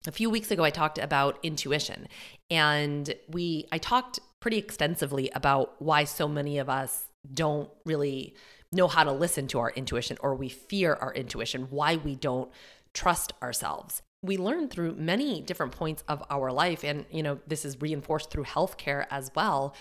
A 0.07 0.11
few 0.11 0.29
weeks 0.29 0.51
ago 0.51 0.63
I 0.63 0.69
talked 0.69 0.97
about 0.97 1.39
intuition, 1.43 2.07
and 2.49 3.13
we 3.27 3.67
I 3.71 3.77
talked 3.77 4.19
pretty 4.39 4.57
extensively 4.57 5.29
about 5.33 5.81
why 5.81 6.03
so 6.03 6.27
many 6.27 6.59
of 6.59 6.69
us 6.69 7.05
don't 7.33 7.69
really 7.85 8.35
know 8.71 8.87
how 8.87 9.03
to 9.03 9.11
listen 9.11 9.47
to 9.47 9.59
our 9.59 9.71
intuition 9.71 10.17
or 10.21 10.35
we 10.35 10.49
fear 10.49 10.93
our 10.95 11.13
intuition, 11.13 11.67
why 11.69 11.95
we 11.95 12.15
don't 12.15 12.51
trust 12.93 13.33
ourselves. 13.41 14.01
We 14.21 14.37
learn 14.37 14.69
through 14.69 14.95
many 14.95 15.41
different 15.41 15.71
points 15.71 16.03
of 16.07 16.23
our 16.29 16.51
life, 16.51 16.83
and 16.83 17.05
you 17.11 17.21
know, 17.21 17.39
this 17.45 17.63
is 17.63 17.79
reinforced 17.79 18.31
through 18.31 18.45
healthcare 18.45 19.05
as 19.11 19.31
well, 19.35 19.75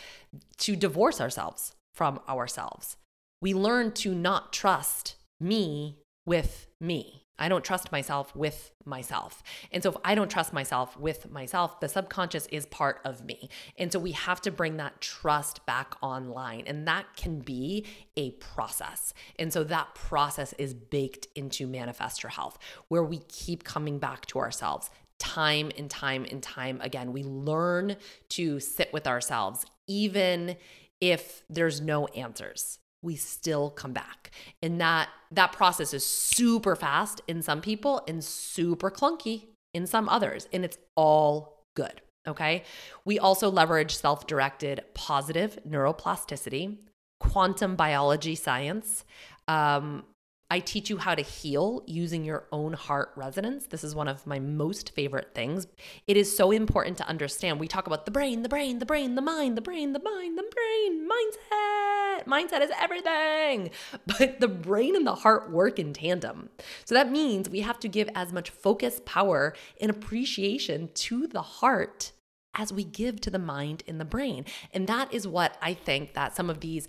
to 0.59 0.77
divorce 0.77 1.21
ourselves 1.21 1.75
from 1.95 2.21
ourselves. 2.29 2.97
We 3.41 3.55
learn 3.55 3.93
to 3.93 4.15
not 4.15 4.53
trust 4.53 5.17
me 5.41 5.99
with 6.27 6.67
me. 6.81 7.24
I 7.39 7.49
don't 7.49 7.65
trust 7.65 7.91
myself 7.91 8.35
with 8.37 8.73
myself. 8.85 9.43
And 9.73 9.83
so 9.83 9.91
if 9.91 9.97
I 10.05 10.15
don't 10.15 10.31
trust 10.31 10.53
myself 10.53 10.97
with 10.99 11.31
myself, 11.31 11.81
the 11.81 11.89
subconscious 11.89 12.47
is 12.47 12.67
part 12.67 13.01
of 13.05 13.25
me. 13.25 13.49
And 13.77 13.93
so 13.93 13.99
we 13.99 14.13
have 14.13 14.41
to 14.43 14.51
bring 14.51 14.77
that 14.77 15.01
trust 15.01 15.67
back 15.67 15.95
online. 16.01 16.65
And 16.67 16.87
that 16.87 17.07
can 17.17 17.41
be 17.41 17.87
a 18.17 18.31
process. 18.33 19.15
And 19.39 19.53
so 19.53 19.65
that 19.65 19.95
process 19.95 20.53
is 20.55 20.75
baked 20.75 21.27
into 21.35 21.67
Manifest 21.67 22.23
Your 22.23 22.31
Health, 22.31 22.59
where 22.89 23.05
we 23.05 23.19
keep 23.29 23.65
coming 23.65 23.99
back 23.99 24.27
to 24.27 24.39
ourselves 24.39 24.91
time 25.19 25.71
and 25.77 25.91
time 25.91 26.27
and 26.31 26.43
time 26.43 26.81
again. 26.83 27.13
We 27.13 27.25
learn 27.25 27.97
to 28.31 28.61
sit 28.61 28.93
with 28.93 29.07
ourselves, 29.07 29.65
even 29.87 30.57
if 31.01 31.43
there's 31.51 31.81
no 31.81 32.07
answers 32.09 32.79
we 33.05 33.17
still 33.17 33.71
come 33.71 33.93
back. 33.93 34.31
And 34.63 34.81
that 34.81 35.09
that 35.31 35.53
process 35.53 35.93
is 35.93 36.07
super 36.07 36.75
fast 36.75 37.21
in 37.29 37.43
some 37.43 37.61
people 37.61 38.03
and 38.09 38.23
super 38.25 38.91
clunky 38.91 39.49
in 39.73 39.87
some 39.87 40.09
others, 40.09 40.49
and 40.53 40.65
it's 40.65 40.79
all 40.97 41.65
good. 41.77 42.01
Okay. 42.27 42.63
We 43.05 43.19
also 43.19 43.51
leverage 43.51 43.95
self 43.95 44.27
directed 44.27 44.83
positive 44.95 45.59
neuroplasticity, 45.69 46.79
quantum 47.21 47.77
biology 47.77 48.35
science, 48.35 49.05
um, 49.47 50.05
I 50.51 50.61
teach 50.61 50.91
you 50.91 50.99
how 50.99 51.15
to 51.15 51.23
heal 51.23 51.83
using 51.87 52.25
your 52.25 52.45
own 52.53 52.75
heart 52.75 53.13
resonance. 53.17 53.67
This 53.67 53.83
is 53.83 53.95
one 53.95 54.09
of 54.09 54.27
my 54.27 54.39
most 54.39 54.91
favorite 54.91 55.35
things. 55.35 55.67
It 56.07 56.17
is 56.17 56.37
so 56.37 56.51
important 56.51 56.99
to 56.99 57.09
understand. 57.09 57.59
We 57.59 57.67
talk 57.67 57.87
about 57.87 58.05
the 58.05 58.11
brain, 58.11 58.43
the 58.43 58.49
brain, 58.49 58.79
the 58.79 58.87
brain, 58.87 59.15
the 59.15 59.23
mind, 59.23 59.57
the 59.57 59.63
brain, 59.63 59.95
the 59.95 60.01
mind, 60.01 60.39
the 60.39 60.45
brain, 60.55 61.09
mindset. 61.09 62.27
Mindset 62.27 62.63
is 62.63 62.71
everything. 62.79 63.71
But 64.07 64.41
the 64.41 64.49
brain 64.49 64.95
and 64.95 65.07
the 65.07 65.15
heart 65.15 65.51
work 65.51 65.79
in 65.79 65.93
tandem. 65.93 66.51
So 66.85 66.95
that 66.95 67.11
means 67.11 67.49
we 67.49 67.61
have 67.61 67.81
to 67.81 67.89
give 67.89 68.09
as 68.15 68.33
much 68.33 68.51
focus, 68.51 69.01
power, 69.05 69.55
and 69.81 69.91
appreciation 69.91 70.91
to 70.95 71.27
the 71.27 71.43
heart 71.43 72.13
as 72.55 72.73
we 72.73 72.85
give 72.85 73.21
to 73.23 73.31
the 73.31 73.39
mind 73.39 73.83
and 73.89 74.01
the 74.01 74.05
brain. 74.05 74.45
And 74.73 74.87
that 74.87 75.13
is 75.13 75.27
what 75.27 75.57
I 75.61 75.75
think 75.75 76.15
that 76.15 76.37
some 76.37 76.51
of 76.51 76.61
these 76.61 76.87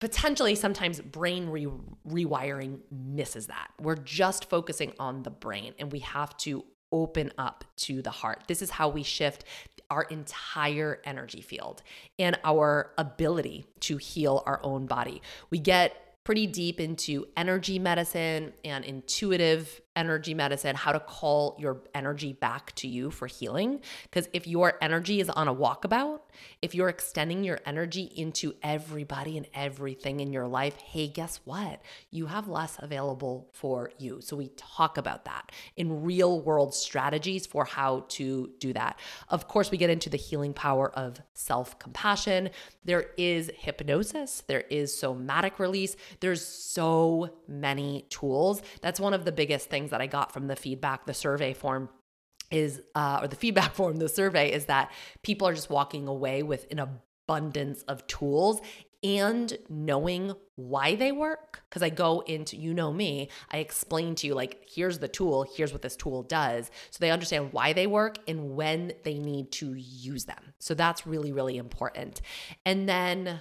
potentially 0.00 0.54
sometimes 0.54 1.00
brain 1.00 1.48
re- 1.48 1.66
rewiring 2.08 2.80
misses 2.90 3.46
that. 3.48 3.70
We're 3.80 3.96
just 3.96 4.48
focusing 4.48 4.92
on 4.98 5.22
the 5.22 5.30
brain 5.30 5.74
and 5.78 5.90
we 5.90 6.00
have 6.00 6.36
to 6.38 6.64
open 6.92 7.32
up 7.36 7.64
to 7.76 8.00
the 8.00 8.10
heart. 8.10 8.44
This 8.46 8.62
is 8.62 8.70
how 8.70 8.88
we 8.88 9.02
shift 9.02 9.44
our 9.90 10.02
entire 10.02 11.00
energy 11.04 11.40
field 11.40 11.82
and 12.18 12.38
our 12.44 12.92
ability 12.98 13.66
to 13.80 13.96
heal 13.96 14.42
our 14.46 14.60
own 14.62 14.86
body. 14.86 15.22
We 15.50 15.58
get 15.58 15.94
pretty 16.24 16.46
deep 16.46 16.78
into 16.78 17.26
energy 17.36 17.78
medicine 17.78 18.52
and 18.64 18.84
intuitive 18.84 19.80
energy 19.98 20.32
medicine, 20.32 20.76
how 20.76 20.92
to 20.92 21.00
call 21.00 21.56
your 21.58 21.82
energy 21.92 22.32
back 22.32 22.72
to 22.76 22.86
you 22.86 23.10
for 23.10 23.26
healing. 23.26 23.80
Because 24.04 24.28
if 24.32 24.46
your 24.46 24.78
energy 24.80 25.20
is 25.20 25.28
on 25.28 25.48
a 25.48 25.54
walkabout, 25.54 26.20
if 26.62 26.72
you're 26.72 26.88
extending 26.88 27.42
your 27.42 27.58
energy 27.66 28.02
into 28.14 28.54
everybody 28.62 29.36
and 29.36 29.46
everything 29.52 30.20
in 30.20 30.32
your 30.32 30.46
life, 30.46 30.76
hey, 30.76 31.08
guess 31.08 31.40
what? 31.44 31.82
You 32.12 32.26
have 32.26 32.46
less 32.46 32.76
available 32.78 33.48
for 33.52 33.90
you. 33.98 34.20
So 34.20 34.36
we 34.36 34.50
talk 34.56 34.98
about 34.98 35.24
that 35.24 35.50
in 35.76 36.04
real 36.04 36.40
world 36.40 36.74
strategies 36.74 37.44
for 37.44 37.64
how 37.64 38.04
to 38.10 38.50
do 38.60 38.72
that. 38.74 39.00
Of 39.28 39.48
course, 39.48 39.72
we 39.72 39.78
get 39.78 39.90
into 39.90 40.08
the 40.08 40.16
healing 40.16 40.54
power 40.54 40.90
of 40.92 41.20
self 41.34 41.76
compassion. 41.80 42.50
There 42.84 43.06
is 43.16 43.50
hypnosis, 43.56 44.44
there 44.46 44.64
is 44.70 44.96
somatic 44.96 45.58
release, 45.58 45.96
there's 46.20 46.44
so 46.46 47.30
many 47.48 48.06
tools. 48.10 48.62
That's 48.80 49.00
one 49.00 49.12
of 49.12 49.24
the 49.24 49.32
biggest 49.32 49.68
things 49.68 49.87
things 49.88 49.90
that 49.90 50.00
I 50.00 50.06
got 50.06 50.32
from 50.32 50.46
the 50.46 50.56
feedback, 50.56 51.06
the 51.06 51.14
survey 51.14 51.54
form 51.54 51.88
is, 52.50 52.80
uh, 52.94 53.20
or 53.22 53.28
the 53.28 53.36
feedback 53.44 53.74
form, 53.74 53.96
the 53.96 54.08
survey 54.08 54.52
is 54.52 54.66
that 54.66 54.92
people 55.22 55.48
are 55.48 55.54
just 55.54 55.70
walking 55.70 56.08
away 56.08 56.42
with 56.42 56.66
an 56.70 56.78
abundance 56.78 57.82
of 57.82 58.06
tools 58.06 58.60
and 59.04 59.56
knowing 59.68 60.32
why 60.56 60.96
they 60.96 61.12
work. 61.12 61.62
Because 61.68 61.82
I 61.82 61.88
go 61.88 62.20
into, 62.20 62.56
you 62.56 62.74
know 62.74 62.92
me, 62.92 63.30
I 63.52 63.58
explain 63.58 64.16
to 64.16 64.26
you, 64.26 64.34
like, 64.34 64.66
here's 64.68 64.98
the 64.98 65.06
tool, 65.06 65.46
here's 65.54 65.72
what 65.72 65.82
this 65.82 65.94
tool 65.94 66.24
does. 66.24 66.70
So 66.90 66.98
they 67.00 67.12
understand 67.12 67.52
why 67.52 67.72
they 67.72 67.86
work 67.86 68.18
and 68.26 68.56
when 68.56 68.92
they 69.04 69.18
need 69.18 69.52
to 69.52 69.74
use 69.74 70.24
them. 70.24 70.52
So 70.58 70.74
that's 70.74 71.06
really, 71.06 71.32
really 71.32 71.58
important. 71.58 72.22
And 72.66 72.88
then 72.88 73.40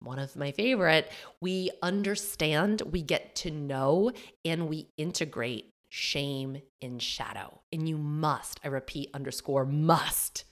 one 0.00 0.18
of 0.18 0.34
my 0.34 0.50
favorite, 0.50 1.10
we 1.40 1.70
understand, 1.82 2.82
we 2.82 3.02
get 3.02 3.36
to 3.36 3.50
know, 3.52 4.10
and 4.44 4.68
we 4.68 4.88
integrate 4.96 5.72
shame 5.88 6.62
in 6.80 6.98
shadow. 6.98 7.60
And 7.72 7.88
you 7.88 7.98
must, 7.98 8.60
I 8.64 8.68
repeat, 8.68 9.10
underscore 9.14 9.64
must 9.64 10.44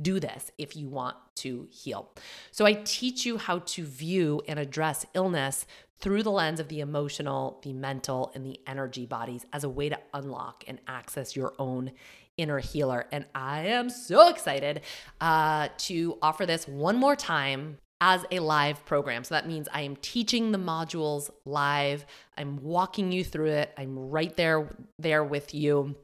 do 0.00 0.20
this 0.20 0.50
if 0.58 0.76
you 0.76 0.88
want 0.88 1.16
to 1.36 1.68
heal. 1.70 2.10
So 2.50 2.66
I 2.66 2.74
teach 2.74 3.24
you 3.24 3.38
how 3.38 3.60
to 3.60 3.84
view 3.84 4.42
and 4.46 4.58
address 4.58 5.06
illness 5.14 5.66
through 5.98 6.22
the 6.22 6.30
lens 6.30 6.60
of 6.60 6.68
the 6.68 6.80
emotional, 6.80 7.60
the 7.62 7.72
mental, 7.72 8.30
and 8.34 8.44
the 8.44 8.60
energy 8.66 9.06
bodies 9.06 9.46
as 9.52 9.64
a 9.64 9.68
way 9.68 9.88
to 9.88 9.98
unlock 10.12 10.64
and 10.66 10.78
access 10.86 11.34
your 11.34 11.54
own 11.58 11.92
inner 12.36 12.58
healer. 12.58 13.06
And 13.12 13.24
I 13.34 13.60
am 13.66 13.88
so 13.88 14.28
excited 14.28 14.82
uh, 15.20 15.68
to 15.78 16.18
offer 16.20 16.44
this 16.44 16.68
one 16.68 16.96
more 16.96 17.16
time 17.16 17.78
as 18.00 18.24
a 18.30 18.40
live 18.40 18.84
program. 18.84 19.24
So 19.24 19.34
that 19.34 19.48
means 19.48 19.68
I 19.72 19.82
am 19.82 19.96
teaching 19.96 20.52
the 20.52 20.58
modules 20.58 21.30
live. 21.44 22.04
I'm 22.36 22.62
walking 22.62 23.12
you 23.12 23.24
through 23.24 23.50
it. 23.50 23.72
I'm 23.76 23.98
right 23.98 24.36
there 24.36 24.76
there 24.98 25.24
with 25.24 25.54
you. 25.54 25.96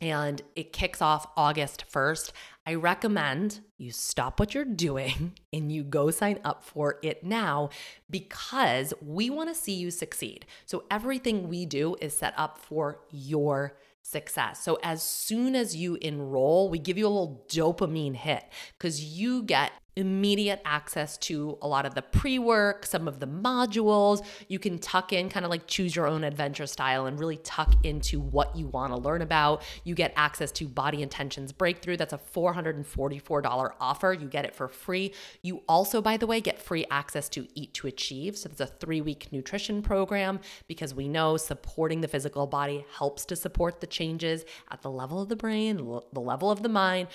And 0.00 0.42
it 0.56 0.72
kicks 0.72 1.00
off 1.00 1.26
August 1.36 1.84
1st. 1.90 2.32
I 2.66 2.74
recommend 2.74 3.60
you 3.78 3.90
stop 3.90 4.40
what 4.40 4.54
you're 4.54 4.64
doing 4.64 5.32
and 5.52 5.70
you 5.70 5.82
go 5.82 6.10
sign 6.10 6.40
up 6.44 6.64
for 6.64 6.98
it 7.02 7.24
now 7.24 7.70
because 8.10 8.92
we 9.00 9.30
want 9.30 9.50
to 9.50 9.54
see 9.54 9.74
you 9.74 9.90
succeed. 9.90 10.46
So 10.66 10.84
everything 10.90 11.48
we 11.48 11.64
do 11.64 11.96
is 12.00 12.14
set 12.14 12.34
up 12.36 12.58
for 12.58 13.00
your 13.10 13.76
success. 14.02 14.62
So 14.62 14.78
as 14.82 15.02
soon 15.02 15.54
as 15.54 15.74
you 15.76 15.96
enroll, 15.96 16.68
we 16.68 16.78
give 16.78 16.98
you 16.98 17.06
a 17.06 17.08
little 17.08 17.44
dopamine 17.48 18.16
hit 18.16 18.44
because 18.78 19.02
you 19.02 19.42
get 19.42 19.72
immediate 19.96 20.60
access 20.64 21.16
to 21.18 21.56
a 21.62 21.68
lot 21.68 21.86
of 21.86 21.94
the 21.94 22.02
pre 22.02 22.38
work, 22.38 22.84
some 22.86 23.06
of 23.06 23.20
the 23.20 23.26
modules. 23.26 24.24
You 24.48 24.58
can 24.58 24.78
tuck 24.78 25.12
in, 25.12 25.28
kind 25.28 25.44
of 25.44 25.50
like 25.50 25.66
choose 25.66 25.94
your 25.94 26.06
own 26.06 26.24
adventure 26.24 26.66
style, 26.66 27.06
and 27.06 27.18
really 27.18 27.36
tuck 27.38 27.74
into 27.84 28.20
what 28.20 28.54
you 28.56 28.66
want 28.68 28.92
to 28.92 28.98
learn 28.98 29.22
about. 29.22 29.62
You 29.84 29.94
get 29.94 30.12
access 30.16 30.50
to 30.52 30.68
Body 30.68 31.02
Intentions 31.02 31.52
Breakthrough. 31.52 31.96
That's 31.96 32.12
a 32.12 32.18
$444 32.18 33.72
offer. 33.80 34.12
You 34.12 34.28
get 34.28 34.44
it 34.44 34.54
for 34.54 34.68
free. 34.68 35.12
You 35.42 35.62
also, 35.68 36.02
by 36.02 36.16
the 36.16 36.26
way, 36.26 36.40
get 36.40 36.60
free 36.60 36.84
access 36.90 37.28
to 37.30 37.46
Eat 37.54 37.74
to 37.74 37.86
Achieve. 37.86 38.36
So, 38.36 38.50
it's 38.50 38.60
a 38.60 38.66
three 38.66 39.00
week 39.00 39.28
nutrition 39.32 39.82
program 39.82 40.40
because 40.68 40.94
we 40.94 41.08
know 41.08 41.36
supporting 41.36 42.00
the 42.00 42.08
physical 42.08 42.46
body 42.46 42.84
helps 42.96 43.24
to 43.26 43.36
support 43.36 43.80
the 43.80 43.86
changes 43.86 44.44
at 44.70 44.82
the 44.82 44.90
level 44.90 45.22
of 45.22 45.28
the 45.28 45.36
brain, 45.36 45.76
the 45.76 46.20
level 46.20 46.50
of 46.50 46.62
the 46.62 46.68
mind. 46.68 47.08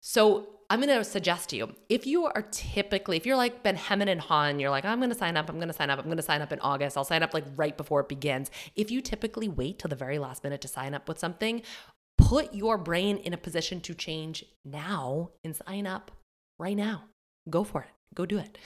So, 0.00 0.53
I'm 0.70 0.80
going 0.80 0.96
to 0.96 1.04
suggest 1.04 1.50
to 1.50 1.56
you 1.56 1.74
if 1.88 2.06
you 2.06 2.24
are 2.24 2.42
typically, 2.50 3.16
if 3.16 3.26
you're 3.26 3.36
like 3.36 3.62
Ben 3.62 3.76
Hemmon 3.76 4.08
and 4.08 4.20
Han, 4.20 4.58
you're 4.58 4.70
like, 4.70 4.84
I'm 4.84 4.98
going 4.98 5.10
to 5.10 5.16
sign 5.16 5.36
up, 5.36 5.48
I'm 5.48 5.56
going 5.56 5.68
to 5.68 5.74
sign 5.74 5.90
up, 5.90 5.98
I'm 5.98 6.06
going 6.06 6.16
to 6.16 6.22
sign 6.22 6.42
up 6.42 6.52
in 6.52 6.60
August, 6.60 6.96
I'll 6.96 7.04
sign 7.04 7.22
up 7.22 7.34
like 7.34 7.44
right 7.56 7.76
before 7.76 8.00
it 8.00 8.08
begins. 8.08 8.50
If 8.74 8.90
you 8.90 9.00
typically 9.00 9.48
wait 9.48 9.78
till 9.78 9.88
the 9.88 9.96
very 9.96 10.18
last 10.18 10.42
minute 10.42 10.60
to 10.62 10.68
sign 10.68 10.94
up 10.94 11.08
with 11.08 11.18
something, 11.18 11.62
put 12.16 12.54
your 12.54 12.78
brain 12.78 13.18
in 13.18 13.34
a 13.34 13.38
position 13.38 13.80
to 13.82 13.94
change 13.94 14.44
now 14.64 15.30
and 15.44 15.54
sign 15.54 15.86
up 15.86 16.10
right 16.58 16.76
now. 16.76 17.04
Go 17.50 17.64
for 17.64 17.82
it, 17.82 17.90
go 18.14 18.24
do 18.24 18.38
it. 18.38 18.58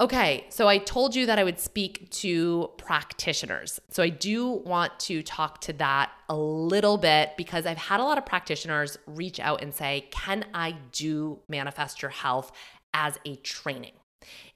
Okay, 0.00 0.46
so 0.48 0.66
I 0.66 0.78
told 0.78 1.14
you 1.14 1.26
that 1.26 1.38
I 1.38 1.44
would 1.44 1.60
speak 1.60 2.08
to 2.10 2.70
practitioners. 2.78 3.78
So 3.90 4.02
I 4.02 4.08
do 4.08 4.48
want 4.48 4.98
to 5.00 5.22
talk 5.22 5.60
to 5.62 5.74
that 5.74 6.10
a 6.30 6.34
little 6.34 6.96
bit 6.96 7.36
because 7.36 7.66
I've 7.66 7.76
had 7.76 8.00
a 8.00 8.04
lot 8.04 8.16
of 8.16 8.24
practitioners 8.24 8.96
reach 9.06 9.38
out 9.38 9.62
and 9.62 9.74
say, 9.74 10.08
Can 10.10 10.46
I 10.54 10.76
do 10.92 11.40
Manifest 11.50 12.00
Your 12.00 12.10
Health 12.10 12.50
as 12.94 13.18
a 13.26 13.36
training? 13.36 13.92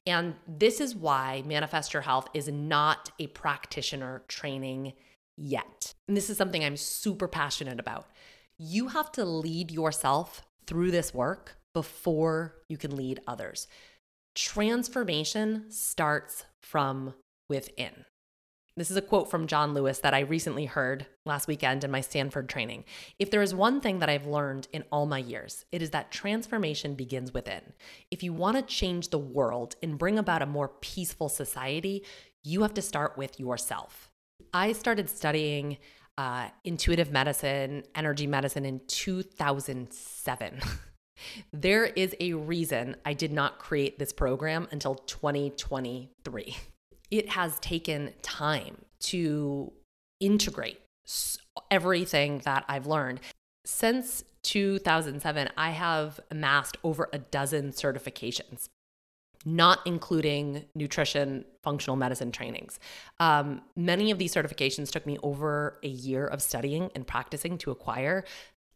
And 0.06 0.34
this 0.48 0.80
is 0.80 0.96
why 0.96 1.42
Manifest 1.44 1.92
Your 1.92 2.02
Health 2.02 2.26
is 2.32 2.48
not 2.48 3.10
a 3.18 3.26
practitioner 3.26 4.22
training 4.28 4.94
yet. 5.36 5.92
And 6.08 6.16
this 6.16 6.30
is 6.30 6.38
something 6.38 6.64
I'm 6.64 6.78
super 6.78 7.28
passionate 7.28 7.78
about. 7.78 8.06
You 8.56 8.88
have 8.88 9.12
to 9.12 9.26
lead 9.26 9.70
yourself 9.70 10.42
through 10.66 10.90
this 10.90 11.12
work 11.12 11.58
before 11.74 12.54
you 12.68 12.78
can 12.78 12.96
lead 12.96 13.20
others 13.26 13.66
transformation 14.34 15.66
starts 15.70 16.44
from 16.60 17.14
within. 17.48 18.04
This 18.76 18.90
is 18.90 18.96
a 18.96 19.02
quote 19.02 19.30
from 19.30 19.46
John 19.46 19.72
Lewis 19.72 20.00
that 20.00 20.14
I 20.14 20.20
recently 20.20 20.64
heard 20.64 21.06
last 21.24 21.46
weekend 21.46 21.84
in 21.84 21.92
my 21.92 22.00
Stanford 22.00 22.48
training. 22.48 22.84
If 23.20 23.30
there 23.30 23.42
is 23.42 23.54
one 23.54 23.80
thing 23.80 24.00
that 24.00 24.08
I've 24.08 24.26
learned 24.26 24.66
in 24.72 24.82
all 24.90 25.06
my 25.06 25.18
years, 25.18 25.64
it 25.70 25.80
is 25.80 25.90
that 25.90 26.10
transformation 26.10 26.96
begins 26.96 27.32
within. 27.32 27.62
If 28.10 28.24
you 28.24 28.32
want 28.32 28.56
to 28.56 28.62
change 28.62 29.10
the 29.10 29.18
world 29.18 29.76
and 29.80 29.96
bring 29.96 30.18
about 30.18 30.42
a 30.42 30.46
more 30.46 30.68
peaceful 30.80 31.28
society, 31.28 32.04
you 32.42 32.62
have 32.62 32.74
to 32.74 32.82
start 32.82 33.16
with 33.16 33.38
yourself. 33.38 34.10
I 34.52 34.72
started 34.72 35.08
studying 35.08 35.78
uh, 36.18 36.48
intuitive 36.64 37.12
medicine, 37.12 37.84
energy 37.94 38.26
medicine 38.26 38.64
in 38.64 38.80
2007. 38.88 40.60
There 41.52 41.84
is 41.84 42.14
a 42.20 42.34
reason 42.34 42.96
I 43.04 43.12
did 43.12 43.32
not 43.32 43.58
create 43.58 43.98
this 43.98 44.12
program 44.12 44.68
until 44.70 44.96
2023. 44.96 46.56
It 47.10 47.28
has 47.30 47.58
taken 47.60 48.12
time 48.22 48.84
to 49.00 49.72
integrate 50.20 50.80
everything 51.70 52.40
that 52.44 52.64
I've 52.68 52.86
learned. 52.86 53.20
Since 53.64 54.24
2007, 54.42 55.48
I 55.56 55.70
have 55.70 56.20
amassed 56.30 56.76
over 56.82 57.08
a 57.12 57.18
dozen 57.18 57.70
certifications, 57.70 58.68
not 59.44 59.80
including 59.86 60.64
nutrition, 60.74 61.44
functional 61.62 61.96
medicine 61.96 62.32
trainings. 62.32 62.78
Um, 63.20 63.62
many 63.76 64.10
of 64.10 64.18
these 64.18 64.34
certifications 64.34 64.90
took 64.90 65.06
me 65.06 65.18
over 65.22 65.78
a 65.82 65.88
year 65.88 66.26
of 66.26 66.42
studying 66.42 66.90
and 66.94 67.06
practicing 67.06 67.58
to 67.58 67.70
acquire. 67.70 68.24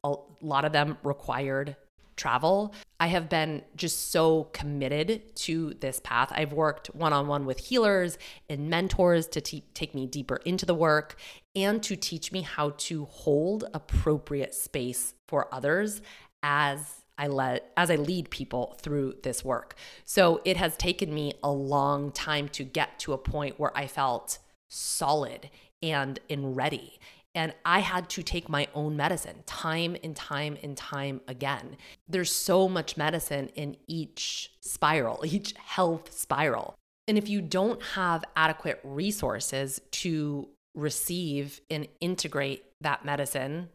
A 0.04 0.14
lot 0.40 0.64
of 0.64 0.72
them 0.72 0.96
required 1.02 1.76
travel. 2.18 2.74
I 3.00 3.06
have 3.06 3.30
been 3.30 3.62
just 3.76 4.10
so 4.10 4.44
committed 4.52 5.34
to 5.36 5.74
this 5.80 6.00
path. 6.00 6.30
I've 6.34 6.52
worked 6.52 6.88
one 6.88 7.14
on 7.14 7.28
one 7.28 7.46
with 7.46 7.58
healers 7.58 8.18
and 8.50 8.68
mentors 8.68 9.26
to 9.28 9.40
take 9.40 9.94
me 9.94 10.06
deeper 10.06 10.36
into 10.44 10.66
the 10.66 10.74
work 10.74 11.16
and 11.56 11.82
to 11.84 11.96
teach 11.96 12.32
me 12.32 12.42
how 12.42 12.74
to 12.76 13.06
hold 13.06 13.64
appropriate 13.72 14.54
space 14.54 15.14
for 15.26 15.52
others 15.54 16.02
as 16.42 17.04
I 17.16 17.26
let 17.26 17.72
as 17.76 17.90
I 17.90 17.96
lead 17.96 18.30
people 18.30 18.76
through 18.80 19.14
this 19.22 19.44
work. 19.44 19.74
So 20.04 20.40
it 20.44 20.56
has 20.56 20.76
taken 20.76 21.12
me 21.12 21.32
a 21.42 21.50
long 21.50 22.12
time 22.12 22.48
to 22.50 22.64
get 22.64 22.98
to 23.00 23.12
a 23.12 23.18
point 23.18 23.58
where 23.58 23.76
I 23.76 23.86
felt 23.86 24.38
solid 24.68 25.50
and 25.82 26.20
and 26.28 26.56
ready 26.56 26.98
and 27.38 27.54
I 27.64 27.78
had 27.78 28.08
to 28.10 28.24
take 28.24 28.48
my 28.48 28.66
own 28.74 28.96
medicine 28.96 29.44
time 29.46 29.96
and 30.02 30.16
time 30.16 30.58
and 30.60 30.76
time 30.76 31.20
again. 31.28 31.76
There's 32.08 32.32
so 32.32 32.68
much 32.68 32.96
medicine 32.96 33.48
in 33.54 33.76
each 33.86 34.50
spiral, 34.60 35.22
each 35.24 35.54
health 35.56 36.12
spiral. 36.12 36.74
And 37.06 37.16
if 37.16 37.28
you 37.28 37.40
don't 37.40 37.80
have 37.94 38.24
adequate 38.34 38.80
resources 38.82 39.80
to 39.92 40.48
receive 40.74 41.60
and 41.70 41.86
integrate 42.00 42.64
that 42.80 43.04
medicine 43.04 43.68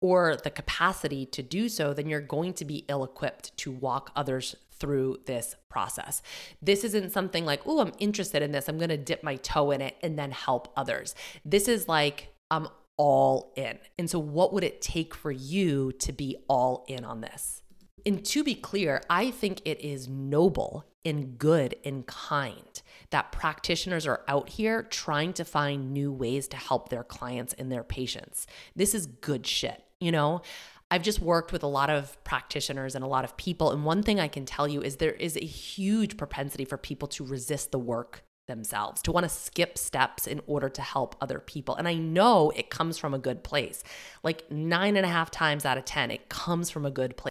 or 0.00 0.36
the 0.36 0.50
capacity 0.50 1.26
to 1.26 1.42
do 1.42 1.68
so, 1.68 1.92
then 1.92 2.08
you're 2.08 2.20
going 2.20 2.52
to 2.54 2.64
be 2.64 2.84
ill 2.86 3.02
equipped 3.02 3.56
to 3.56 3.72
walk 3.72 4.12
others 4.14 4.54
through 4.70 5.18
this 5.26 5.56
process. 5.68 6.22
This 6.62 6.84
isn't 6.84 7.10
something 7.10 7.44
like, 7.44 7.62
oh, 7.66 7.80
I'm 7.80 7.92
interested 7.98 8.40
in 8.40 8.52
this. 8.52 8.68
I'm 8.68 8.78
going 8.78 8.88
to 8.90 8.96
dip 8.96 9.24
my 9.24 9.34
toe 9.34 9.72
in 9.72 9.80
it 9.80 9.96
and 10.00 10.16
then 10.16 10.30
help 10.30 10.72
others. 10.76 11.16
This 11.44 11.66
is 11.66 11.88
like, 11.88 12.28
I'm 12.52 12.68
all 13.00 13.54
in. 13.56 13.78
And 13.98 14.10
so, 14.10 14.18
what 14.18 14.52
would 14.52 14.62
it 14.62 14.82
take 14.82 15.14
for 15.14 15.32
you 15.32 15.90
to 16.00 16.12
be 16.12 16.36
all 16.48 16.84
in 16.86 17.02
on 17.02 17.22
this? 17.22 17.62
And 18.04 18.22
to 18.26 18.44
be 18.44 18.54
clear, 18.54 19.00
I 19.08 19.30
think 19.30 19.62
it 19.64 19.80
is 19.80 20.06
noble 20.06 20.84
and 21.02 21.38
good 21.38 21.76
and 21.82 22.06
kind 22.06 22.82
that 23.08 23.32
practitioners 23.32 24.06
are 24.06 24.22
out 24.28 24.50
here 24.50 24.82
trying 24.82 25.32
to 25.32 25.46
find 25.46 25.92
new 25.92 26.12
ways 26.12 26.46
to 26.48 26.58
help 26.58 26.90
their 26.90 27.02
clients 27.02 27.54
and 27.54 27.72
their 27.72 27.82
patients. 27.82 28.46
This 28.76 28.94
is 28.94 29.06
good 29.06 29.46
shit, 29.46 29.82
you 29.98 30.12
know? 30.12 30.42
I've 30.90 31.02
just 31.02 31.20
worked 31.20 31.52
with 31.52 31.62
a 31.62 31.68
lot 31.68 31.88
of 31.88 32.22
practitioners 32.24 32.94
and 32.94 33.02
a 33.02 33.08
lot 33.08 33.24
of 33.24 33.36
people. 33.38 33.70
And 33.70 33.84
one 33.84 34.02
thing 34.02 34.20
I 34.20 34.28
can 34.28 34.44
tell 34.44 34.68
you 34.68 34.82
is 34.82 34.96
there 34.96 35.12
is 35.12 35.36
a 35.36 35.44
huge 35.44 36.18
propensity 36.18 36.66
for 36.66 36.76
people 36.76 37.08
to 37.08 37.24
resist 37.24 37.72
the 37.72 37.78
work 37.78 38.24
themselves, 38.50 39.00
to 39.02 39.12
want 39.12 39.24
to 39.24 39.30
skip 39.30 39.78
steps 39.78 40.26
in 40.26 40.42
order 40.46 40.68
to 40.68 40.82
help 40.82 41.16
other 41.20 41.38
people. 41.38 41.76
And 41.76 41.88
I 41.88 41.94
know 41.94 42.50
it 42.50 42.68
comes 42.68 42.98
from 42.98 43.14
a 43.14 43.18
good 43.18 43.42
place. 43.42 43.82
Like 44.22 44.50
nine 44.50 44.96
and 44.96 45.06
a 45.06 45.08
half 45.08 45.30
times 45.30 45.64
out 45.64 45.78
of 45.78 45.84
10, 45.86 46.10
it 46.10 46.28
comes 46.28 46.68
from 46.68 46.84
a 46.84 46.90
good 46.90 47.16
place. 47.16 47.30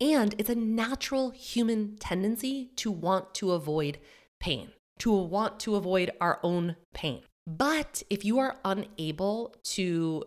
And 0.00 0.34
it's 0.36 0.50
a 0.50 0.54
natural 0.54 1.30
human 1.30 1.96
tendency 1.96 2.70
to 2.76 2.90
want 2.90 3.32
to 3.34 3.52
avoid 3.52 3.98
pain, 4.40 4.72
to 4.98 5.10
want 5.10 5.58
to 5.60 5.76
avoid 5.76 6.10
our 6.20 6.38
own 6.42 6.76
pain. 6.92 7.22
But 7.46 8.02
if 8.10 8.24
you 8.24 8.38
are 8.38 8.58
unable 8.64 9.54
to 9.64 10.24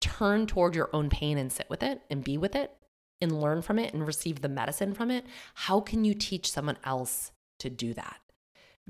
turn 0.00 0.46
toward 0.46 0.74
your 0.74 0.88
own 0.92 1.10
pain 1.10 1.36
and 1.36 1.52
sit 1.52 1.68
with 1.68 1.82
it 1.82 2.00
and 2.08 2.22
be 2.22 2.38
with 2.38 2.54
it 2.54 2.72
and 3.20 3.40
learn 3.40 3.62
from 3.62 3.78
it 3.78 3.92
and 3.92 4.06
receive 4.06 4.40
the 4.40 4.48
medicine 4.48 4.94
from 4.94 5.10
it, 5.10 5.26
how 5.54 5.80
can 5.80 6.04
you 6.04 6.14
teach 6.14 6.50
someone 6.50 6.78
else 6.84 7.32
to 7.58 7.68
do 7.68 7.92
that? 7.94 8.20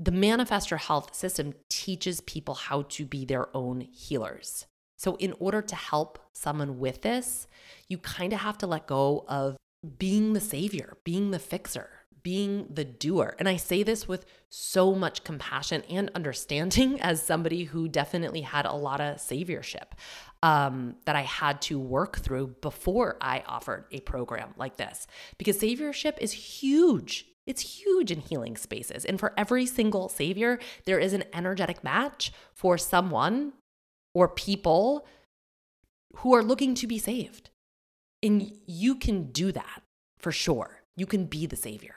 The 0.01 0.11
Manifest 0.11 0.71
Your 0.71 0.77
Health 0.77 1.13
system 1.13 1.53
teaches 1.67 2.21
people 2.21 2.53
how 2.53 2.83
to 2.83 3.05
be 3.05 3.25
their 3.25 3.53
own 3.55 3.81
healers. 3.81 4.65
So, 4.95 5.17
in 5.17 5.33
order 5.39 5.61
to 5.61 5.75
help 5.75 6.19
someone 6.31 6.79
with 6.79 7.01
this, 7.01 7.47
you 7.89 7.97
kind 7.97 8.31
of 8.31 8.39
have 8.39 8.57
to 8.59 8.67
let 8.67 8.87
go 8.87 9.25
of 9.27 9.57
being 9.97 10.31
the 10.31 10.39
savior, 10.39 10.97
being 11.03 11.31
the 11.31 11.39
fixer, 11.39 11.89
being 12.23 12.67
the 12.73 12.85
doer. 12.85 13.35
And 13.39 13.49
I 13.49 13.57
say 13.57 13.83
this 13.83 14.07
with 14.07 14.25
so 14.49 14.95
much 14.95 15.25
compassion 15.25 15.83
and 15.89 16.09
understanding 16.15 17.01
as 17.01 17.21
somebody 17.21 17.65
who 17.65 17.89
definitely 17.89 18.41
had 18.41 18.65
a 18.65 18.73
lot 18.73 19.01
of 19.01 19.17
saviorship 19.17 19.91
um, 20.41 20.95
that 21.05 21.17
I 21.17 21.23
had 21.23 21.61
to 21.63 21.77
work 21.77 22.19
through 22.19 22.55
before 22.61 23.17
I 23.19 23.43
offered 23.45 23.85
a 23.91 23.99
program 23.99 24.53
like 24.55 24.77
this. 24.77 25.07
Because 25.37 25.57
saviorship 25.57 26.17
is 26.19 26.31
huge. 26.31 27.25
It's 27.49 27.79
huge 27.79 28.11
in 28.11 28.19
healing 28.19 28.55
spaces. 28.55 29.03
And 29.03 29.19
for 29.19 29.33
every 29.35 29.65
single 29.65 30.07
savior, 30.07 30.59
there 30.85 30.99
is 30.99 31.13
an 31.13 31.23
energetic 31.33 31.83
match 31.83 32.31
for 32.53 32.77
someone 32.77 33.53
or 34.13 34.27
people 34.27 35.07
who 36.17 36.35
are 36.35 36.43
looking 36.43 36.75
to 36.75 36.85
be 36.85 36.99
saved. 36.99 37.49
And 38.21 38.55
you 38.67 38.93
can 38.93 39.31
do 39.31 39.51
that 39.51 39.81
for 40.19 40.31
sure. 40.31 40.83
You 40.95 41.07
can 41.07 41.25
be 41.25 41.47
the 41.47 41.55
savior. 41.55 41.95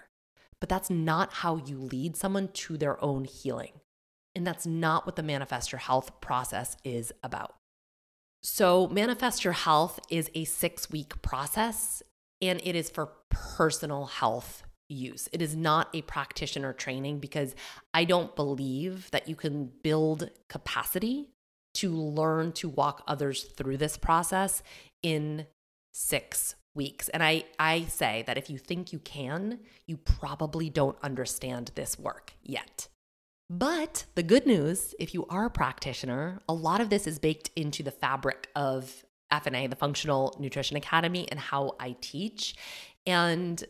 But 0.58 0.70
that's 0.70 0.88
not 0.88 1.34
how 1.34 1.56
you 1.56 1.76
lead 1.76 2.16
someone 2.16 2.48
to 2.48 2.78
their 2.78 3.02
own 3.04 3.24
healing. 3.24 3.72
And 4.34 4.46
that's 4.46 4.66
not 4.66 5.04
what 5.04 5.16
the 5.16 5.22
Manifest 5.22 5.70
Your 5.70 5.80
Health 5.80 6.18
process 6.22 6.78
is 6.82 7.12
about. 7.22 7.56
So, 8.42 8.86
Manifest 8.88 9.44
Your 9.44 9.52
Health 9.52 10.00
is 10.08 10.30
a 10.34 10.44
six 10.44 10.90
week 10.90 11.20
process 11.20 12.02
and 12.40 12.58
it 12.64 12.74
is 12.74 12.88
for 12.88 13.10
personal 13.28 14.06
health 14.06 14.62
use. 14.92 15.28
It 15.32 15.42
is 15.42 15.56
not 15.56 15.88
a 15.94 16.02
practitioner 16.02 16.72
training 16.72 17.18
because 17.18 17.54
I 17.94 18.04
don't 18.04 18.34
believe 18.36 19.10
that 19.10 19.28
you 19.28 19.36
can 19.36 19.70
build 19.82 20.30
capacity 20.48 21.28
to 21.74 21.94
learn 21.94 22.52
to 22.52 22.68
walk 22.68 23.02
others 23.06 23.44
through 23.44 23.78
this 23.78 23.96
process 23.96 24.62
in 25.02 25.46
six 25.92 26.54
weeks. 26.74 27.08
And 27.08 27.22
I, 27.22 27.44
I 27.58 27.84
say 27.84 28.24
that 28.26 28.38
if 28.38 28.48
you 28.50 28.58
think 28.58 28.92
you 28.92 28.98
can, 28.98 29.60
you 29.86 29.96
probably 29.96 30.70
don't 30.70 30.96
understand 31.02 31.70
this 31.74 31.98
work 31.98 32.34
yet. 32.42 32.88
But 33.50 34.06
the 34.14 34.22
good 34.22 34.46
news, 34.46 34.94
if 34.98 35.12
you 35.12 35.26
are 35.26 35.46
a 35.46 35.50
practitioner, 35.50 36.40
a 36.48 36.54
lot 36.54 36.80
of 36.80 36.88
this 36.88 37.06
is 37.06 37.18
baked 37.18 37.50
into 37.54 37.82
the 37.82 37.90
fabric 37.90 38.48
of 38.56 39.04
FNA, 39.30 39.70
the 39.70 39.76
Functional 39.76 40.36
Nutrition 40.38 40.76
Academy, 40.76 41.28
and 41.30 41.38
how 41.38 41.76
I 41.78 41.96
teach. 42.00 42.54
And 43.06 43.62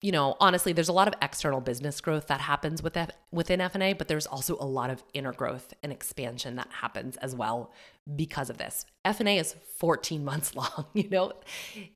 you 0.00 0.12
know, 0.12 0.36
honestly, 0.38 0.72
there's 0.72 0.88
a 0.88 0.92
lot 0.92 1.08
of 1.08 1.14
external 1.22 1.60
business 1.60 2.00
growth 2.00 2.26
that 2.26 2.40
happens 2.40 2.82
with 2.82 2.96
F- 2.96 3.10
within 3.32 3.60
FNA, 3.60 3.96
but 3.96 4.08
there's 4.08 4.26
also 4.26 4.56
a 4.60 4.66
lot 4.66 4.90
of 4.90 5.02
inner 5.14 5.32
growth 5.32 5.72
and 5.82 5.90
expansion 5.90 6.56
that 6.56 6.68
happens 6.80 7.16
as 7.18 7.34
well 7.34 7.72
because 8.14 8.50
of 8.50 8.58
this. 8.58 8.84
FNA 9.04 9.40
is 9.40 9.54
14 9.78 10.24
months 10.24 10.54
long, 10.54 10.86
you 10.92 11.08
know. 11.08 11.32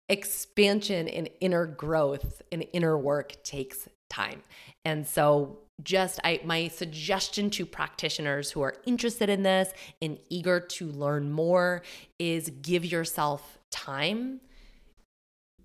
Expansion 0.09 1.07
and 1.09 1.29
inner 1.41 1.67
growth 1.67 2.41
and 2.51 2.65
inner 2.73 2.97
work 2.97 3.43
takes 3.45 3.89
time. 4.09 4.43
And 4.85 5.07
so 5.07 5.59
just 5.83 6.19
I 6.25 6.41
my 6.45 6.69
suggestion 6.69 7.51
to 7.51 7.65
practitioners 7.65 8.51
who 8.51 8.63
are 8.63 8.75
interested 8.85 9.29
in 9.29 9.43
this 9.43 9.71
and 10.03 10.19
eager 10.29 10.59
to 10.59 10.87
learn 10.87 11.31
more 11.31 11.83
is 12.19 12.51
give 12.63 12.85
yourself 12.85 13.59
time 13.71 14.41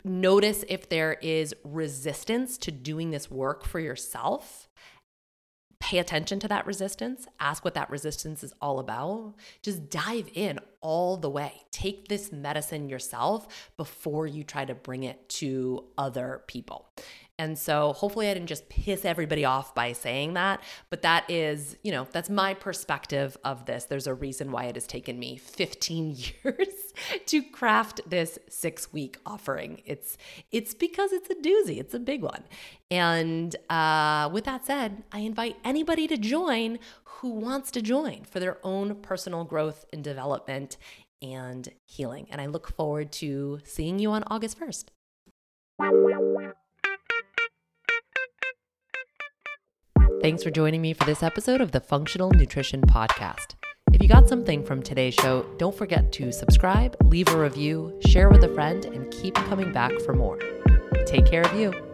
notice 0.04 0.64
if 0.68 0.89
there 0.89 1.14
is 1.22 1.56
resistance 1.64 2.58
to 2.60 2.72
doing 2.72 3.12
this 3.12 3.32
work 3.32 3.66
for 3.66 3.80
yourself. 3.80 4.68
Pay 5.80 5.97
attention 5.97 6.39
to 6.39 6.47
that 6.47 6.66
resistance. 6.66 7.28
Ask 7.41 7.66
what 7.66 7.74
that 7.74 7.89
resistance 7.89 8.41
is 8.41 8.54
all 8.62 8.80
about. 8.80 9.34
Just 9.62 9.89
dive 9.89 10.30
in 10.34 10.60
all 10.80 11.18
the 11.18 11.30
way. 11.30 11.64
Take 11.72 12.08
this 12.08 12.32
medicine 12.32 12.88
yourself 12.88 13.72
before 13.76 14.26
you 14.26 14.45
try 14.45 14.64
to 14.64 14.74
bring 14.74 15.04
it 15.04 15.28
to 15.28 15.84
other 15.97 16.43
people. 16.47 16.89
And 17.39 17.57
so 17.57 17.93
hopefully 17.93 18.29
I 18.29 18.34
didn't 18.36 18.47
just 18.47 18.69
piss 18.69 19.05
everybody 19.05 19.43
off 19.43 19.73
by 19.73 19.93
saying 19.93 20.36
that, 20.36 20.61
but 20.91 21.01
that 21.01 21.29
is, 21.31 21.75
you 21.84 21.91
know, 21.91 22.07
that's 22.11 22.29
my 22.29 22.53
perspective 22.53 23.36
of 23.43 23.65
this. 23.65 23.86
There's 23.86 24.05
a 24.05 24.13
reason 24.13 24.51
why 24.51 24.65
it 24.65 24.75
has 24.75 24.86
taken 24.86 25.17
me 25.17 25.38
15 25.38 26.15
years 26.43 26.93
to 27.25 27.41
craft 27.41 28.01
this 28.07 28.38
6-week 28.51 29.17
offering. 29.25 29.81
It's 29.86 30.15
it's 30.51 30.75
because 30.75 31.11
it's 31.11 31.29
a 31.31 31.36
doozy. 31.36 31.79
It's 31.79 31.95
a 31.95 31.99
big 31.99 32.21
one. 32.21 32.43
And 32.91 33.55
uh, 33.67 34.29
with 34.31 34.43
that 34.43 34.67
said, 34.67 35.03
I 35.11 35.19
invite 35.19 35.55
anybody 35.63 36.07
to 36.09 36.17
join 36.17 36.77
who 37.05 37.31
wants 37.31 37.71
to 37.71 37.81
join 37.81 38.25
for 38.25 38.39
their 38.39 38.59
own 38.63 38.95
personal 38.95 39.43
growth 39.43 39.86
and 39.91 40.03
development 40.03 40.77
and 41.23 41.67
healing. 41.86 42.27
And 42.29 42.39
I 42.39 42.45
look 42.45 42.67
forward 42.75 43.11
to 43.13 43.59
seeing 43.63 43.97
you 43.97 44.11
on 44.11 44.23
August 44.27 44.59
1st. 44.59 44.86
Thanks 50.24 50.41
for 50.41 50.51
joining 50.51 50.82
me 50.82 50.93
for 50.93 51.03
this 51.03 51.21
episode 51.21 51.59
of 51.59 51.74
the 51.74 51.82
Functional 51.82 52.32
Nutrition 52.32 52.80
Podcast. 52.80 53.55
If 53.91 54.01
you 54.01 54.07
got 54.07 54.30
something 54.30 54.63
from 54.63 54.82
today's 54.82 55.13
show, 55.15 55.45
don't 55.57 55.76
forget 55.76 56.13
to 56.13 56.32
subscribe, 56.32 56.95
leave 57.03 57.28
a 57.28 57.38
review, 57.38 57.99
share 58.07 58.30
with 58.30 58.41
a 58.45 58.53
friend, 58.53 58.86
and 58.86 59.11
keep 59.11 59.36
coming 59.36 59.74
back 59.74 59.91
for 60.05 60.13
more. 60.13 60.39
Take 61.05 61.26
care 61.26 61.41
of 61.41 61.53
you. 61.59 61.93